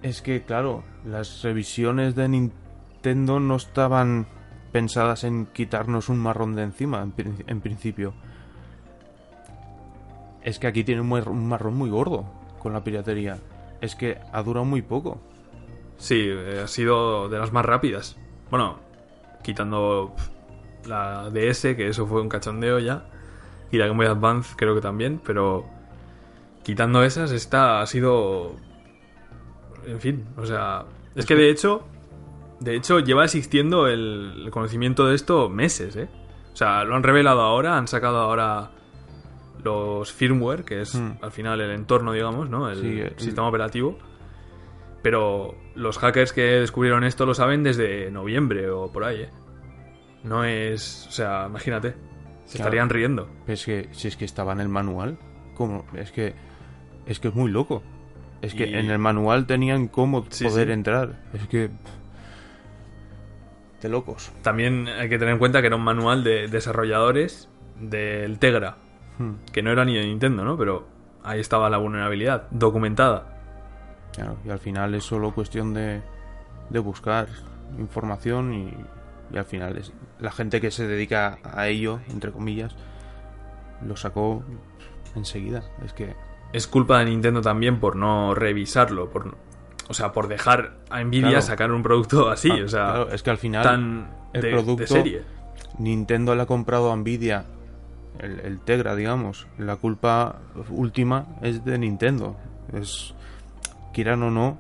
es 0.03 0.23
que, 0.23 0.43
claro, 0.43 0.83
las 1.05 1.43
revisiones 1.43 2.15
de 2.15 2.29
Nintendo 2.29 3.39
no 3.41 3.57
estaban 3.57 4.27
pensadas 4.73 5.25
en 5.25 5.47
quitarnos 5.47 6.09
un 6.09 6.19
marrón 6.19 6.55
de 6.55 6.63
encima, 6.63 7.03
en, 7.03 7.13
prin- 7.13 7.45
en 7.47 7.61
principio. 7.61 8.15
Es 10.43 10.59
que 10.59 10.67
aquí 10.67 10.85
tiene 10.85 11.01
un 11.03 11.09
mar- 11.09 11.29
un 11.29 11.47
marrón 11.49 11.75
muy 11.75 11.91
gordo 11.91 12.25
con 12.61 12.73
la 12.73 12.83
piratería. 12.83 13.39
Es 13.81 13.95
que 13.95 14.19
ha 14.33 14.43
durado 14.43 14.65
muy 14.65 14.83
poco. 14.83 15.21
Sí, 15.99 16.17
eh, 16.29 16.61
ha 16.65 16.67
sido 16.67 17.29
de 17.29 17.39
las 17.39 17.53
más 17.53 17.65
rápidas. 17.65 18.17
Bueno, 18.51 18.79
quitando 19.43 20.15
la 20.87 21.29
DS, 21.31 21.77
que 21.77 21.89
eso 21.89 22.07
fue 22.07 22.23
un 22.23 22.29
cachondeo 22.29 22.79
ya. 22.79 23.05
Y 23.71 23.77
la 23.77 23.87
Game 23.87 23.99
Boy 23.99 24.07
Advance 24.07 24.55
creo 24.57 24.75
que 24.75 24.81
también, 24.81 25.21
pero 25.25 25.67
quitando 26.63 27.03
esas, 27.03 27.33
esta 27.33 27.81
ha 27.81 27.87
sido... 27.87 28.57
En 29.87 30.01
fin, 30.01 30.27
o 30.37 30.45
sea... 30.47 30.85
Es 31.15 31.27
que 31.27 31.35
de 31.35 31.51
hecho, 31.51 31.83
de 32.61 32.77
hecho 32.77 33.01
lleva 33.01 33.25
existiendo 33.25 33.87
el, 33.89 34.43
el 34.45 34.51
conocimiento 34.51 35.07
de 35.07 35.15
esto 35.15 35.49
meses, 35.49 35.97
¿eh? 35.97 36.09
O 36.53 36.57
sea, 36.57 36.85
lo 36.85 36.95
han 36.95 37.03
revelado 37.03 37.41
ahora, 37.41 37.77
han 37.79 37.89
sacado 37.89 38.19
ahora 38.19 38.71
los 39.65 40.13
firmware, 40.13 40.65
que 40.65 40.81
es 40.83 40.95
Hmm. 40.95 41.13
al 41.23 41.33
final 41.33 41.61
el 41.61 41.71
entorno, 41.71 42.13
digamos, 42.13 42.49
¿no? 42.51 42.71
El 42.71 42.79
Sí, 43.19 43.25
sistema 43.25 43.49
operativo. 43.49 43.99
Pero 45.03 45.55
los 45.75 45.99
hackers 45.99 46.33
que 46.33 46.43
descubrieron 46.43 47.05
esto 47.05 47.25
lo 47.25 47.35
saben 47.35 47.63
desde 47.63 48.11
noviembre 48.11 48.69
o 48.71 48.93
por 48.93 49.05
ahí, 49.05 49.23
¿eh? 49.23 49.31
No 50.25 50.45
es... 50.45 51.07
O 51.09 51.13
sea, 51.13 51.47
imagínate. 51.49 51.93
Se 52.45 52.57
Claro. 52.59 52.69
estarían 52.69 52.89
riendo. 52.91 53.29
Es 53.47 53.65
que 53.65 53.89
si 53.93 54.09
es 54.09 54.17
que 54.17 54.25
estaba 54.27 54.53
en 54.53 54.61
el 54.61 54.69
manual, 54.69 55.19
¿cómo? 55.55 55.87
Es 55.95 56.13
que 56.13 56.35
es 57.07 57.21
que 57.21 57.29
es 57.29 57.35
muy 57.35 57.51
loco. 57.51 57.83
Es 58.43 58.55
que 58.55 58.67
Y- 58.69 58.75
en 58.75 58.91
el 58.91 58.99
manual 58.99 59.47
tenían 59.47 59.89
cómo 59.89 60.25
Sí, 60.31 60.45
poder 60.45 60.69
sí. 60.69 60.73
entrar. 60.73 61.17
Es 61.35 61.47
que 61.49 61.71
de 63.83 63.89
locos. 63.89 64.31
También 64.43 64.89
hay 64.89 65.09
que 65.09 65.19
tener 65.19 65.33
en 65.35 65.39
cuenta 65.39 65.61
que 65.61 65.69
era 65.69 65.77
un 65.77 65.83
manual 65.85 66.23
de 66.23 66.49
desarrolladores 66.49 67.49
del 67.81 68.39
Tegra. 68.39 68.77
Hmm. 69.19 69.33
Que 69.53 69.63
no 69.63 69.71
era 69.71 69.85
ni 69.85 69.95
de 69.97 70.05
Nintendo, 70.07 70.45
¿no? 70.45 70.57
Pero 70.59 70.87
ahí 71.23 71.41
estaba 71.41 71.71
la 71.71 71.79
vulnerabilidad, 71.79 72.47
documentada. 72.51 73.39
Claro, 74.13 74.37
y 74.45 74.51
al 74.51 74.59
final 74.59 74.95
es 74.95 75.05
solo 75.05 75.33
cuestión 75.33 75.73
de, 75.73 76.03
de 76.69 76.79
buscar 76.79 77.29
información 77.79 78.53
y, 78.53 78.75
y 79.33 79.39
al 79.39 79.45
final 79.45 79.77
es 79.79 79.93
la 80.19 80.33
gente 80.33 80.61
que 80.61 80.71
se 80.71 80.87
dedica 80.87 81.39
a 81.45 81.69
ello, 81.69 82.01
entre 82.11 82.33
comillas, 82.33 82.75
lo 83.87 83.97
sacó 83.97 84.43
enseguida. 85.15 85.63
Es 85.85 85.93
que 85.95 86.15
Es 86.53 86.67
culpa 86.67 86.99
de 86.99 87.07
Nintendo 87.07 87.41
también 87.41 87.79
por 87.81 87.97
no 87.97 88.35
revisarlo, 88.35 89.11
por 89.11 89.37
o 89.89 89.95
sea, 89.95 90.13
por 90.13 90.29
dejar 90.29 90.75
a 90.89 91.03
Nvidia 91.03 91.29
Claro. 91.31 91.43
sacar 91.43 91.73
un 91.73 91.83
producto 91.83 92.29
así, 92.31 92.51
Ah, 92.51 92.65
o 92.65 92.69
sea, 92.69 92.85
claro, 92.87 93.11
es 93.11 93.23
que 93.23 93.31
al 93.31 93.39
final 93.39 93.63
tan 93.65 94.11
el 94.33 94.41
de, 94.43 94.49
de 94.49 94.55
producto- 94.55 94.87
serie. 94.87 95.23
Nintendo 95.79 96.35
le 96.35 96.43
ha 96.43 96.47
comprado 96.47 96.93
a 96.93 96.97
Nvidia 96.97 97.45
el, 98.19 98.41
el 98.41 98.61
Tegra, 98.61 98.95
digamos. 98.97 99.47
La 99.59 99.77
culpa 99.77 100.41
última 100.69 101.27
es 101.43 101.65
de 101.65 101.79
Nintendo. 101.79 102.37
Es, 102.73 103.15
quieran 103.95 104.23
o 104.23 104.31
no, 104.31 104.59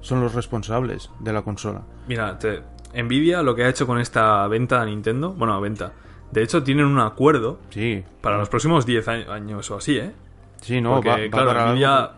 son 0.00 0.20
los 0.20 0.34
responsables 0.34 1.10
de 1.20 1.32
la 1.32 1.42
consola. 1.42 1.82
Mira, 2.06 2.38
te- 2.38 2.62
Nvidia 2.94 3.42
lo 3.42 3.54
que 3.54 3.64
ha 3.64 3.68
hecho 3.68 3.86
con 3.86 3.98
esta 3.98 4.46
venta 4.48 4.80
a 4.80 4.84
Nintendo, 4.84 5.32
bueno, 5.32 5.58
venta. 5.60 5.92
De 6.32 6.42
hecho, 6.42 6.62
tienen 6.62 6.84
un 6.86 6.98
acuerdo 7.00 7.58
Sí, 7.70 8.04
para 8.20 8.36
los 8.38 8.48
próximos 8.48 8.84
10 8.84 9.08
a- 9.08 9.12
años 9.32 9.70
o 9.70 9.76
así, 9.76 9.96
¿eh? 9.98 10.12
Sí, 10.60 10.80
no, 10.80 10.94
Porque, 10.94 11.08
va, 11.08 11.16
va 11.16 11.28
claro, 11.30 11.46
para 11.48 11.72
Nvidia, 11.72 12.10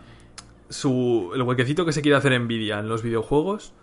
su, 0.69 1.31
el 1.35 1.41
huequecito 1.43 1.85
que 1.85 1.91
se 1.91 2.01
quiere 2.01 2.17
hacer 2.17 2.39
Nvidia 2.39 2.79
en 2.79 2.89
los 2.89 3.03
videojuegos, 3.03 3.73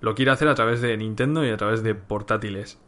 lo 0.00 0.14
quiere 0.14 0.30
hacer 0.30 0.48
a 0.48 0.54
través 0.54 0.80
de 0.80 0.96
Nintendo 0.96 1.44
y 1.44 1.50
a 1.50 1.56
través 1.56 1.82
de 1.82 1.94
portátiles. 1.94 2.80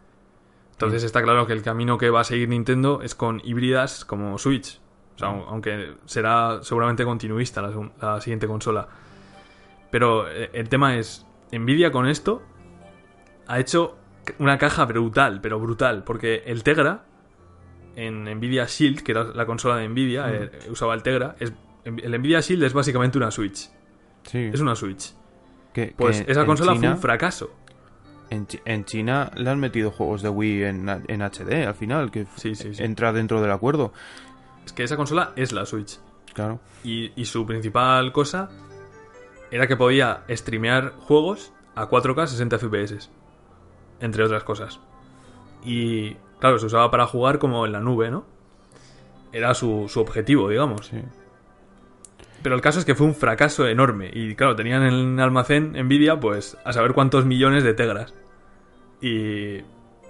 Entonces 0.73 1.03
está 1.05 1.23
claro 1.23 1.47
que 1.47 1.53
el 1.53 1.62
camino 1.62 1.99
que 1.99 2.09
va 2.11 2.21
a 2.21 2.25
seguir 2.25 2.49
Nintendo 2.49 3.01
es 3.03 3.14
con 3.14 3.41
híbridas 3.45 4.05
como 4.05 4.39
Switch. 4.39 4.81
O 5.16 5.18
sea, 5.18 5.29
au- 5.29 5.45
aunque 5.49 5.95
será 6.07 6.61
seguramente 6.62 7.05
continuista 7.05 7.61
la, 7.61 7.91
la 8.01 8.21
siguiente 8.23 8.47
consola. 8.47 8.89
Pero 9.91 10.31
eh, 10.31 10.49
el 10.55 10.68
tema 10.71 10.97
es, 10.97 11.27
Nvidia 11.53 11.91
con 11.91 12.07
esto 12.07 12.41
ha 13.47 13.59
hecho 13.61 13.99
una 14.39 14.57
caja 14.57 14.85
brutal, 14.87 15.41
pero 15.43 15.59
brutal, 15.59 16.05
porque 16.05 16.45
el 16.47 16.62
Tegra 16.62 17.05
en 18.07 18.24
Nvidia 18.24 18.66
Shield, 18.66 19.03
que 19.03 19.12
era 19.12 19.24
la 19.24 19.46
consola 19.46 19.76
de 19.76 19.88
Nvidia, 19.88 20.32
eh, 20.32 20.51
usaba 20.70 20.94
el 20.94 21.03
Tegra, 21.03 21.36
es, 21.38 21.53
el 21.84 22.18
Nvidia 22.20 22.40
Shield 22.40 22.62
es 22.64 22.72
básicamente 22.72 23.18
una 23.18 23.30
Switch. 23.30 23.68
sí, 24.24 24.51
Es 24.53 24.61
una 24.61 24.74
Switch. 24.74 25.12
que- 25.72 25.94
Pues 25.96 26.22
que 26.22 26.32
esa 26.32 26.44
consola 26.46 26.74
fue 26.76 26.88
un 26.88 26.98
fracaso. 26.98 27.51
En, 28.30 28.46
en 28.64 28.84
China 28.84 29.30
le 29.36 29.51
han 29.51 29.59
metido 29.59 29.90
juegos 29.90 30.22
de 30.22 30.28
Wii 30.28 30.62
en, 30.64 30.88
en 30.88 31.20
HD 31.22 31.66
al 31.66 31.74
final, 31.74 32.11
que 32.12 32.26
Sí, 32.36 32.55
sí, 32.55 32.74
sí. 32.74 32.82
entra 32.82 33.12
dentro 33.12 33.40
del 33.42 33.51
acuerdo. 33.51 33.92
Es 34.64 34.72
que 34.72 34.84
esa 34.84 34.96
consola 34.96 35.32
es 35.36 35.51
la 35.53 35.66
Switch. 35.66 35.98
Claro, 36.32 36.61
Y, 36.84 37.11
y 37.20 37.24
su 37.24 37.44
principal 37.44 38.12
cosa 38.12 38.48
era 39.51 39.66
que 39.66 39.76
podía 39.76 40.22
streamear 40.30 40.92
juegos 40.96 41.53
a 41.74 41.88
4K 41.88 42.26
60 42.28 42.59
FPS. 42.59 43.11
Entre 44.01 44.22
otras 44.22 44.44
cosas. 44.44 44.78
Y 45.64 46.16
claro, 46.41 46.59
se 46.59 46.66
usaba 46.66 46.91
para 46.91 47.07
jugar 47.07 47.38
como 47.38 47.64
en 47.66 47.72
la 47.72 47.80
nube, 47.80 48.11
¿no? 48.11 48.24
Era 49.32 49.55
su, 49.55 49.86
su 49.88 50.01
objetivo, 50.01 50.49
digamos. 50.49 50.86
sí. 50.86 51.01
Pero 52.43 52.55
el 52.55 52.62
caso 52.62 52.78
es 52.78 52.86
que 52.86 52.95
fue 52.95 53.07
un 53.07 53.14
fracaso 53.14 53.68
enorme. 53.68 54.11
Y 54.12 54.34
claro, 54.34 54.57
tenían 54.57 54.82
en 54.82 54.95
el 55.14 55.20
almacén 55.20 55.72
Nvidia, 55.72 56.18
pues, 56.18 56.57
a 56.64 56.72
saber 56.72 56.95
cuántos 56.95 57.26
millones 57.26 57.62
de 57.64 57.74
tegras. 57.74 58.14
Y 59.03 59.59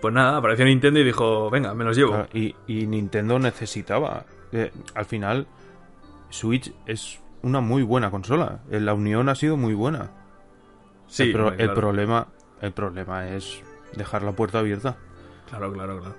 pues 0.01 0.15
nada, 0.15 0.37
apareció 0.37 0.65
Nintendo 0.65 1.01
y 1.01 1.05
dijo, 1.05 1.51
venga, 1.51 1.75
me 1.75 1.85
los 1.85 1.97
llevo. 1.97 2.13
Claro, 2.13 2.29
y, 2.33 2.55
y 2.69 2.87
Nintendo 2.87 3.39
necesitaba. 3.41 4.25
eh, 4.53 4.71
al 4.95 5.05
final, 5.07 5.47
Switch 6.29 6.73
es 6.87 7.21
una 7.43 7.61
muy 7.61 7.83
buena 7.83 8.11
consola. 8.13 8.61
Eh, 8.71 8.79
La 8.81 8.95
unión 8.95 9.29
ha 9.29 9.35
sido 9.35 9.57
muy 9.57 9.75
buena. 9.75 10.11
sí, 11.09 11.25
el, 11.25 11.33
pro- 11.33 11.53
el 11.53 11.73
problema, 11.73 12.29
el 12.61 12.73
problema 12.73 13.29
es 13.29 13.61
dejar 13.97 14.23
la 14.23 14.33
puerta 14.33 14.61
abierta. 14.61 14.97
Claro, 15.51 15.73
claro, 15.73 15.99
claro. 16.01 16.15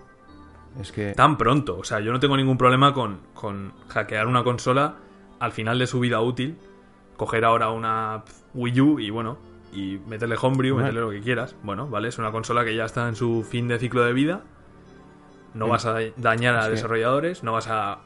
Es 0.80 0.92
que 0.92 1.14
Tan 1.14 1.38
pronto. 1.38 1.78
O 1.80 1.84
sea, 1.84 2.00
yo 2.00 2.12
no 2.12 2.20
tengo 2.20 2.38
ningún 2.38 2.58
problema 2.58 2.94
con, 2.94 3.20
con 3.34 3.74
hackear 3.90 4.28
una 4.28 4.44
consola 4.44 4.96
al 5.40 5.52
final 5.52 5.80
de 5.80 5.88
su 5.88 6.00
vida 6.00 6.22
útil. 6.22 6.58
Coger 7.18 7.44
ahora 7.46 7.70
una 7.72 8.24
Wii 8.54 8.82
U 8.82 9.00
y 9.00 9.10
bueno, 9.10 9.38
y 9.74 10.00
meterle 10.08 10.36
homebrew, 10.42 10.76
Hombre. 10.76 10.86
meterle 10.92 11.02
lo 11.02 11.10
que 11.12 11.22
quieras. 11.22 11.56
Bueno, 11.64 11.88
vale, 11.88 12.08
es 12.10 12.18
una 12.20 12.32
consola 12.32 12.64
que 12.64 12.76
ya 12.76 12.86
está 12.86 13.08
en 13.10 13.16
su 13.16 13.44
fin 13.48 13.68
de 13.68 13.80
ciclo 13.80 14.04
de 14.04 14.14
vida. 14.14 14.42
No 15.54 15.66
Sí. 15.66 15.72
vas 15.72 15.86
a 15.86 15.94
da- 15.94 16.12
dañar 16.18 16.56
a 16.56 16.70
desarrolladores, 16.70 17.44
no 17.44 17.52
vas 17.54 17.68
a 17.68 18.00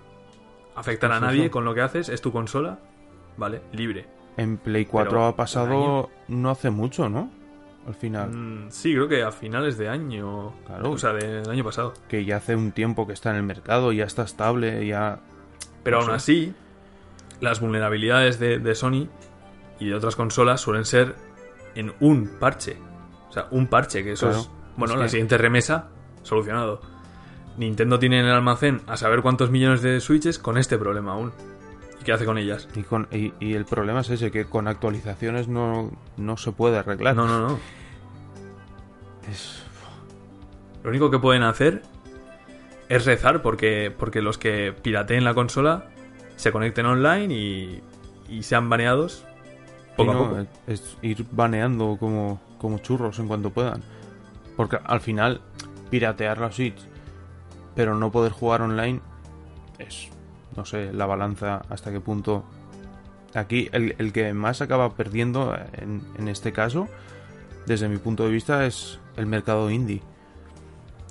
afectar 0.76 1.12
a 1.12 1.20
nadie 1.20 1.50
con 1.52 1.64
lo 1.66 1.74
que 1.76 1.82
haces, 1.82 2.10
es 2.10 2.20
tu 2.22 2.32
consola, 2.32 2.80
vale, 3.38 3.62
libre. 3.72 4.08
en 4.38 4.58
Play 4.58 4.86
4 4.86 5.10
Pero, 5.12 5.26
ha 5.28 5.36
pasado 5.36 6.10
no 6.28 6.50
hace 6.50 6.70
mucho, 6.72 7.08
¿no? 7.08 7.30
Al 7.88 7.94
final. 7.94 8.32
Mm, 8.32 8.72
sí, 8.72 8.94
creo 8.94 9.08
que 9.08 9.22
a 9.24 9.32
finales 9.32 9.78
de 9.78 9.90
año, 9.90 10.54
Claro. 10.66 10.92
o 10.92 10.98
sea, 10.98 11.14
del 11.14 11.48
año 11.50 11.64
pasado. 11.64 11.94
Que 12.08 12.26
ya 12.26 12.38
hace 12.38 12.56
un 12.56 12.72
tiempo 12.72 13.06
que 13.06 13.14
está 13.14 13.30
en 13.30 13.36
el 13.38 13.44
mercado, 13.44 13.92
ya 13.92 14.06
está 14.06 14.24
estable, 14.24 14.86
ya... 14.88 15.20
Pero 15.84 15.98
No 15.98 16.04
aún 16.04 16.10
sé. 16.12 16.16
así, 16.16 16.54
las 17.42 17.60
vulnerabilidades 17.60 18.40
de, 18.40 18.58
de 18.58 18.74
Sony 18.76 19.08
y 19.80 19.90
de 19.90 19.94
otras 19.96 20.16
consolas 20.16 20.62
suelen 20.62 20.86
ser 20.86 21.16
en 21.76 21.94
un 22.00 22.28
parche. 22.40 22.78
O 23.30 23.32
sea, 23.32 23.48
un 23.52 23.68
parche, 23.68 24.04
que 24.04 24.14
eso 24.14 24.28
Claro. 24.28 24.42
es. 24.42 24.50
Bueno, 24.78 24.94
Es 24.96 25.00
la 25.00 25.06
que- 25.06 25.10
siguiente 25.12 25.38
remesa, 25.38 25.90
solucionado. 26.24 26.82
Nintendo 27.58 28.00
tiene 28.00 28.20
en 28.20 28.26
el 28.26 28.32
almacén 28.32 28.82
a 28.88 28.98
saber 28.98 29.22
cuántos 29.22 29.52
millones 29.52 29.82
de 29.82 30.00
Switches 30.02 30.40
con 30.40 30.58
este 30.58 30.78
problema 30.78 31.14
aún. 31.14 31.32
¿Y 32.06 32.10
qué 32.10 32.14
hace 32.14 32.26
con 32.26 32.38
ellas? 32.38 32.68
Y, 32.76 32.84
con, 32.84 33.08
y, 33.12 33.34
y 33.39 33.56
el 33.56 33.66
problema 33.66 34.01
es 34.01 34.10
ese, 34.12 34.30
que 34.30 34.45
con 34.45 34.68
actualizaciones 34.68 35.47
no, 35.47 35.89
no 36.18 36.38
se 36.38 36.51
puede 36.51 36.78
arreglar. 36.78 37.16
No, 37.16 37.26
no, 37.26 37.47
no. 37.47 37.58
Es- 39.32 39.64
Lo 40.84 40.91
único 40.91 41.10
que 41.10 41.18
pueden 41.18 41.41
hacer 41.41 41.82
es 42.89 43.06
rezar 43.06 43.41
porque, 43.41 43.91
porque 43.97 44.22
los 44.22 44.38
que 44.38 44.72
pirateen 44.84 45.24
la 45.24 45.34
consola 45.34 45.86
se 46.36 46.51
conecten 46.51 46.86
online 46.86 47.34
y, 47.34 47.82
y 48.30 48.43
sean 48.43 48.70
baneados 48.70 49.26
poco 49.97 50.12
a 50.12 50.14
no, 50.14 50.30
poco. 50.30 50.45
Es 50.68 50.97
ir 51.01 51.26
baneando 51.32 51.97
como, 51.99 52.39
como 52.60 52.78
churros 52.78 53.18
en 53.18 53.28
cuanto 53.28 53.49
puedan. 53.49 53.82
Porque 54.56 54.78
al 54.84 55.01
final, 55.01 55.41
piratear 55.89 56.38
la 56.38 56.51
Switch, 56.51 56.78
pero 57.74 57.95
no 57.95 58.12
poder 58.12 58.32
jugar 58.32 58.62
online, 58.62 58.99
es, 59.80 60.10
no 60.56 60.66
sé, 60.66 60.91
la 60.93 61.06
balanza 61.06 61.62
hasta 61.70 61.91
qué 61.91 61.99
punto. 61.99 62.43
Aquí 63.34 63.70
el, 63.74 63.95
el 63.97 64.14
que 64.14 64.34
más 64.34 64.62
acaba 64.62 64.93
perdiendo 64.95 65.56
en, 65.74 66.01
en 66.18 66.28
este 66.30 66.53
caso, 66.53 66.88
desde 67.66 67.89
mi 67.89 67.97
punto 67.97 68.24
de 68.24 68.30
vista, 68.32 68.66
es 68.66 68.99
el 69.18 69.26
mercado 69.26 69.70
indie. 69.70 70.01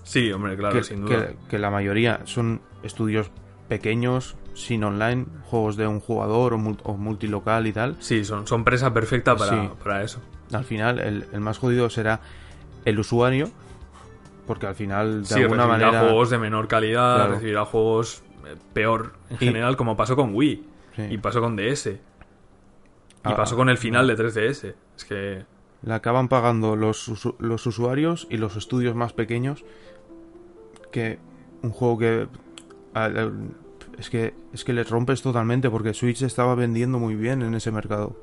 Sí, 0.02 0.30
hombre, 0.32 0.56
claro, 0.56 0.74
que, 0.76 0.82
sin 0.84 1.04
duda. 1.04 1.28
que- 1.28 1.36
que 1.48 1.58
la 1.58 1.70
mayoría 1.70 2.20
son 2.24 2.60
estudios 2.82 3.30
pequeños, 3.68 4.36
sin 4.54 4.84
online, 4.84 5.26
juegos 5.44 5.76
de 5.76 5.86
un 5.86 6.00
jugador 6.00 6.52
o, 6.54 6.58
mul- 6.58 6.80
o 6.84 6.94
multilocal 6.96 7.66
y 7.66 7.72
tal. 7.72 7.96
Sí, 8.00 8.24
son, 8.24 8.46
son 8.46 8.64
presa 8.64 8.92
perfecta 8.92 9.36
para, 9.36 9.50
Sí. 9.62 9.70
para 9.82 10.02
eso. 10.02 10.20
Al 10.52 10.64
final, 10.64 10.98
el, 11.00 11.26
el 11.32 11.40
más 11.40 11.58
jodido 11.58 11.88
será 11.90 12.20
el 12.84 12.98
usuario, 12.98 13.50
porque 14.46 14.66
al 14.66 14.74
final, 14.74 15.22
de 15.22 15.28
Sí, 15.28 15.34
alguna 15.42 15.66
recibirá 15.66 15.86
manera. 15.88 16.04
juegos 16.04 16.30
de 16.30 16.38
menor 16.38 16.68
calidad, 16.68 17.16
Claro. 17.16 17.32
recibirá 17.34 17.64
juegos 17.64 18.22
peor 18.72 19.12
en 19.30 19.36
Y- 19.36 19.46
general, 19.46 19.76
como 19.76 19.96
pasó 19.96 20.16
con 20.16 20.34
Wii 20.34 20.64
sí, 20.96 21.02
y 21.10 21.18
pasó 21.18 21.40
con 21.40 21.56
DS 21.56 21.86
y 21.92 21.98
Ah, 23.24 23.36
pasó 23.36 23.56
con 23.56 23.68
el 23.70 23.78
final 23.78 24.06
de 24.06 24.16
3DS. 24.16 24.74
Es 24.96 25.04
que 25.04 25.44
le 25.82 25.94
acaban 25.94 26.28
pagando 26.28 26.76
los, 26.76 27.08
usu- 27.08 27.36
los 27.38 27.66
usuarios 27.66 28.26
y 28.30 28.36
los 28.36 28.56
estudios 28.56 28.94
más 28.94 29.12
pequeños 29.12 29.64
que 30.92 31.18
un 31.62 31.70
juego 31.70 31.98
que. 31.98 32.28
es 33.98 34.10
que 34.10 34.34
es 34.52 34.64
que 34.64 34.72
les 34.72 34.88
rompes 34.90 35.22
totalmente 35.22 35.70
porque 35.70 35.94
Switch 35.94 36.22
estaba 36.22 36.54
vendiendo 36.54 36.98
muy 36.98 37.14
bien 37.16 37.42
en 37.42 37.54
ese 37.54 37.70
mercado. 37.72 38.16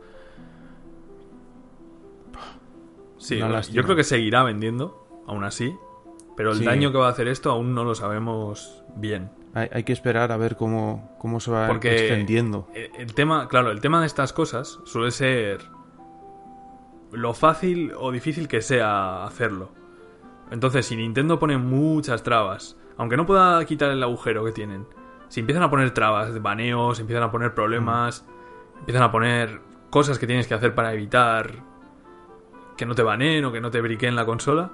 sí, 3.18 3.40
bueno, 3.40 3.62
yo 3.62 3.84
creo 3.84 3.96
que 3.96 4.04
seguirá 4.04 4.44
vendiendo, 4.44 5.24
aún 5.28 5.44
así, 5.44 5.76
pero 6.36 6.52
el 6.52 6.58
Sí. 6.60 6.66
daño 6.66 6.92
que 6.92 6.98
va 6.98 7.08
a 7.08 7.12
hacer 7.12 7.28
esto 7.28 7.52
aún 7.52 7.74
no 7.76 7.84
lo 7.84 7.96
sabemos 7.96 8.84
bien. 8.96 9.30
Hay, 9.54 9.68
hay 9.72 9.84
que 9.84 9.92
esperar 9.94 10.32
a 10.32 10.38
ver 10.38 10.56
cómo, 10.56 11.16
cómo 11.20 11.40
se 11.40 11.52
va 11.52 11.68
Porque- 11.68 11.94
extendiendo. 11.94 12.68
El 12.74 13.14
tema, 13.14 13.48
claro, 13.48 13.72
el 13.72 13.82
tema 13.82 14.00
de 14.00 14.08
estas 14.08 14.32
cosas 14.34 14.80
suele 14.86 15.12
ser 15.12 15.60
lo 17.12 17.34
fácil 17.34 17.92
o 17.98 18.12
difícil 18.12 18.48
que 18.48 18.62
sea 18.62 19.26
hacerlo. 19.26 19.72
Entonces, 20.52 20.86
si 20.86 20.96
Nintendo 20.96 21.40
pone 21.40 21.58
muchas 21.58 22.24
trabas, 22.24 22.78
aunque 22.98 23.18
no 23.18 23.26
pueda 23.26 23.64
quitar 23.66 23.92
el 23.92 24.02
agujero 24.04 24.44
que 24.46 24.52
tienen, 24.52 24.86
si 25.28 25.42
empiezan 25.42 25.64
a 25.64 25.70
poner 25.70 25.92
trabas, 25.92 26.42
baneos, 26.42 27.00
empiezan 27.00 27.24
a 27.24 27.32
poner 27.32 27.54
problemas, 27.54 28.26
empiezan 28.80 29.04
a 29.04 29.12
poner 29.12 29.62
cosas 29.90 30.20
que 30.20 30.28
tienes 30.28 30.48
que 30.48 30.54
hacer 30.54 30.74
para 30.76 30.94
evitar 30.94 31.52
que 32.78 32.86
no 32.86 32.96
te 32.96 33.04
baneen 33.04 33.46
o 33.46 33.52
que 33.52 33.62
no 33.62 33.72
te 33.72 33.82
briqueen 33.82 34.16
la 34.16 34.26
consola, 34.26 34.72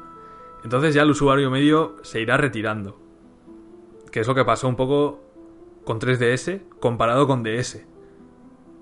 entonces 0.63 0.93
ya 0.93 1.01
el 1.03 1.09
usuario 1.11 1.49
medio 1.51 1.97
se 2.03 2.21
irá 2.21 2.37
retirando. 2.37 2.99
Que 4.17 4.21
es 4.21 4.27
lo 4.27 4.33
que 4.33 4.43
pasó 4.45 4.67
un 4.67 4.75
poco 4.75 5.19
con 5.83 5.99
3DS 5.99 6.61
comparado 6.79 7.27
con 7.27 7.43
DS. 7.43 7.85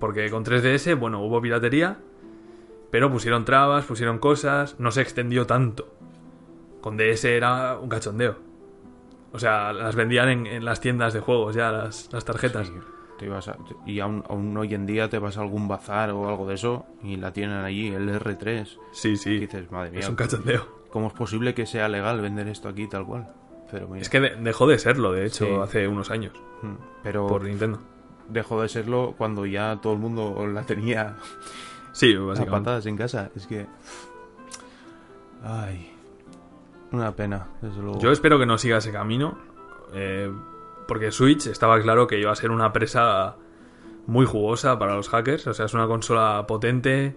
Porque 0.00 0.30
con 0.30 0.46
3DS, 0.46 0.98
bueno, 0.98 1.20
hubo 1.22 1.42
piratería, 1.42 1.98
Pero 2.90 3.12
pusieron 3.12 3.44
trabas, 3.44 3.84
pusieron 3.84 4.18
cosas, 4.18 4.76
no 4.80 4.90
se 4.92 5.02
extendió 5.02 5.46
tanto. 5.46 5.88
Con 6.80 6.96
DS 6.96 7.26
era 7.26 7.78
un 7.78 7.90
cachondeo. 7.90 8.36
O 9.34 9.38
sea, 9.38 9.74
las 9.74 9.94
vendían 9.94 10.30
en, 10.30 10.46
en 10.46 10.64
las 10.64 10.80
tiendas 10.80 11.12
de 11.12 11.20
juegos 11.20 11.54
ya, 11.54 11.70
las, 11.70 12.10
las 12.14 12.24
tarjetas. 12.24 12.68
Sí, 12.68 12.72
te 13.18 13.26
ibas 13.26 13.48
a- 13.48 13.58
y 13.84 14.00
aún, 14.00 14.24
aún 14.30 14.56
hoy 14.56 14.72
en 14.72 14.86
día 14.86 15.10
te 15.10 15.18
vas 15.18 15.36
a 15.36 15.42
algún 15.42 15.68
bazar 15.68 16.12
o 16.12 16.30
algo 16.30 16.48
de 16.48 16.54
eso 16.54 16.86
y 17.02 17.16
la 17.16 17.34
tienen 17.34 17.58
allí, 17.58 17.88
el 17.88 18.08
R3. 18.08 18.78
Sí, 18.92 19.16
sí. 19.18 19.32
Y 19.32 19.40
dices, 19.40 19.70
madre 19.70 19.90
mía, 19.90 20.00
es 20.00 20.08
un 20.08 20.16
cachondeo. 20.16 20.66
¿cómo 20.88 21.08
es 21.08 21.12
posible 21.12 21.52
que 21.52 21.66
sea 21.66 21.90
legal 21.90 22.22
vender 22.22 22.48
esto 22.48 22.70
aquí 22.70 22.88
tal 22.88 23.04
cual? 23.04 23.34
Pero 23.70 23.88
mira, 23.88 24.00
Es 24.02 24.08
que 24.08 24.20
de- 24.20 24.36
dejó 24.36 24.66
de 24.66 24.78
serlo, 24.78 25.12
de 25.12 25.26
hecho, 25.26 25.44
Sí. 25.46 25.54
hace 25.62 25.88
unos 25.88 26.10
años. 26.10 26.32
mm, 26.62 26.74
pero 27.02 27.26
Por 27.26 27.42
Nintendo. 27.44 27.78
dejó 28.28 28.62
de 28.62 28.68
serlo 28.68 29.14
cuando 29.18 29.44
ya 29.46 29.78
todo 29.82 29.92
el 29.94 29.98
mundo 29.98 30.46
la 30.46 30.62
tenía 30.62 31.16
Sí, 31.92 32.14
a 32.14 32.20
básicamente. 32.20 32.50
patadas 32.50 32.86
en 32.86 32.96
casa. 32.96 33.30
Es 33.34 33.46
que... 33.46 33.66
Ay... 35.42 35.92
Una 36.92 37.14
pena, 37.16 37.48
desde 37.60 37.82
luego. 37.82 37.98
Yo 37.98 38.12
espero 38.12 38.38
que 38.38 38.46
no 38.46 38.58
siga 38.58 38.78
ese 38.78 38.92
camino. 38.92 39.38
eh, 39.92 40.30
porque 40.88 41.10
Switch 41.10 41.46
estaba 41.48 41.80
claro 41.80 42.06
que 42.06 42.18
iba 42.18 42.30
a 42.30 42.36
ser 42.36 42.50
una 42.52 42.72
presa 42.72 43.34
muy 44.06 44.24
jugosa 44.24 44.78
para 44.78 44.94
los 44.94 45.08
hackers. 45.08 45.46
O 45.48 45.54
sea, 45.54 45.66
es 45.66 45.74
una 45.74 45.86
consola 45.88 46.44
potente. 46.46 47.16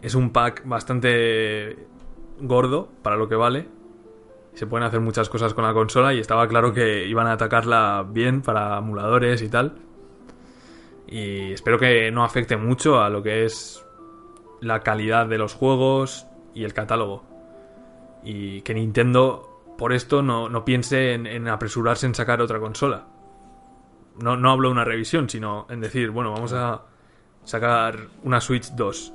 Es 0.00 0.14
un 0.14 0.30
pack 0.30 0.62
bastante 0.66 1.86
gordo 2.40 2.88
para 3.02 3.16
lo 3.16 3.28
que 3.28 3.34
vale. 3.36 3.68
Se 4.54 4.66
pueden 4.66 4.86
hacer 4.86 5.00
muchas 5.00 5.28
cosas 5.28 5.52
con 5.52 5.64
la 5.64 5.72
consola 5.72 6.14
y 6.14 6.20
estaba 6.20 6.46
claro 6.48 6.72
que 6.72 7.06
iban 7.06 7.26
a 7.26 7.32
atacarla 7.32 8.06
bien 8.08 8.40
para 8.40 8.78
emuladores 8.78 9.42
y 9.42 9.48
tal. 9.48 9.74
Y 11.06 11.52
espero 11.52 11.78
que 11.78 12.10
no 12.10 12.24
afecte 12.24 12.56
mucho 12.56 13.00
a 13.00 13.10
lo 13.10 13.22
que 13.22 13.44
es 13.44 13.84
la 14.60 14.80
calidad 14.80 15.26
de 15.26 15.38
los 15.38 15.54
juegos 15.54 16.26
y 16.54 16.64
el 16.64 16.72
catálogo 16.72 17.34
y 18.24 18.62
que 18.62 18.74
Nintendo 18.74 19.50
por 19.76 19.92
esto 19.92 20.22
no, 20.22 20.48
no 20.48 20.64
piense 20.64 21.12
en, 21.12 21.26
en 21.26 21.48
apresurarse 21.48 22.06
en 22.06 22.14
sacar 22.14 22.40
otra 22.40 22.58
consola. 22.58 23.06
No, 24.20 24.36
no 24.36 24.50
hablo 24.50 24.68
de 24.68 24.72
una 24.72 24.84
revisión, 24.84 25.28
sino 25.28 25.66
en 25.68 25.80
decir, 25.80 26.10
bueno, 26.10 26.32
vamos 26.32 26.52
a 26.52 26.82
sacar 27.44 28.08
una 28.22 28.40
Switch 28.40 28.70
2. 28.70 29.12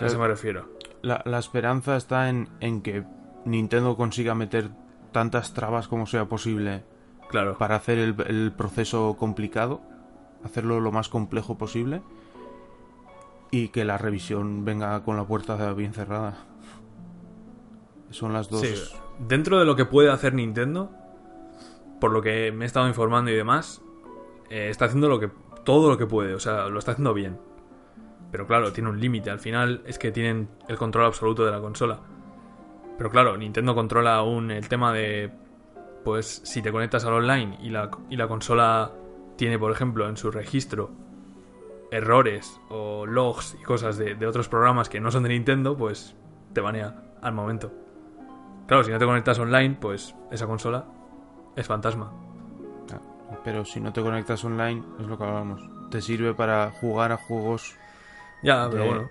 A 0.00 0.06
eso 0.06 0.18
me 0.18 0.26
refiero. 0.26 0.70
La, 1.02 1.22
la 1.24 1.38
esperanza 1.38 1.96
está 1.96 2.28
en, 2.28 2.48
en 2.60 2.82
que 2.82 3.04
Nintendo 3.46 3.96
consiga 3.96 4.34
meter 4.34 4.70
tantas 5.12 5.54
trabas 5.54 5.88
como 5.88 6.06
sea 6.06 6.26
posible 6.26 6.84
Claro. 7.28 7.56
para 7.58 7.76
hacer 7.76 7.98
el, 7.98 8.14
el 8.26 8.52
proceso 8.52 9.16
complicado, 9.18 9.80
hacerlo 10.44 10.80
lo 10.80 10.92
más 10.92 11.08
complejo 11.08 11.56
posible 11.56 12.02
y 13.50 13.68
que 13.68 13.84
la 13.84 13.98
revisión 13.98 14.64
venga 14.64 15.02
con 15.02 15.16
la 15.16 15.24
puerta 15.24 15.72
bien 15.72 15.92
cerrada. 15.92 16.34
Son 18.10 18.32
las 18.32 18.48
dos. 18.48 18.60
Sí, 18.60 18.74
dentro 19.26 19.58
de 19.58 19.64
lo 19.64 19.74
que 19.76 19.84
puede 19.84 20.10
hacer 20.10 20.34
Nintendo, 20.34 20.90
por 22.00 22.12
lo 22.12 22.22
que 22.22 22.52
me 22.52 22.64
he 22.64 22.66
estado 22.66 22.86
informando 22.88 23.30
y 23.30 23.34
demás, 23.34 23.82
eh, 24.50 24.68
está 24.70 24.84
haciendo 24.84 25.08
lo 25.08 25.18
que 25.18 25.30
todo 25.64 25.88
lo 25.90 25.98
que 25.98 26.06
puede, 26.06 26.34
o 26.34 26.40
sea, 26.40 26.68
lo 26.68 26.78
está 26.78 26.92
haciendo 26.92 27.14
bien. 27.14 27.38
Pero 28.30 28.46
claro, 28.46 28.72
tiene 28.72 28.90
un 28.90 29.00
límite. 29.00 29.30
Al 29.30 29.38
final 29.40 29.82
es 29.86 29.98
que 29.98 30.12
tienen 30.12 30.48
el 30.68 30.76
control 30.76 31.06
absoluto 31.06 31.44
de 31.44 31.50
la 31.50 31.60
consola. 31.60 32.00
Pero 32.96 33.10
claro, 33.10 33.36
Nintendo 33.36 33.74
controla 33.74 34.16
aún 34.16 34.50
el 34.50 34.68
tema 34.68 34.92
de, 34.92 35.30
pues, 36.04 36.40
si 36.44 36.62
te 36.62 36.72
conectas 36.72 37.04
al 37.04 37.12
online 37.12 37.58
y 37.62 37.70
la, 37.70 37.90
y 38.08 38.16
la 38.16 38.28
consola 38.28 38.92
tiene, 39.36 39.58
por 39.58 39.70
ejemplo, 39.72 40.08
en 40.08 40.16
su 40.16 40.30
registro 40.30 40.90
errores 41.90 42.60
o 42.68 43.06
logs 43.06 43.56
y 43.60 43.62
cosas 43.62 43.96
de, 43.96 44.14
de 44.14 44.26
otros 44.26 44.48
programas 44.48 44.88
que 44.88 45.00
no 45.00 45.10
son 45.10 45.22
de 45.22 45.28
Nintendo, 45.30 45.76
pues 45.76 46.16
te 46.52 46.60
banea 46.60 47.02
al 47.22 47.32
momento. 47.32 47.72
Claro, 48.66 48.82
si 48.82 48.90
no 48.90 48.98
te 48.98 49.04
conectas 49.04 49.38
online, 49.38 49.76
pues 49.80 50.14
esa 50.30 50.46
consola 50.46 50.84
es 51.54 51.66
fantasma. 51.66 52.12
Ah, 53.30 53.38
Pero 53.44 53.64
si 53.64 53.80
no 53.80 53.92
te 53.92 54.02
conectas 54.02 54.44
online, 54.44 54.82
es 54.98 55.06
lo 55.06 55.16
que 55.16 55.24
hablábamos. 55.24 55.62
Te 55.90 56.00
sirve 56.00 56.34
para 56.34 56.70
jugar 56.70 57.12
a 57.12 57.16
juegos. 57.16 57.76
Ya, 58.42 58.68
pero 58.70 58.86
bueno. 58.86 59.10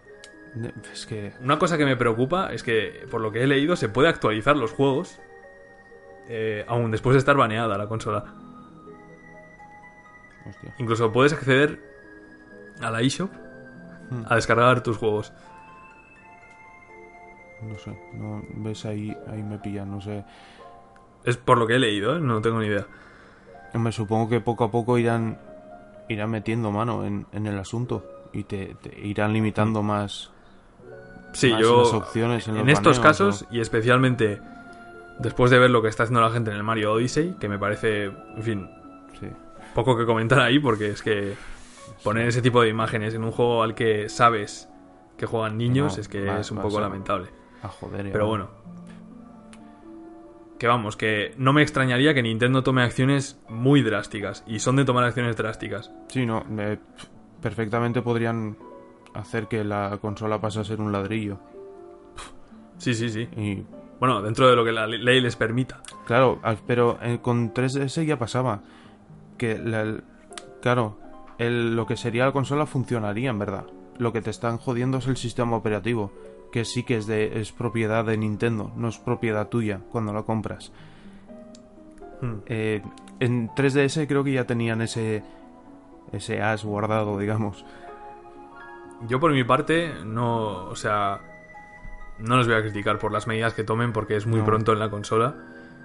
Es 0.92 1.06
que. 1.06 1.34
Una 1.42 1.60
cosa 1.60 1.78
que 1.78 1.86
me 1.86 1.96
preocupa 1.98 2.54
es 2.54 2.64
que, 2.64 3.08
por 3.10 3.22
lo 3.22 3.32
que 3.32 3.44
he 3.44 3.48
leído, 3.48 3.76
se 3.76 3.90
puede 3.90 4.10
actualizar 4.10 4.56
los 4.56 4.72
juegos 4.72 5.20
eh, 6.28 6.66
aún 6.68 6.92
después 6.92 7.14
de 7.14 7.20
estar 7.20 7.36
baneada 7.36 7.78
la 7.78 7.88
consola. 7.88 8.26
Hostia. 10.48 10.76
Incluso 10.78 11.12
puedes 11.12 11.34
acceder 11.34 11.80
a 12.82 12.92
la 12.92 13.02
eShop 13.02 13.32
Hmm. 14.10 14.24
a 14.28 14.36
descargar 14.36 14.84
tus 14.84 14.98
juegos. 14.98 15.34
No 17.62 17.78
sé. 17.80 17.98
No, 18.14 18.44
¿Ves? 18.58 18.86
Ahí, 18.86 19.16
ahí 19.28 19.42
me 19.42 19.58
pillan. 19.58 19.90
No 19.90 20.02
sé. 20.02 20.24
Es 21.24 21.38
por 21.38 21.58
lo 21.58 21.66
que 21.66 21.76
he 21.76 21.80
leído, 21.80 22.18
¿eh? 22.18 22.20
no 22.20 22.42
tengo 22.42 22.60
ni 22.60 22.68
idea. 22.68 22.86
Me 23.74 23.92
supongo 23.92 24.30
que 24.30 24.42
poco 24.42 24.64
a 24.66 24.72
poco 24.72 24.98
irán 24.98 25.40
irán 26.08 26.30
metiendo 26.30 26.72
mano 26.72 27.04
en, 27.04 27.26
en 27.32 27.48
el 27.48 27.58
asunto 27.58 28.06
y 28.32 28.44
te, 28.44 28.76
te 28.76 29.08
irán 29.08 29.34
limitando 29.34 29.82
más, 29.82 30.32
Sí, 31.36 31.52
más 31.52 31.62
yo. 31.62 31.80
las 31.80 31.94
opciones 31.94 32.48
en, 32.48 32.70
estos 32.70 32.98
baneos, 32.98 33.00
casos, 33.00 33.46
y 33.52 33.60
especialmente 33.60 34.42
después 35.20 35.52
de 35.52 35.60
ver 35.60 35.70
lo 35.70 35.82
que 35.82 35.90
está 35.90 36.04
haciendo 36.04 36.22
la 36.22 36.32
gente 36.32 36.52
en 36.52 36.58
el 36.58 36.64
Mario 36.64 36.94
Odyssey, 36.94 37.36
que 37.40 37.50
me 37.50 37.60
parece, 37.60 38.06
en 38.06 38.44
fin, 38.44 38.70
sí. 39.20 39.28
poco 39.74 39.98
que 39.98 40.06
comentar 40.06 40.40
ahí, 40.40 40.60
porque 40.60 40.90
es 40.90 41.02
que 41.02 41.36
poner 42.04 42.28
ese 42.28 42.42
tipo 42.42 42.62
de 42.62 42.70
imágenes 42.70 43.14
en 43.14 43.24
un 43.24 43.32
juego 43.32 43.64
al 43.64 43.76
que 43.76 44.10
sabes 44.10 44.70
que 45.18 45.26
juegan 45.26 45.58
niños 45.58 45.96
No, 45.96 46.02
es 46.02 46.08
que 46.08 46.40
es 46.40 46.52
un 46.52 46.60
poco 46.60 46.80
lamentable. 46.80 47.30
a 47.62 47.68
joder. 47.68 48.12
Pero 48.12 48.26
ya. 48.26 48.30
bueno. 48.30 48.50
Que 50.60 50.68
vamos, 50.68 50.96
que 50.96 51.34
no 51.38 51.52
me 51.52 51.62
extrañaría 51.62 52.14
que 52.14 52.22
Nintendo 52.22 52.64
tome 52.64 52.82
acciones 52.82 53.40
muy 53.50 53.82
drásticas. 53.82 54.44
Y 54.48 54.60
son 54.60 54.78
de 54.78 54.86
tomar 54.86 55.04
acciones 55.04 55.36
drásticas. 55.36 55.92
Sí, 56.08 56.26
no. 56.26 56.46
eh, 56.58 56.78
perfectamente 57.42 58.02
podrían 58.02 58.58
hacer 59.16 59.48
que 59.48 59.64
la 59.64 59.98
consola 60.02 60.40
pase 60.40 60.60
a 60.60 60.64
ser 60.64 60.82
un 60.82 60.92
ladrillo. 60.92 61.38
Sí, 62.78 62.94
sí, 62.94 63.10
sí. 63.10 63.28
Y 63.38 63.64
Bueno, 64.00 64.22
dentro 64.22 64.50
de 64.50 64.56
lo 64.58 64.66
que 64.66 64.74
la 64.74 64.86
le- 64.88 64.98
ley 64.98 65.22
les 65.22 65.36
permita. 65.38 65.82
Claro, 66.06 66.40
al- 66.44 66.58
pero 66.68 66.98
eh, 67.02 67.20
con 67.22 67.54
3DS 67.54 68.06
ya 68.06 68.20
pasaba. 68.20 68.62
Que, 69.38 69.58
la- 69.58 70.02
claro, 70.62 70.98
el- 71.38 71.76
lo 71.76 71.86
que 71.86 71.96
sería 71.96 72.26
la 72.26 72.32
consola 72.34 72.66
funcionaría 72.66 73.30
en 73.30 73.40
verdad. 73.40 73.66
Lo 73.98 74.12
que 74.12 74.22
te 74.22 74.30
están 74.30 74.58
jodiendo 74.58 74.98
es 74.98 75.08
el 75.08 75.16
sistema 75.16 75.56
operativo. 75.56 76.12
Que 76.52 76.66
sí 76.66 76.84
que 76.84 76.98
es, 76.98 77.08
de, 77.08 77.40
es 77.40 77.52
propiedad 77.54 78.04
de 78.06 78.18
Nintendo, 78.18 78.72
no 78.76 78.90
es 78.90 78.98
propiedad 78.98 79.48
tuya 79.48 79.80
cuando 79.92 80.12
la 80.14 80.24
compras. 80.24 80.72
Hmm. 82.22 82.36
Eh, 82.48 82.82
en 83.22 83.50
3DS 83.56 84.08
creo 84.08 84.24
que 84.26 84.34
ya 84.34 84.46
tenían 84.46 84.82
ese, 84.82 85.24
ese 86.12 86.42
as 86.42 86.64
guardado, 86.66 87.18
digamos. 87.18 87.66
Yo 89.08 89.20
por 89.20 89.32
mi 89.32 89.44
parte, 89.44 89.94
no. 90.04 90.66
O 90.66 90.76
sea. 90.76 91.22
No 92.18 92.38
les 92.38 92.48
voy 92.48 92.56
a 92.56 92.62
criticar 92.62 92.98
por 92.98 93.12
las 93.12 93.28
medidas 93.28 93.54
que 93.54 93.64
tomen 93.66 93.92
porque 93.92 94.16
es 94.16 94.26
muy 94.26 94.40
No. 94.40 94.46
pronto 94.46 94.72
en 94.72 94.80
la 94.80 94.90
consola. 94.90 95.36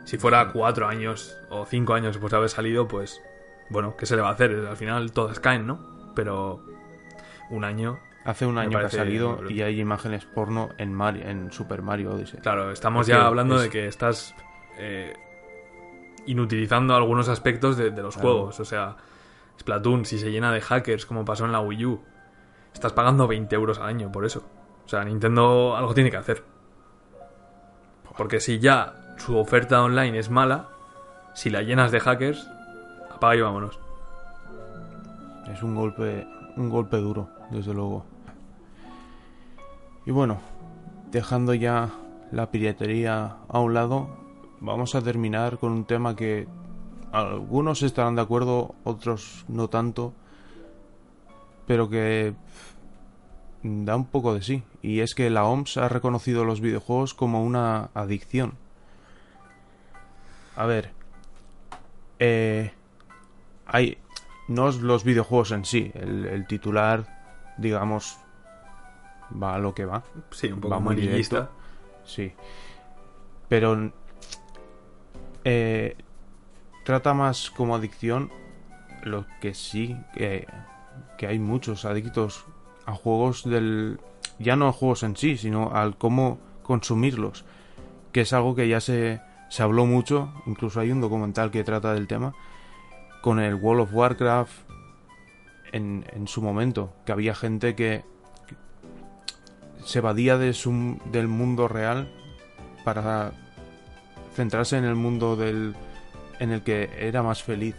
Si 0.04 0.16
fuera 0.16 0.52
cuatro 0.52 0.86
años 0.86 1.36
o 1.50 1.66
cinco 1.66 1.94
años 1.94 2.14
después 2.14 2.30
de 2.30 2.36
haber 2.36 2.48
salido, 2.50 2.86
pues. 2.88 3.20
Bueno, 3.68 3.96
¿qué 3.96 4.06
se 4.06 4.16
le 4.16 4.22
va 4.22 4.28
a 4.28 4.32
hacer? 4.32 4.66
Al 4.68 4.76
final 4.76 5.12
todas 5.12 5.40
caen, 5.40 5.66
¿no? 5.66 6.12
Pero. 6.14 6.62
Un 7.50 7.64
año. 7.64 7.98
Hace 8.24 8.46
un 8.46 8.58
año 8.58 8.78
que 8.78 8.84
ha 8.84 8.90
salido 8.90 9.40
y 9.50 9.62
hay 9.62 9.80
imágenes 9.80 10.24
porno 10.26 10.68
en, 10.78 10.92
Mario, 10.94 11.26
en 11.26 11.50
Super 11.52 11.80
Mario 11.82 12.12
Odyssey. 12.12 12.38
Claro, 12.40 12.70
estamos 12.70 13.08
Es 13.08 13.14
ya 13.16 13.26
hablando 13.26 13.56
es- 13.56 13.62
de 13.62 13.70
que 13.70 13.86
estás 13.86 14.34
eh, 14.78 15.14
inutilizando 16.26 16.94
algunos 16.94 17.28
aspectos 17.28 17.76
de, 17.76 17.90
de 17.90 18.02
los 18.02 18.14
Claro. 18.14 18.28
juegos. 18.30 18.61
O 18.61 18.64
sea, 18.64 18.96
Splatoon, 19.58 20.04
si 20.04 20.18
se 20.18 20.30
llena 20.30 20.52
de 20.52 20.61
hackers 20.61 21.06
como 21.06 21.24
pasó 21.24 21.44
en 21.46 21.52
la 21.52 21.61
Wii 21.61 21.84
U, 21.86 22.00
estás 22.72 22.92
pagando 22.92 23.26
20 23.26 23.54
euros 23.54 23.78
al 23.78 23.88
año 23.88 24.10
por 24.12 24.24
eso. 24.24 24.42
O 24.84 24.88
sea, 24.88 25.04
Nintendo 25.04 25.76
algo 25.76 25.94
tiene 25.94 26.10
que 26.10 26.16
hacer. 26.16 26.42
Porque 28.16 28.40
si 28.40 28.58
ya 28.58 29.14
su 29.18 29.36
oferta 29.36 29.82
online 29.82 30.18
es 30.18 30.30
mala, 30.30 30.68
si 31.34 31.50
la 31.50 31.62
llenas 31.62 31.92
de 31.92 32.00
hackers, 32.00 32.48
apaga 33.14 33.36
y 33.36 33.40
vámonos. 33.40 33.78
Es 35.52 35.62
un 35.62 35.74
golpe, 35.74 36.26
un 36.56 36.68
golpe 36.68 36.96
duro, 36.96 37.28
desde 37.50 37.72
luego. 37.72 38.04
Y 40.06 40.10
bueno, 40.10 40.40
dejando 41.10 41.54
ya 41.54 41.90
la 42.32 42.50
piratería 42.50 43.36
a 43.48 43.60
un 43.60 43.74
lado, 43.74 44.08
vamos 44.60 44.94
a 44.94 45.02
terminar 45.02 45.58
con 45.58 45.72
un 45.72 45.84
tema 45.84 46.16
que 46.16 46.48
algunos 47.12 47.82
estarán 47.82 48.14
de 48.14 48.22
acuerdo, 48.22 48.74
otros 48.84 49.44
no 49.48 49.68
tanto, 49.68 50.14
pero 51.70 51.88
que 51.88 52.34
da 53.62 53.94
un 53.94 54.06
poco 54.06 54.34
de 54.34 54.42
sí. 54.42 54.64
Y 54.82 55.02
es 55.02 55.14
que 55.14 55.30
la 55.30 55.44
OMS 55.44 55.76
ha 55.76 55.88
reconocido 55.88 56.44
los 56.44 56.60
videojuegos 56.60 57.14
como 57.14 57.44
una 57.44 57.90
adicción. 57.94 58.54
A 60.56 60.66
ver, 60.66 60.90
eh, 62.18 62.72
hay 63.66 63.98
no 64.48 64.72
los 64.72 65.04
videojuegos 65.04 65.52
en 65.52 65.64
sí, 65.64 65.92
el, 65.94 66.24
el 66.26 66.48
titular, 66.48 67.54
digamos, 67.56 68.18
va 69.40 69.54
a 69.54 69.58
lo 69.60 69.72
que 69.72 69.84
va. 69.84 70.02
Sí, 70.32 70.48
un 70.48 70.60
poco 70.60 70.74
Va 70.74 70.80
muy 70.80 70.96
directo. 70.96 71.50
Sí. 72.04 72.32
Pero 73.48 73.92
eh, 75.44 75.96
trata 76.84 77.14
más 77.14 77.48
como 77.48 77.76
adicción 77.76 78.28
lo 79.04 79.24
que 79.40 79.54
sí 79.54 79.96
que, 80.14 80.48
que 81.20 81.26
hay 81.26 81.38
muchos 81.38 81.84
adictos 81.84 82.46
a 82.86 82.94
juegos 82.94 83.44
del 83.44 84.00
ya 84.38 84.56
no 84.56 84.68
a 84.68 84.72
juegos 84.72 85.02
en 85.02 85.16
sí, 85.16 85.36
sino 85.36 85.70
al 85.74 85.98
cómo 85.98 86.38
consumirlos, 86.62 87.44
que 88.10 88.22
es 88.22 88.32
algo 88.32 88.54
que 88.54 88.66
ya 88.66 88.80
se, 88.80 89.20
se 89.50 89.62
habló 89.62 89.84
mucho, 89.84 90.32
incluso 90.46 90.80
hay 90.80 90.90
un 90.90 91.02
documental 91.02 91.50
que 91.50 91.62
trata 91.62 91.92
del 91.92 92.06
tema 92.06 92.32
con 93.20 93.38
el 93.38 93.54
World 93.54 93.82
of 93.82 93.92
Warcraft 93.92 94.52
en, 95.72 96.06
en 96.10 96.26
su 96.26 96.40
momento, 96.40 96.94
que 97.04 97.12
había 97.12 97.34
gente 97.34 97.74
que, 97.74 98.02
se 99.84 99.98
evadía 99.98 100.38
del 100.38 101.28
mundo 101.28 101.68
real 101.68 102.10
para 102.82 103.32
centrarse 104.34 104.78
en 104.78 104.84
el 104.84 104.94
mundo 104.94 105.36
del 105.36 105.76
en 106.38 106.50
el 106.50 106.62
que 106.62 106.88
era 106.98 107.22
más 107.22 107.42
feliz. 107.42 107.76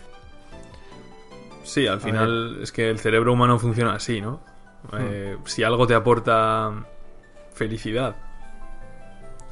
Sí, 1.72 1.88
al 1.88 2.02
final 2.02 2.58
es 2.62 2.74
que 2.74 2.90
el 2.90 3.00
cerebro 3.00 3.32
humano 3.32 3.58
funciona 3.58 3.94
así, 3.94 4.20
¿no? 4.20 4.44
Eh, 5.00 5.38
si 5.46 5.64
algo 5.64 5.88
te 5.88 5.96
aporta 5.96 6.86
felicidad, 7.54 8.18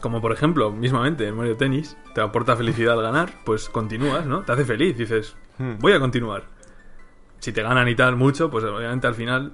como 0.02 0.20
por 0.20 0.34
ejemplo, 0.34 0.70
mismamente 0.70 1.26
en 1.26 1.36
Mario 1.38 1.56
Tennis, 1.56 1.96
te 2.14 2.20
aporta 2.20 2.58
felicidad 2.58 2.98
ganar, 3.00 3.30
pues 3.46 3.70
continúas, 3.70 4.26
¿no? 4.26 4.42
Te 4.44 4.52
hace 4.52 4.66
feliz, 4.66 4.98
dices, 4.98 5.38
Hmm. 5.60 5.78
voy 5.80 5.94
a 5.94 6.00
continuar. 6.02 6.44
Si 7.40 7.54
te 7.54 7.64
ganan 7.64 7.88
y 7.88 7.96
tal 7.96 8.18
mucho, 8.18 8.50
pues 8.52 8.66
obviamente 8.66 9.08
al 9.08 9.16
final 9.16 9.54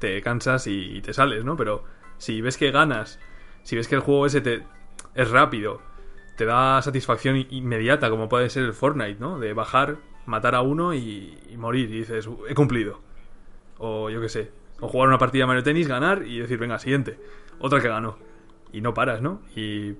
te 0.00 0.20
cansas 0.20 0.66
y, 0.66 0.96
y 0.96 1.02
te 1.02 1.12
sales, 1.12 1.44
¿no? 1.44 1.56
Pero 1.56 1.84
si 2.18 2.40
ves 2.40 2.56
que 2.56 2.72
ganas, 2.72 3.20
si 3.62 3.76
ves 3.76 3.86
que 3.86 3.94
el 3.94 4.00
juego 4.00 4.26
ese 4.26 4.40
te, 4.40 4.64
es 5.14 5.30
rápido, 5.30 5.80
te 6.36 6.44
da 6.44 6.82
satisfacción 6.82 7.36
inmediata, 7.50 8.10
como 8.10 8.28
puede 8.28 8.50
ser 8.50 8.64
el 8.64 8.72
Fortnite, 8.72 9.20
¿no? 9.20 9.38
De 9.38 9.52
bajar, 9.52 9.98
matar 10.26 10.54
a 10.54 10.62
uno 10.62 10.94
y, 10.94 11.38
y 11.50 11.56
morir, 11.56 11.90
y 11.90 12.00
dices, 12.00 12.26
"Uh, 12.26 12.44
he 12.48 12.54
cumplido. 12.54 13.00
O 13.78 14.10
yo 14.10 14.20
qué 14.20 14.28
sé, 14.28 14.50
o 14.80 14.88
jugar 14.88 15.08
una 15.08 15.18
partida 15.18 15.42
de 15.42 15.46
Mario 15.46 15.62
Tennis, 15.62 15.88
ganar 15.88 16.26
y 16.26 16.38
decir, 16.38 16.58
venga, 16.58 16.78
siguiente, 16.78 17.18
otra 17.58 17.80
que 17.80 17.88
ganó. 17.88 18.18
Y 18.72 18.80
no 18.80 18.94
paras, 18.94 19.20
¿no? 19.20 19.40
Y 19.54 19.94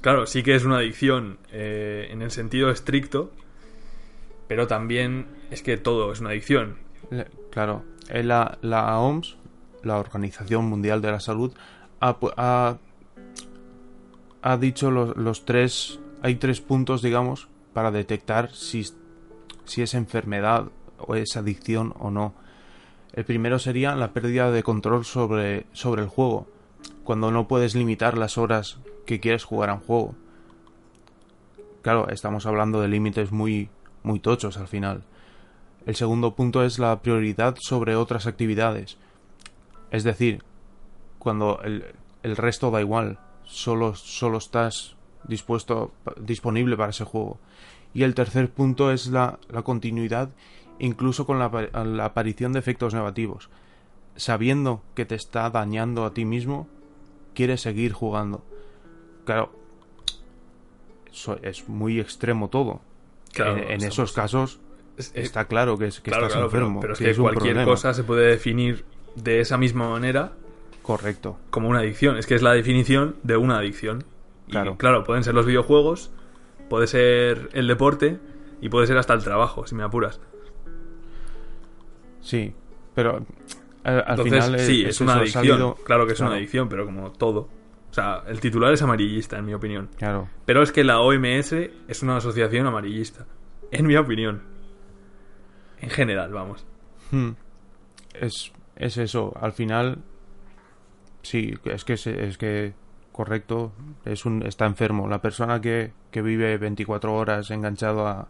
claro, 0.00 0.26
sí 0.26 0.42
que 0.42 0.54
es 0.54 0.64
una 0.64 0.78
adicción 0.78 1.38
eh, 1.52 2.08
en 2.10 2.22
el 2.22 2.30
sentido 2.30 2.70
estricto, 2.70 3.32
pero 4.46 4.66
también 4.66 5.26
es 5.50 5.62
que 5.62 5.76
todo 5.76 6.12
es 6.12 6.20
una 6.20 6.30
adicción. 6.30 6.76
Claro, 7.50 7.84
eh, 8.08 8.22
la, 8.22 8.58
la 8.62 8.98
OMS, 8.98 9.36
la 9.82 9.98
Organización 9.98 10.66
Mundial 10.66 11.02
de 11.02 11.10
la 11.10 11.20
Salud, 11.20 11.52
ha, 12.00 12.16
ha, 12.36 12.78
ha 14.42 14.56
dicho 14.56 14.90
los, 14.90 15.16
los 15.16 15.44
tres, 15.44 15.98
hay 16.22 16.36
tres 16.36 16.60
puntos, 16.60 17.02
digamos, 17.02 17.48
para 17.72 17.90
detectar 17.90 18.50
si, 18.52 18.86
si 19.68 19.82
es 19.82 19.94
enfermedad 19.94 20.66
o 20.98 21.14
es 21.14 21.36
adicción 21.36 21.94
o 21.98 22.10
no. 22.10 22.34
El 23.12 23.24
primero 23.24 23.58
sería 23.58 23.94
la 23.94 24.12
pérdida 24.12 24.50
de 24.50 24.62
control 24.62 25.04
sobre, 25.04 25.66
sobre 25.72 26.02
el 26.02 26.08
juego, 26.08 26.46
cuando 27.04 27.30
no 27.30 27.48
puedes 27.48 27.74
limitar 27.74 28.18
las 28.18 28.38
horas 28.38 28.78
que 29.06 29.20
quieres 29.20 29.44
jugar 29.44 29.70
a 29.70 29.74
un 29.74 29.80
juego. 29.80 30.14
Claro, 31.82 32.08
estamos 32.08 32.44
hablando 32.46 32.80
de 32.80 32.88
límites 32.88 33.32
muy, 33.32 33.70
muy 34.02 34.20
tochos 34.20 34.58
al 34.58 34.68
final. 34.68 35.04
El 35.86 35.96
segundo 35.96 36.34
punto 36.34 36.64
es 36.64 36.78
la 36.78 37.00
prioridad 37.00 37.56
sobre 37.60 37.96
otras 37.96 38.26
actividades. 38.26 38.98
Es 39.90 40.04
decir, 40.04 40.42
cuando 41.18 41.60
el, 41.62 41.84
el 42.22 42.36
resto 42.36 42.70
da 42.70 42.80
igual, 42.80 43.18
solo, 43.44 43.94
solo 43.94 44.38
estás 44.38 44.96
dispuesto, 45.24 45.92
disponible 46.20 46.76
para 46.76 46.90
ese 46.90 47.04
juego. 47.04 47.38
Y 47.94 48.02
el 48.02 48.14
tercer 48.14 48.50
punto 48.50 48.92
es 48.92 49.06
la, 49.08 49.38
la 49.50 49.62
continuidad, 49.62 50.30
incluso 50.78 51.26
con 51.26 51.38
la, 51.38 51.50
la 51.84 52.04
aparición 52.04 52.52
de 52.52 52.58
efectos 52.58 52.94
negativos. 52.94 53.48
Sabiendo 54.16 54.82
que 54.94 55.04
te 55.06 55.14
está 55.14 55.48
dañando 55.50 56.04
a 56.04 56.12
ti 56.12 56.24
mismo, 56.24 56.68
quieres 57.34 57.60
seguir 57.60 57.92
jugando. 57.92 58.44
Claro, 59.24 59.52
eso 61.10 61.38
es 61.42 61.68
muy 61.68 62.00
extremo 62.00 62.48
todo. 62.48 62.80
Claro, 63.32 63.56
en 63.58 63.82
esos 63.82 64.12
casos 64.12 64.60
Es- 64.96 65.12
es- 65.14 65.26
está 65.26 65.44
claro 65.46 65.78
que, 65.78 65.86
es, 65.86 66.00
que 66.00 66.10
claro, 66.10 66.24
estás 66.26 66.34
claro, 66.38 66.46
enfermo. 66.46 66.80
pero, 66.80 66.92
es 66.94 66.98
que 66.98 67.04
que 67.06 67.10
es 67.12 67.18
cualquier 67.18 67.54
problema. 67.54 67.70
cosa 67.70 67.94
se 67.94 68.04
puede 68.04 68.26
definir 68.28 68.84
de 69.14 69.40
esa 69.40 69.56
misma 69.58 69.88
manera 69.90 70.32
Correcto. 70.82 71.38
como 71.50 71.68
una 71.68 71.80
adicción. 71.80 72.16
Es 72.16 72.26
que 72.26 72.34
es 72.34 72.42
la 72.42 72.52
definición 72.52 73.16
de 73.22 73.36
una 73.36 73.58
adicción. 73.58 74.04
Y 74.46 74.52
Claro. 74.52 74.76
claro, 74.76 75.04
pueden 75.04 75.22
ser 75.24 75.34
los 75.34 75.46
videojuegos, 75.46 76.10
puede 76.68 76.86
ser 76.86 77.48
el 77.52 77.66
deporte 77.66 78.18
y 78.60 78.68
puede 78.68 78.86
ser 78.86 78.98
hasta 78.98 79.14
el 79.14 79.22
trabajo, 79.24 79.66
si 79.66 79.74
me 79.74 79.82
apuras. 79.84 80.20
Sí, 82.20 82.52
pero 82.94 83.24
al, 83.84 83.94
al 84.00 84.10
Entonces, 84.20 84.44
final 84.44 84.60
sí, 84.60 84.82
es 84.82 84.88
es 84.90 85.00
una 85.00 85.14
adicción. 85.14 85.44
salido- 85.46 85.74
Claro 85.84 86.06
que 86.06 86.12
es 86.12 86.20
una 86.20 86.32
adicción, 86.34 86.68
pero 86.68 86.84
como 86.84 87.12
todo. 87.12 87.48
O 87.90 87.94
sea, 87.94 88.22
el 88.26 88.38
titular 88.40 88.72
es 88.72 88.82
amarillista, 88.82 89.38
en 89.38 89.46
mi 89.46 89.54
opinión. 89.54 89.88
Claro, 89.96 90.28
Pero 90.44 90.62
es 90.62 90.72
que 90.72 90.84
la 90.84 91.00
OMS 91.00 91.52
es 91.88 92.02
una 92.02 92.18
asociación 92.18 92.66
amarillista. 92.66 93.26
En 93.70 93.86
mi 93.86 93.96
opinión. 93.96 94.42
En 95.80 95.88
general, 95.90 96.32
vamos. 96.32 96.66
Hmm. 97.10 97.30
es, 98.12 98.52
es 98.76 98.98
eso. 98.98 99.32
Al 99.40 99.52
final, 99.52 99.98
sí, 101.22 101.54
es 101.64 101.84
que 101.84 101.94
es, 101.94 102.06
es 102.06 102.36
que 102.36 102.74
correcto, 103.18 103.72
es 104.04 104.24
un 104.24 104.44
está 104.46 104.64
enfermo. 104.64 105.08
La 105.08 105.20
persona 105.20 105.60
que, 105.60 105.92
que 106.12 106.22
vive 106.22 106.56
24 106.56 107.12
horas 107.12 107.50
enganchado 107.50 108.06
a, 108.06 108.28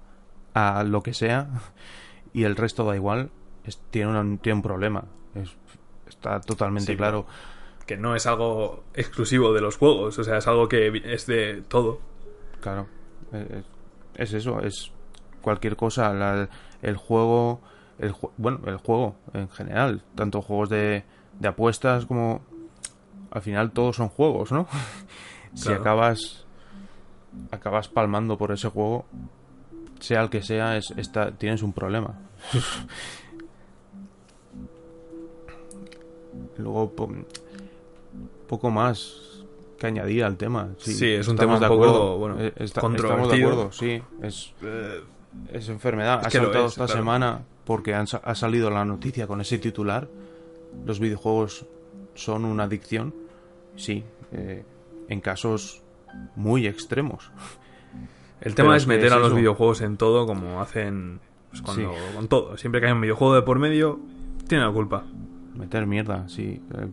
a 0.54 0.82
lo 0.82 1.02
que 1.02 1.12
sea 1.12 1.46
y 2.32 2.44
el 2.44 2.56
resto 2.56 2.86
da 2.86 2.96
igual, 2.96 3.28
es- 3.64 3.82
tiene, 3.90 4.18
un, 4.18 4.38
tiene 4.38 4.56
un 4.56 4.62
problema. 4.62 5.04
Es- 5.34 5.54
está 6.08 6.40
totalmente 6.40 6.92
Sí, 6.92 6.96
claro. 6.96 7.26
Que 7.86 7.98
no 7.98 8.16
es 8.16 8.26
algo 8.26 8.82
exclusivo 8.94 9.52
de 9.52 9.60
los 9.60 9.76
juegos. 9.76 10.18
O 10.18 10.24
sea, 10.24 10.38
es 10.38 10.46
algo 10.48 10.70
que 10.70 11.02
es 11.04 11.26
de 11.26 11.62
todo. 11.68 12.00
Claro, 12.62 12.86
eh, 13.34 13.62
es, 14.14 14.30
es 14.30 14.32
eso, 14.32 14.62
es 14.62 14.90
cualquier 15.42 15.76
cosa, 15.76 16.14
la- 16.14 16.48
el 16.80 16.96
juego, 16.96 17.60
el 17.98 18.14
bueno, 18.38 18.60
el 18.66 18.78
juego 18.78 19.16
en 19.34 19.50
general, 19.50 20.02
tanto 20.14 20.40
juegos 20.40 20.70
de, 20.70 21.04
de 21.38 21.48
apuestas 21.48 22.06
como 22.06 22.40
al 23.30 23.42
final 23.42 23.70
todos 23.72 23.96
son 23.96 24.08
juegos, 24.08 24.52
¿no? 24.52 24.66
si 25.54 25.72
acabas 25.72 26.44
acabas 27.50 27.88
palmando 27.88 28.36
por 28.38 28.52
ese 28.52 28.68
juego, 28.68 29.04
sea 30.00 30.22
el 30.22 30.30
que 30.30 30.42
sea, 30.42 30.76
es, 30.76 30.92
está, 30.96 31.30
tienes 31.32 31.62
un 31.62 31.72
problema. 31.72 32.14
Luego 36.58 36.90
po- 36.90 37.10
poco 38.48 38.70
más 38.70 39.16
que 39.78 39.86
añadir 39.86 40.24
al 40.24 40.36
tema. 40.36 40.70
Sí, 40.78 41.12
es 41.12 41.28
un 41.28 41.36
tema 41.36 41.58
de 41.60 41.68
poco, 41.68 41.84
acuerdo. 41.84 42.18
bueno, 42.18 42.36
Eh, 42.40 42.52
está- 42.56 42.80
Estamos 42.80 43.30
de 43.30 43.36
acuerdo, 43.42 43.72
sí. 43.72 44.02
Es, 44.22 44.52
es 45.52 45.68
enfermedad. 45.68 46.20
Es 46.20 46.26
ha 46.26 46.30
saltado 46.30 46.66
es, 46.66 46.72
esta 46.72 46.86
claro. 46.86 46.98
semana 47.00 47.42
porque 47.64 47.94
han 47.94 48.06
ha 48.22 48.34
salido 48.34 48.70
la 48.70 48.84
noticia 48.84 49.26
con 49.26 49.40
ese 49.40 49.58
titular. 49.58 50.08
Los 50.84 50.98
videojuegos 51.00 51.64
son 52.18 52.44
una 52.44 52.64
adicción. 52.64 53.14
Sí, 53.76 54.04
eh, 54.32 54.64
en 55.08 55.20
casos 55.20 55.82
muy 56.36 56.66
extremos. 56.66 57.30
El 58.40 58.54
tema 58.54 58.70
Pero 58.70 58.76
es 58.76 58.86
meter 58.86 59.06
es 59.06 59.12
a 59.12 59.18
los 59.18 59.34
videojuegos 59.34 59.80
en 59.80 59.96
todo 59.96 60.26
como 60.26 60.60
hacen 60.60 61.20
pues, 61.50 61.62
cuando, 61.62 61.92
Sí. 61.92 61.98
con 62.14 62.28
todo. 62.28 62.56
Siempre 62.56 62.80
que 62.80 62.86
hay 62.86 62.92
un 62.92 63.00
videojuego 63.00 63.34
de 63.34 63.42
por 63.42 63.58
medio, 63.58 63.98
tiene 64.46 64.64
la 64.64 64.70
culpa. 64.72 65.04
Meter 65.54 65.86
mierda, 65.86 66.28
sí. 66.28 66.62
eh, 66.74 66.88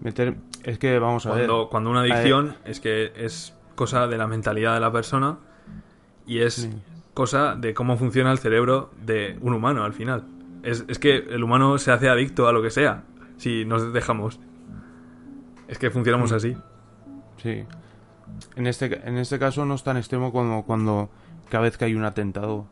meter. 0.00 0.36
Es 0.64 0.78
que 0.78 0.98
vamos 0.98 1.26
a 1.26 1.30
Cuando, 1.30 1.58
ver. 1.60 1.68
cuando 1.70 1.90
una 1.90 2.00
adicción 2.02 2.56
es 2.64 2.80
que 2.80 3.12
es 3.16 3.54
cosa 3.74 4.06
de 4.06 4.16
la 4.16 4.26
mentalidad 4.26 4.74
de 4.74 4.80
la 4.80 4.92
persona 4.92 5.38
y 6.26 6.38
es 6.38 6.54
Sí. 6.54 6.70
cosa 7.14 7.56
de 7.56 7.74
cómo 7.74 7.96
funciona 7.96 8.30
el 8.32 8.38
cerebro 8.38 8.90
de 9.04 9.36
un 9.40 9.54
humano 9.54 9.82
al 9.84 9.92
final. 9.92 10.24
Es, 10.62 10.84
es 10.88 10.98
que 11.00 11.16
el 11.16 11.42
humano 11.42 11.76
se 11.78 11.90
hace 11.90 12.08
adicto 12.08 12.46
a 12.48 12.52
lo 12.52 12.62
que 12.62 12.70
sea 12.70 13.02
si 13.42 13.64
nos 13.64 13.92
dejamos. 13.92 14.38
Es 15.68 15.78
que 15.78 15.90
funcionamos 15.90 16.30
Mm. 16.30 16.34
así. 16.34 16.56
Sí. 17.42 17.64
En 18.56 18.66
este, 18.66 19.06
en 19.08 19.18
este 19.18 19.38
caso 19.38 19.64
no 19.64 19.74
es 19.74 19.82
tan 19.82 19.96
extremo 19.96 20.32
como 20.32 20.64
cuando 20.64 21.10
cada 21.50 21.64
vez 21.64 21.76
que 21.76 21.86
hay 21.86 21.94
un 21.94 22.04
atentado 22.04 22.66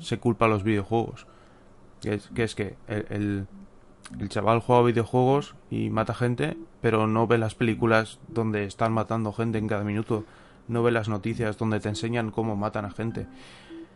se 0.00 0.18
culpa 0.18 0.46
a 0.46 0.48
los 0.48 0.62
videojuegos. 0.64 1.26
Que 2.02 2.14
es 2.14 2.28
que, 2.34 2.42
es 2.42 2.54
que 2.54 2.76
el, 2.88 3.06
el, 3.10 3.46
el 4.20 4.28
chaval 4.28 4.60
juega 4.60 4.82
videojuegos 4.82 5.54
y 5.70 5.90
mata 5.90 6.12
gente, 6.12 6.56
pero 6.80 7.06
no 7.06 7.26
ve 7.26 7.38
las 7.38 7.54
películas 7.54 8.18
donde 8.28 8.64
están 8.64 8.92
matando 8.92 9.32
gente 9.32 9.58
en 9.58 9.68
cada 9.68 9.84
minuto. 9.84 10.24
No 10.68 10.82
ve 10.82 10.90
las 10.90 11.08
noticias 11.08 11.56
donde 11.56 11.78
te 11.80 11.88
enseñan 11.88 12.30
cómo 12.32 12.56
matan 12.56 12.84
a 12.84 12.90
gente. 12.90 13.26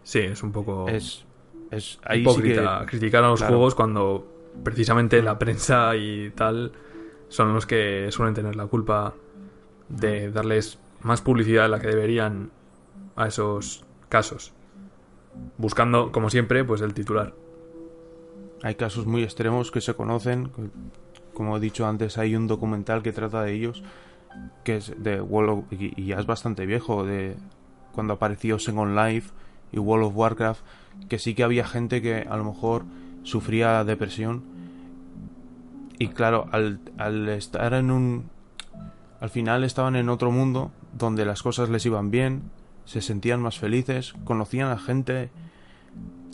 Sí, 0.04 0.20
es 0.20 0.42
un 0.44 0.52
poco 0.52 0.86
Es. 0.88 1.24
es 1.72 1.98
ahí 2.04 2.18
sí 2.18 2.22
hipócrita 2.22 2.80
que. 2.80 2.86
criticar 2.86 3.24
a 3.24 3.28
los 3.28 3.40
claro. 3.40 3.54
juegos 3.56 3.74
cuando 3.74 4.26
precisamente 4.62 5.22
la 5.22 5.38
prensa 5.38 5.96
y 5.96 6.30
tal 6.30 6.72
son 7.28 7.54
los 7.54 7.66
que 7.66 8.08
suelen 8.10 8.34
tener 8.34 8.56
la 8.56 8.66
culpa 8.66 9.14
de 9.88 10.30
darles 10.30 10.78
más 11.02 11.20
publicidad 11.20 11.62
de 11.62 11.68
la 11.68 11.80
que 11.80 11.88
deberían 11.88 12.50
a 13.16 13.26
esos 13.26 13.84
casos. 14.08 14.52
Buscando, 15.56 16.12
como 16.12 16.30
siempre, 16.30 16.64
pues 16.64 16.80
el 16.80 16.94
titular. 16.94 17.34
Hay 18.62 18.74
casos 18.74 19.06
muy 19.06 19.22
extremos 19.22 19.70
que 19.70 19.80
se 19.80 19.94
conocen. 19.94 20.50
Como 21.32 21.56
he 21.56 21.60
dicho 21.60 21.86
antes, 21.86 22.18
hay 22.18 22.34
un 22.36 22.46
documental 22.46 23.02
que 23.02 23.12
trata 23.12 23.42
de 23.42 23.54
ellos, 23.54 23.82
que 24.64 24.76
es 24.76 24.92
de 25.02 25.20
World 25.20 25.50
of, 25.50 25.64
y 25.70 26.06
ya 26.06 26.18
es 26.18 26.26
bastante 26.26 26.66
viejo, 26.66 27.04
de 27.04 27.36
cuando 27.92 28.14
apareció 28.14 28.58
Second 28.58 28.96
Life 28.96 29.30
y 29.72 29.78
World 29.78 30.06
of 30.06 30.16
Warcraft, 30.16 30.60
que 31.08 31.18
sí 31.18 31.34
que 31.34 31.44
había 31.44 31.66
gente 31.66 32.02
que 32.02 32.26
a 32.28 32.36
lo 32.36 32.44
mejor 32.44 32.84
sufría 33.22 33.84
depresión. 33.84 34.44
Y 35.98 36.08
claro, 36.08 36.46
al, 36.52 36.80
al 36.98 37.28
estar 37.28 37.74
en 37.74 37.90
un... 37.90 38.30
Al 39.20 39.30
final 39.30 39.64
estaban 39.64 39.96
en 39.96 40.08
otro 40.08 40.30
mundo 40.30 40.72
donde 40.96 41.24
las 41.26 41.42
cosas 41.42 41.68
les 41.68 41.84
iban 41.84 42.10
bien, 42.10 42.50
se 42.84 43.02
sentían 43.02 43.40
más 43.40 43.58
felices, 43.58 44.14
conocían 44.24 44.70
a 44.70 44.78
gente 44.78 45.30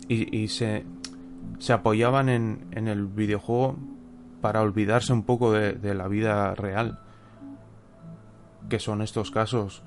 y, 0.07 0.47
se, 0.47 0.85
se 1.59 1.73
apoyaban 1.73 2.29
en, 2.29 2.67
en, 2.71 2.87
el 2.87 3.07
videojuego 3.07 3.77
para 4.41 4.61
olvidarse 4.61 5.11
un 5.11 5.23
poco 5.23 5.51
de, 5.51 5.93
la 5.93 6.07
vida 6.07 6.55
real. 6.55 6.99
Que 8.69 8.79
son 8.79 9.01
estos 9.01 9.31
casos. 9.31 9.83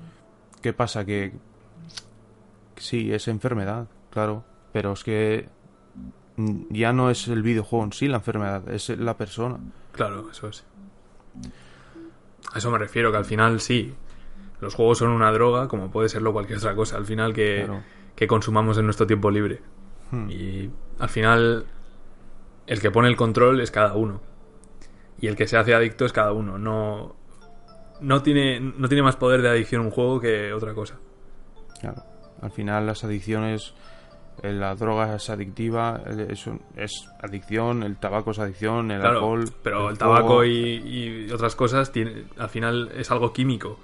¿Qué 0.61 0.73
pasa? 0.73 1.05
Que 1.05 1.33
sí, 2.75 3.11
es 3.11 3.27
enfermedad, 3.27 3.87
claro, 4.11 4.43
pero 4.71 4.93
es 4.93 5.03
que 5.03 5.49
ya 6.69 6.93
no 6.93 7.09
es 7.09 7.27
el 7.27 7.41
videojuego 7.43 7.85
en 7.85 7.93
sí 7.93 8.07
la 8.07 8.17
enfermedad, 8.17 8.69
es 8.69 8.89
la 8.89 9.17
persona. 9.17 9.59
Claro, 9.91 10.29
eso 10.31 10.47
es. 10.47 10.63
A 12.53 12.57
eso 12.57 12.71
me 12.71 12.77
refiero, 12.77 13.11
que 13.11 13.17
al 13.17 13.25
final 13.25 13.59
sí, 13.59 13.93
los 14.59 14.75
juegos 14.75 14.99
son 14.99 15.09
una 15.09 15.31
droga, 15.31 15.67
como 15.67 15.91
puede 15.91 16.09
serlo 16.09 16.33
cualquier 16.33 16.59
otra 16.59 16.75
cosa, 16.75 16.97
al 16.97 17.05
final 17.05 17.33
que, 17.33 17.63
claro. 17.65 17.83
que 18.15 18.27
consumamos 18.27 18.77
en 18.77 18.85
nuestro 18.85 19.07
tiempo 19.07 19.31
libre. 19.31 19.61
Hmm. 20.11 20.29
Y 20.29 20.69
al 20.99 21.09
final, 21.09 21.65
el 22.67 22.81
que 22.81 22.91
pone 22.91 23.07
el 23.07 23.15
control 23.15 23.61
es 23.61 23.71
cada 23.71 23.95
uno. 23.95 24.21
Y 25.19 25.27
el 25.27 25.35
que 25.35 25.47
se 25.47 25.57
hace 25.57 25.73
adicto 25.73 26.05
es 26.05 26.13
cada 26.13 26.33
uno. 26.33 26.57
No, 26.57 27.15
no, 28.01 28.21
tiene, 28.21 28.59
no 28.59 28.87
tiene 28.87 29.03
más 29.03 29.15
poder 29.15 29.41
de 29.41 29.49
adicción 29.49 29.81
un 29.81 29.91
juego 29.91 30.19
que 30.19 30.51
otra 30.53 30.73
cosa. 30.73 30.99
Claro. 31.79 32.03
Al 32.41 32.51
final 32.51 32.85
las 32.85 33.03
adicciones, 33.03 33.73
eh, 34.43 34.51
la 34.53 34.73
droga 34.75 35.15
es 35.15 35.29
adictiva, 35.29 36.01
es, 36.29 36.47
es 36.75 37.09
adicción, 37.21 37.83
el 37.83 37.97
tabaco 37.97 38.31
es 38.31 38.39
adicción, 38.39 38.89
el 38.89 38.99
claro, 38.99 39.17
alcohol. 39.17 39.49
Pero 39.61 39.85
el, 39.87 39.93
el 39.93 39.97
tabaco 39.99 40.43
y, 40.43 41.27
y, 41.27 41.31
otras 41.31 41.55
cosas 41.55 41.91
tiene, 41.91 42.23
al 42.37 42.49
final 42.49 42.91
es 42.95 43.11
algo 43.11 43.33
químico. 43.33 43.77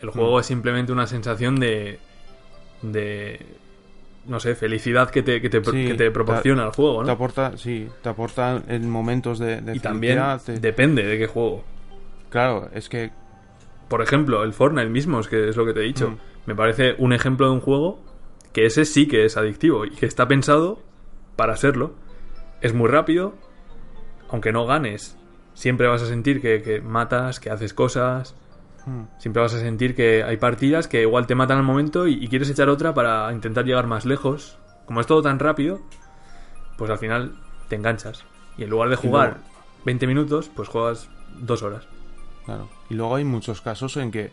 El 0.00 0.10
juego 0.10 0.36
mm. 0.36 0.40
es 0.40 0.46
simplemente 0.46 0.92
una 0.92 1.06
sensación 1.08 1.58
de. 1.58 1.98
de. 2.82 3.44
no 4.26 4.38
sé, 4.38 4.54
felicidad 4.54 5.10
que 5.10 5.22
te, 5.22 5.40
que 5.40 5.50
te, 5.50 5.64
sí, 5.64 5.86
que 5.88 5.94
te 5.94 6.10
proporciona 6.12 6.62
te, 6.62 6.68
el 6.68 6.74
juego, 6.74 7.00
¿no? 7.00 7.06
Te 7.06 7.12
aporta, 7.12 7.56
sí, 7.56 7.88
te 8.00 8.08
aporta 8.08 8.62
en 8.68 8.88
momentos 8.88 9.40
de. 9.40 9.60
de 9.60 9.76
y 9.76 9.80
también 9.80 10.20
te... 10.46 10.60
depende 10.60 11.02
de 11.02 11.18
qué 11.18 11.26
juego. 11.26 11.64
Claro, 12.30 12.68
es 12.72 12.88
que. 12.88 13.10
Por 13.88 14.02
ejemplo, 14.02 14.44
el 14.44 14.52
Fortnite 14.52 14.90
mismo, 14.90 15.18
es 15.18 15.28
que 15.28 15.48
es 15.48 15.56
lo 15.56 15.64
que 15.66 15.72
te 15.72 15.80
he 15.80 15.84
dicho. 15.84 16.10
Mm. 16.10 16.18
Me 16.46 16.54
parece 16.54 16.94
un 16.98 17.12
ejemplo 17.12 17.46
de 17.46 17.52
un 17.52 17.60
juego 17.60 17.98
que 18.52 18.66
ese 18.66 18.84
sí 18.84 19.06
que 19.06 19.24
es 19.24 19.36
adictivo 19.36 19.84
y 19.84 19.90
que 19.90 20.06
está 20.06 20.28
pensado 20.28 20.82
para 21.36 21.56
serlo. 21.56 21.94
Es 22.60 22.74
muy 22.74 22.88
rápido, 22.88 23.34
aunque 24.28 24.52
no 24.52 24.66
ganes, 24.66 25.16
siempre 25.54 25.86
vas 25.86 26.02
a 26.02 26.06
sentir 26.06 26.40
que, 26.40 26.62
que 26.62 26.80
matas, 26.80 27.40
que 27.40 27.50
haces 27.50 27.74
cosas. 27.74 28.34
Hmm. 28.86 29.04
Siempre 29.18 29.42
vas 29.42 29.54
a 29.54 29.60
sentir 29.60 29.94
que 29.94 30.22
hay 30.22 30.36
partidas 30.36 30.88
que 30.88 31.02
igual 31.02 31.26
te 31.26 31.34
matan 31.34 31.58
al 31.58 31.64
momento 31.64 32.06
y, 32.06 32.14
y, 32.14 32.28
quieres 32.28 32.50
echar 32.50 32.68
otra 32.68 32.94
para 32.94 33.32
intentar 33.32 33.64
llegar 33.64 33.86
más 33.86 34.04
lejos. 34.04 34.58
Como 34.86 35.00
es 35.00 35.06
todo 35.06 35.22
tan 35.22 35.38
rápido, 35.38 35.80
pues 36.76 36.90
al 36.90 36.98
final 36.98 37.34
te 37.68 37.76
enganchas. 37.76 38.24
Y 38.56 38.64
en 38.64 38.70
lugar 38.70 38.88
de 38.88 38.96
jugar 38.96 39.28
luego... 39.28 39.48
20 39.84 40.06
minutos, 40.06 40.50
pues 40.54 40.68
juegas 40.68 41.08
dos 41.38 41.62
horas. 41.62 41.86
Claro. 42.44 42.68
Y 42.88 42.94
luego 42.94 43.16
hay 43.16 43.24
muchos 43.24 43.60
casos 43.60 43.96
en 43.96 44.10
que 44.10 44.32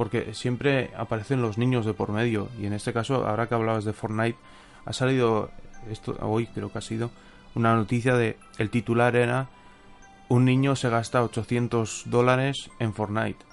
porque 0.00 0.32
siempre 0.32 0.92
aparecen 0.96 1.42
los 1.42 1.58
niños 1.58 1.84
de 1.84 1.92
por 1.92 2.10
medio. 2.10 2.48
Y 2.58 2.64
en 2.64 2.72
este 2.72 2.94
caso 2.94 3.26
ahora 3.26 3.48
que 3.48 3.54
hablabas 3.54 3.84
de 3.84 3.92
Fortnite 3.92 4.38
ha 4.86 4.94
salido 4.94 5.50
esto 5.90 6.16
hoy 6.22 6.46
creo 6.46 6.72
que 6.72 6.78
ha 6.78 6.80
sido 6.80 7.10
una 7.54 7.74
noticia 7.74 8.14
de 8.14 8.38
el 8.56 8.70
titular 8.70 9.14
era 9.14 9.48
un 10.30 10.46
niño 10.46 10.74
se 10.74 10.88
gasta 10.88 11.22
800 11.22 12.04
dólares 12.06 12.70
en 12.78 12.94
Fortnite 12.94 13.44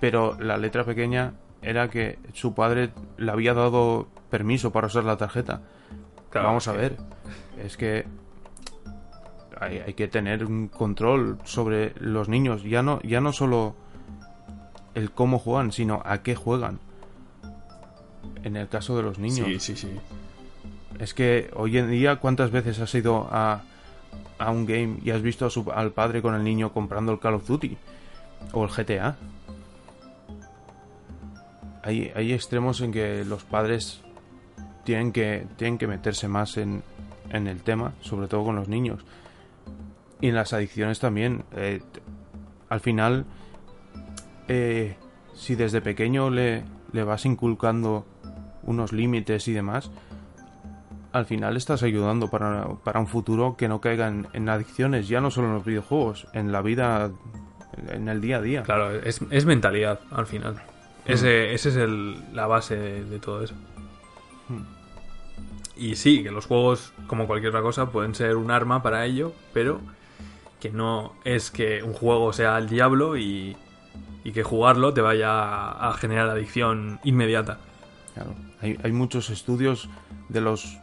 pero 0.00 0.34
la 0.40 0.56
letra 0.56 0.82
pequeña 0.82 1.34
era 1.60 1.90
que 1.90 2.18
su 2.32 2.54
padre 2.54 2.94
le 3.18 3.30
había 3.30 3.52
dado 3.52 4.08
permiso 4.30 4.72
para 4.72 4.86
usar 4.86 5.04
la 5.04 5.18
tarjeta. 5.18 5.60
Claro, 6.30 6.46
vamos 6.46 6.68
a 6.68 6.72
ver 6.72 6.96
es 7.62 7.76
que 7.76 8.06
hay, 9.60 9.80
hay, 9.80 9.92
que 9.92 10.08
tener 10.08 10.46
un 10.46 10.68
control 10.68 11.38
sobre 11.44 11.92
los 12.00 12.30
niños. 12.30 12.62
Ya 12.62 12.82
no 12.82 12.98
ya 13.02 13.20
no 13.20 13.34
solo 13.34 13.83
el 14.94 15.10
cómo 15.10 15.38
juegan, 15.38 15.72
sino 15.72 16.02
a 16.04 16.22
qué 16.22 16.34
juegan. 16.34 16.78
En 18.42 18.56
el 18.56 18.68
caso 18.68 18.96
de 18.96 19.02
los 19.02 19.18
niños. 19.18 19.46
Sí, 19.46 19.58
sí, 19.60 19.76
sí. 19.76 19.88
Es 20.98 21.14
que 21.14 21.50
hoy 21.54 21.78
en 21.78 21.90
día, 21.90 22.16
¿cuántas 22.16 22.50
veces 22.50 22.78
has 22.78 22.94
ido 22.94 23.28
a, 23.30 23.62
a 24.38 24.50
un 24.50 24.66
game 24.66 24.98
y 25.04 25.10
has 25.10 25.22
visto 25.22 25.46
a 25.46 25.50
su, 25.50 25.70
al 25.72 25.92
padre 25.92 26.22
con 26.22 26.34
el 26.34 26.44
niño 26.44 26.72
comprando 26.72 27.12
el 27.12 27.18
Call 27.18 27.34
of 27.34 27.46
Duty? 27.46 27.76
O 28.52 28.64
el 28.64 28.70
GTA. 28.70 29.16
Hay, 31.82 32.12
hay 32.14 32.32
extremos 32.32 32.80
en 32.80 32.92
que 32.92 33.24
los 33.24 33.44
padres 33.44 34.00
tienen 34.84 35.12
que, 35.12 35.46
tienen 35.56 35.78
que 35.78 35.86
meterse 35.86 36.28
más 36.28 36.56
en, 36.56 36.82
en 37.30 37.46
el 37.46 37.62
tema, 37.62 37.94
sobre 38.00 38.28
todo 38.28 38.44
con 38.44 38.56
los 38.56 38.68
niños. 38.68 39.04
Y 40.20 40.28
en 40.28 40.34
las 40.34 40.52
adicciones 40.52 41.00
también. 41.00 41.44
Eh, 41.52 41.80
al 42.68 42.80
final 42.80 43.24
eh, 44.48 44.96
si 45.34 45.54
desde 45.54 45.80
pequeño 45.80 46.30
le, 46.30 46.64
le 46.92 47.04
vas 47.04 47.24
inculcando 47.26 48.06
unos 48.62 48.92
límites 48.92 49.48
y 49.48 49.52
demás, 49.52 49.90
al 51.12 51.26
final 51.26 51.56
estás 51.56 51.82
ayudando 51.82 52.28
para, 52.28 52.66
para 52.82 52.98
un 52.98 53.06
futuro 53.06 53.56
que 53.56 53.68
no 53.68 53.80
caiga 53.80 54.08
en, 54.08 54.26
en, 54.32 54.48
adicciones, 54.48 55.06
ya 55.08 55.20
no 55.20 55.30
solo 55.30 55.48
en 55.48 55.54
los 55.54 55.64
videojuegos, 55.64 56.26
en 56.32 56.50
la 56.50 56.60
vida, 56.60 57.10
en 57.88 58.08
el 58.08 58.20
día 58.20 58.38
a 58.38 58.42
día. 58.42 58.62
Claro, 58.62 58.90
es, 58.90 59.20
es 59.30 59.46
mentalidad 59.46 60.00
al 60.10 60.26
final. 60.26 60.54
Mm. 60.54 61.12
Ese, 61.12 61.54
ese 61.54 61.68
es 61.68 61.76
el, 61.76 62.34
la 62.34 62.46
base 62.46 62.76
de, 62.76 63.04
de 63.04 63.18
todo 63.20 63.42
eso. 63.42 63.54
Mm. 64.48 64.62
Y 65.76 65.96
sí, 65.96 66.22
que 66.22 66.30
los 66.30 66.46
juegos, 66.46 66.92
como 67.06 67.26
cualquier 67.26 67.50
otra 67.50 67.62
cosa, 67.62 67.90
pueden 67.90 68.14
ser 68.14 68.36
un 68.36 68.50
arma 68.50 68.82
para 68.82 69.04
ello, 69.06 69.32
pero 69.52 69.80
que 70.60 70.70
no 70.70 71.12
es 71.24 71.50
que 71.50 71.82
un 71.82 71.92
juego 71.92 72.32
sea 72.32 72.56
el 72.58 72.68
diablo 72.68 73.16
y, 73.16 73.56
y 74.24 74.32
que 74.32 74.42
jugarlo 74.42 74.94
te 74.94 75.02
vaya 75.02 75.70
a 75.70 75.92
generar 75.94 76.30
adicción 76.30 76.98
inmediata. 77.04 77.58
Claro. 78.14 78.34
Hay, 78.60 78.78
hay, 78.82 78.92
muchos 78.92 79.30
estudios 79.30 79.88
de 80.28 80.40
los 80.40 80.78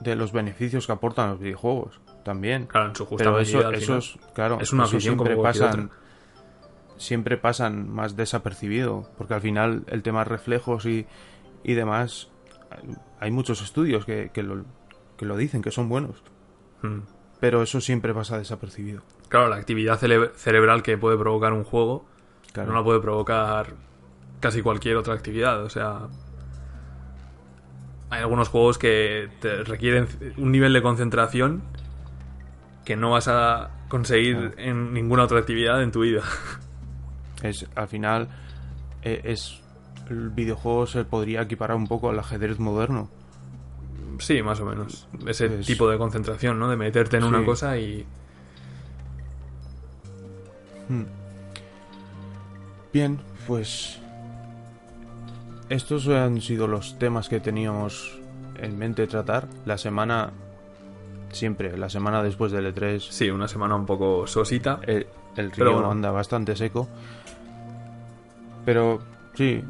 de 0.00 0.14
los 0.14 0.32
beneficios 0.32 0.86
que 0.86 0.92
aportan 0.92 1.30
los 1.30 1.40
videojuegos 1.40 2.00
también. 2.22 2.66
Claro, 2.66 2.88
en 2.88 2.96
su 2.96 3.04
justa 3.06 3.24
Pero 3.24 3.38
medida, 3.38 3.70
eso, 3.72 3.96
esos, 3.96 4.18
claro, 4.34 4.58
es 4.60 4.72
una 4.72 4.84
eso 4.84 5.00
siempre 5.00 5.32
como 5.32 5.42
pasan 5.42 5.90
siempre 6.98 7.36
pasan 7.36 7.90
más 7.90 8.16
desapercibido, 8.16 9.10
porque 9.18 9.34
al 9.34 9.40
final 9.40 9.84
el 9.88 10.02
tema 10.02 10.24
reflejos 10.24 10.86
y, 10.86 11.06
y 11.62 11.74
demás 11.74 12.30
hay 13.20 13.30
muchos 13.30 13.62
estudios 13.62 14.04
que, 14.04 14.30
que, 14.32 14.42
lo, 14.42 14.64
que 15.16 15.26
lo 15.26 15.36
dicen, 15.36 15.62
que 15.62 15.70
son 15.70 15.88
buenos. 15.88 16.22
Mm. 16.82 17.00
Pero 17.40 17.62
eso 17.62 17.80
siempre 17.80 18.14
pasa 18.14 18.38
desapercibido. 18.38 19.02
Claro, 19.28 19.48
la 19.48 19.56
actividad 19.56 19.98
cere 19.98 20.30
cerebral 20.36 20.82
que 20.82 20.96
puede 20.96 21.18
provocar 21.18 21.52
un 21.52 21.64
juego 21.64 22.06
Claro. 22.56 22.72
no 22.72 22.78
la 22.78 22.84
puede 22.84 23.00
provocar 23.00 23.74
casi 24.40 24.62
cualquier 24.62 24.96
otra 24.96 25.14
actividad. 25.14 25.62
O 25.64 25.70
sea, 25.70 26.08
hay 28.10 28.20
algunos 28.20 28.48
juegos 28.48 28.78
que 28.78 29.28
te 29.40 29.62
requieren 29.64 30.06
un 30.36 30.52
nivel 30.52 30.72
de 30.72 30.82
concentración 30.82 31.62
que 32.84 32.96
no 32.96 33.10
vas 33.10 33.28
a 33.28 33.70
conseguir 33.88 34.36
Claro. 34.36 34.54
en 34.58 34.94
ninguna 34.94 35.24
otra 35.24 35.38
actividad 35.40 35.82
en 35.82 35.90
tu 35.92 36.00
vida. 36.00 36.22
Es, 37.42 37.66
al 37.74 37.88
final, 37.88 38.28
eh, 39.02 39.20
es 39.24 39.60
el 40.08 40.30
videojuego 40.30 40.86
se 40.86 41.04
podría 41.04 41.42
equiparar 41.42 41.76
un 41.76 41.86
poco 41.86 42.08
al 42.08 42.18
ajedrez 42.18 42.58
moderno. 42.58 43.10
Sí, 44.18 44.40
más 44.42 44.58
o 44.60 44.64
menos. 44.64 45.06
Ese 45.26 45.60
Es- 45.60 45.66
tipo 45.66 45.90
de 45.90 45.98
concentración, 45.98 46.58
¿no? 46.58 46.70
De 46.70 46.76
meterte 46.76 47.18
en 47.18 47.24
una 47.24 47.44
cosa 47.44 47.76
y... 47.76 48.06
Hmm. 50.88 51.02
Bien, 52.96 53.18
pues 53.46 53.98
estos 55.68 56.08
han 56.08 56.40
sido 56.40 56.66
los 56.66 56.98
temas 56.98 57.28
que 57.28 57.40
teníamos 57.40 58.18
en 58.58 58.78
mente 58.78 59.06
tratar. 59.06 59.48
La 59.66 59.76
semana 59.76 60.30
siempre, 61.30 61.76
la 61.76 61.90
semana 61.90 62.22
después 62.22 62.52
del 62.52 62.74
E3, 62.74 63.00
Sí, 63.00 63.28
una 63.28 63.48
semana 63.48 63.74
un 63.74 63.84
poco 63.84 64.26
sosita. 64.26 64.80
el, 64.86 65.06
río 65.36 65.74
bueno. 65.74 65.90
anda 65.90 66.10
bastante 66.10 66.56
seco. 66.56 66.88
Pero 68.64 69.00
sí, 69.34 69.62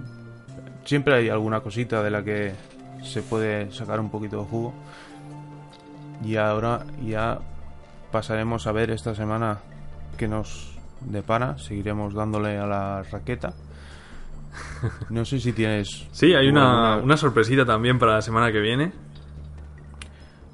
siempre 0.85 1.17
hay 1.17 1.29
alguna 1.29 1.63
cosita 1.63 2.05
de 2.05 2.11
la 2.13 2.23
que 2.23 2.53
se 3.03 3.23
puede 3.23 3.73
sacar 3.73 3.99
un 3.99 4.09
poquito 4.09 4.39
de 4.39 4.45
jugo. 4.45 4.73
Y 6.25 6.37
ahora 6.37 6.87
ya 7.05 7.41
pasaremos 8.13 8.69
a 8.69 8.71
ver 8.71 8.93
esta 8.93 9.17
semana 9.17 9.59
que 10.17 10.29
nos 10.29 10.76
depara. 11.01 11.59
Seguiremos 11.59 12.15
dándole 12.15 12.59
a 12.59 12.67
la 12.67 13.03
raqueta. 13.03 13.55
No 15.11 15.25
sé 15.25 15.39
si 15.41 15.53
tienes. 15.53 16.07
Sí, 16.13 16.35
hay 16.35 16.49
una, 16.49 16.93
alguna- 16.95 17.05
una 17.05 17.17
sorpresita 17.17 17.65
también 17.67 17.99
para 17.99 18.15
la 18.15 18.23
semana 18.23 18.51
que 18.53 18.61
viene, 18.61 18.93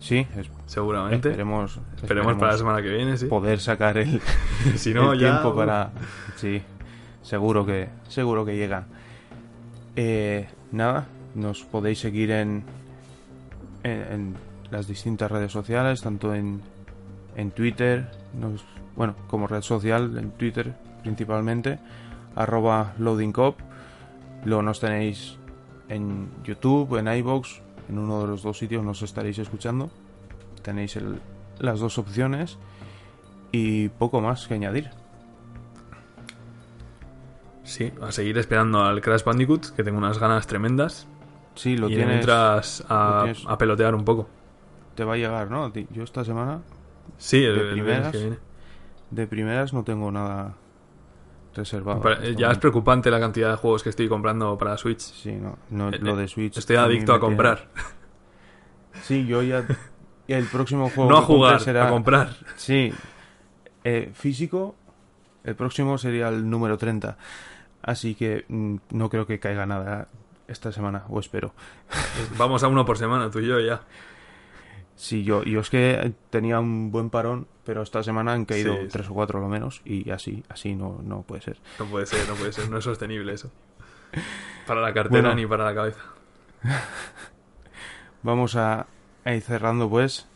Sí, 0.01 0.27
es- 0.37 0.51
seguramente. 0.67 1.29
esperemos, 1.31 1.79
Esperemos 2.03 2.35
para 2.37 2.53
la 2.53 2.59
semana 2.59 2.83
que 2.83 2.89
viene, 2.89 3.17
sí. 3.17 3.27
poder 3.27 3.61
sacar 3.61 3.99
el, 3.99 4.21
Si 4.77 4.93
no, 4.93 5.13
el 5.13 5.21
ya. 5.21 5.31
tiempo 5.31 5.55
para 5.55 5.91
sí 6.37 6.61
seguro 7.23 7.65
que 7.65 7.89
seguro 8.09 8.45
que 8.45 8.57
llegan 8.57 8.87
Eh, 9.95 10.49
nada 10.73 11.07
nos 11.37 11.63
podéis 11.63 12.01
seguir 12.01 12.33
en, 12.33 12.65
en 13.85 13.93
en 14.13 14.35
las 14.73 14.89
distintas 14.89 15.31
redes 15.31 15.53
sociales 15.53 16.03
tanto 16.03 16.35
en 16.35 16.61
en 17.37 17.53
Twitter 17.53 18.11
nos, 18.35 18.65
bueno 18.97 19.15
como 19.29 19.47
red 19.47 19.63
social 19.63 20.17
en 20.19 20.31
Twitter 20.33 20.75
principalmente 21.03 21.79
arroba 22.37 22.93
loadingcop 22.99 23.59
luego 24.45 24.63
nos 24.63 24.81
tenéis 24.81 25.37
en 25.89 26.29
YouTube 26.45 26.97
en 26.99 27.09
iBox 27.09 27.61
en 27.89 27.99
uno 27.99 28.21
de 28.23 28.29
los 28.29 28.43
dos 28.43 28.59
sitios 28.59 28.85
nos 28.85 29.03
estaréis 29.03 29.39
escuchando 29.39 29.91
tenéis 30.63 30.97
el- 30.97 31.21
las 31.59 31.81
dos 31.81 31.99
opciones 31.99 32.59
y 33.51 33.89
poco 33.91 34.21
más 34.21 34.47
que 34.47 34.55
añadir 34.55 34.91
Sí, 37.65 37.93
a 38.03 38.11
seguir 38.13 38.37
esperando 38.39 38.83
al 38.83 39.01
Crash 39.01 39.23
Bandicoot, 39.25 39.75
que 39.77 39.85
tengo 39.85 39.97
unas 39.99 40.19
ganas 40.19 40.47
tremendas. 40.47 41.07
Sí, 41.55 41.77
lo 41.77 41.87
y 41.89 41.91
tienes. 41.95 42.09
mientras 42.09 42.85
a, 42.89 43.15
lo 43.19 43.23
tienes- 43.33 43.45
a 43.49 43.57
pelotear 43.59 43.95
un 43.95 44.05
poco. 44.05 44.29
Te 44.95 45.05
va 45.05 45.15
a 45.15 45.17
llegar, 45.17 45.51
¿no? 45.51 45.73
Yo 45.91 46.03
esta 46.03 46.25
semana, 46.25 46.61
Sí, 47.19 47.43
el, 47.45 47.55
De 47.55 47.61
el 47.63 47.71
primeras, 47.73 48.01
viernes 48.01 48.13
que 48.13 48.19
viene. 48.19 48.39
De 49.13 49.27
primeras, 49.27 49.73
no 49.73 49.85
tengo 49.85 50.11
nada 50.11 50.55
reservado. 51.55 52.01
Pero, 52.01 52.23
eh, 52.23 52.35
ya 52.37 52.51
es 52.51 52.59
preocupante 52.59 53.11
la 53.11 53.21
cantidad 53.21 53.51
de 53.51 53.57
juegos 53.57 53.83
que 53.83 53.91
estoy 53.91 54.09
comprando 54.09 54.57
para 54.57 54.77
Switch. 54.79 55.01
Sí, 55.01 55.33
no, 55.33 55.59
no, 55.71 55.91
Eh, 55.91 55.99
lo 56.01 56.15
eh, 56.15 56.23
de 56.23 56.29
Switch. 56.29 56.57
Estoy 56.57 56.77
adicto 56.77 57.13
a 57.13 57.21
comprar. 57.21 57.69
tiene- 57.73 59.03
Sí, 59.03 59.27
yo 59.27 59.43
ya. 59.43 59.65
el 60.29 60.47
próximo 60.47 60.89
juego. 60.91 61.11
No 61.11 61.19
a 61.19 61.21
que 61.21 61.27
jugar, 61.27 61.61
será... 61.61 61.87
a 61.87 61.91
comprar. 61.91 62.31
Sí. 62.57 62.93
Eh, 63.85 64.11
físico, 64.15 64.75
el 65.45 65.55
próximo 65.57 65.99
sería 65.99 66.29
el 66.29 66.49
número 66.49 66.79
30. 66.79 67.17
Así 67.83 68.15
que 68.15 68.45
mm, 68.49 68.77
no 68.93 69.11
creo 69.11 69.27
que 69.27 69.39
caiga 69.41 69.67
nada 69.67 70.09
esta 70.49 70.73
semana, 70.73 71.05
o 71.09 71.19
espero. 71.21 71.53
Vamos 72.39 72.63
a 72.63 72.69
uno 72.69 72.85
por 72.85 72.97
semana, 72.97 73.31
tú 73.31 73.41
y 73.41 73.47
yo 73.47 73.61
ya. 73.61 73.81
Sí, 75.03 75.25
yo, 75.25 75.43
yo 75.43 75.59
es 75.59 75.69
que 75.69 76.13
tenía 76.31 76.61
un 76.61 76.93
buen 76.93 77.11
parón, 77.11 77.49
pero 77.65 77.83
esta 77.83 78.05
semana 78.05 78.35
han 78.35 78.45
caído 78.45 78.77
Sí, 78.77 78.83
sí. 78.85 78.89
tres 78.93 79.09
o 79.11 79.15
cuatro 79.15 79.41
lo 79.41 79.49
menos, 79.49 79.83
y 79.85 80.09
así, 80.11 80.45
así 80.49 80.77
no, 80.77 81.01
no 81.03 81.23
puede 81.23 81.43
ser. 81.43 81.59
No 81.81 81.87
puede 81.87 82.07
ser, 82.07 82.29
no 82.29 82.35
puede 82.37 82.53
ser, 82.53 82.71
no 82.71 82.79
es 82.79 82.85
sostenible 82.85 83.33
eso. 83.33 83.51
Para 84.67 84.81
la 84.81 84.95
cartera 84.95 85.23
Bueno. 85.31 85.35
ni 85.35 85.45
para 85.45 85.65
la 85.65 85.75
cabeza. 85.75 85.99
Vamos 88.23 88.55
a, 88.55 88.87
a 89.25 89.35
ir 89.35 89.43
cerrando, 89.43 89.91
pues. 89.91 90.29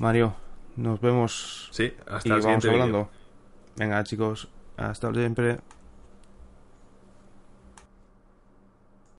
Mario, 0.00 0.34
nos 0.74 1.00
vemos 1.00 1.68
Sí, 1.70 1.92
hasta 2.08 2.28
y 2.28 2.32
el 2.32 2.40
vamos. 2.40 3.08
Venga, 3.76 4.02
chicos, 4.02 4.48
hasta 4.76 5.14
siempre. 5.14 5.58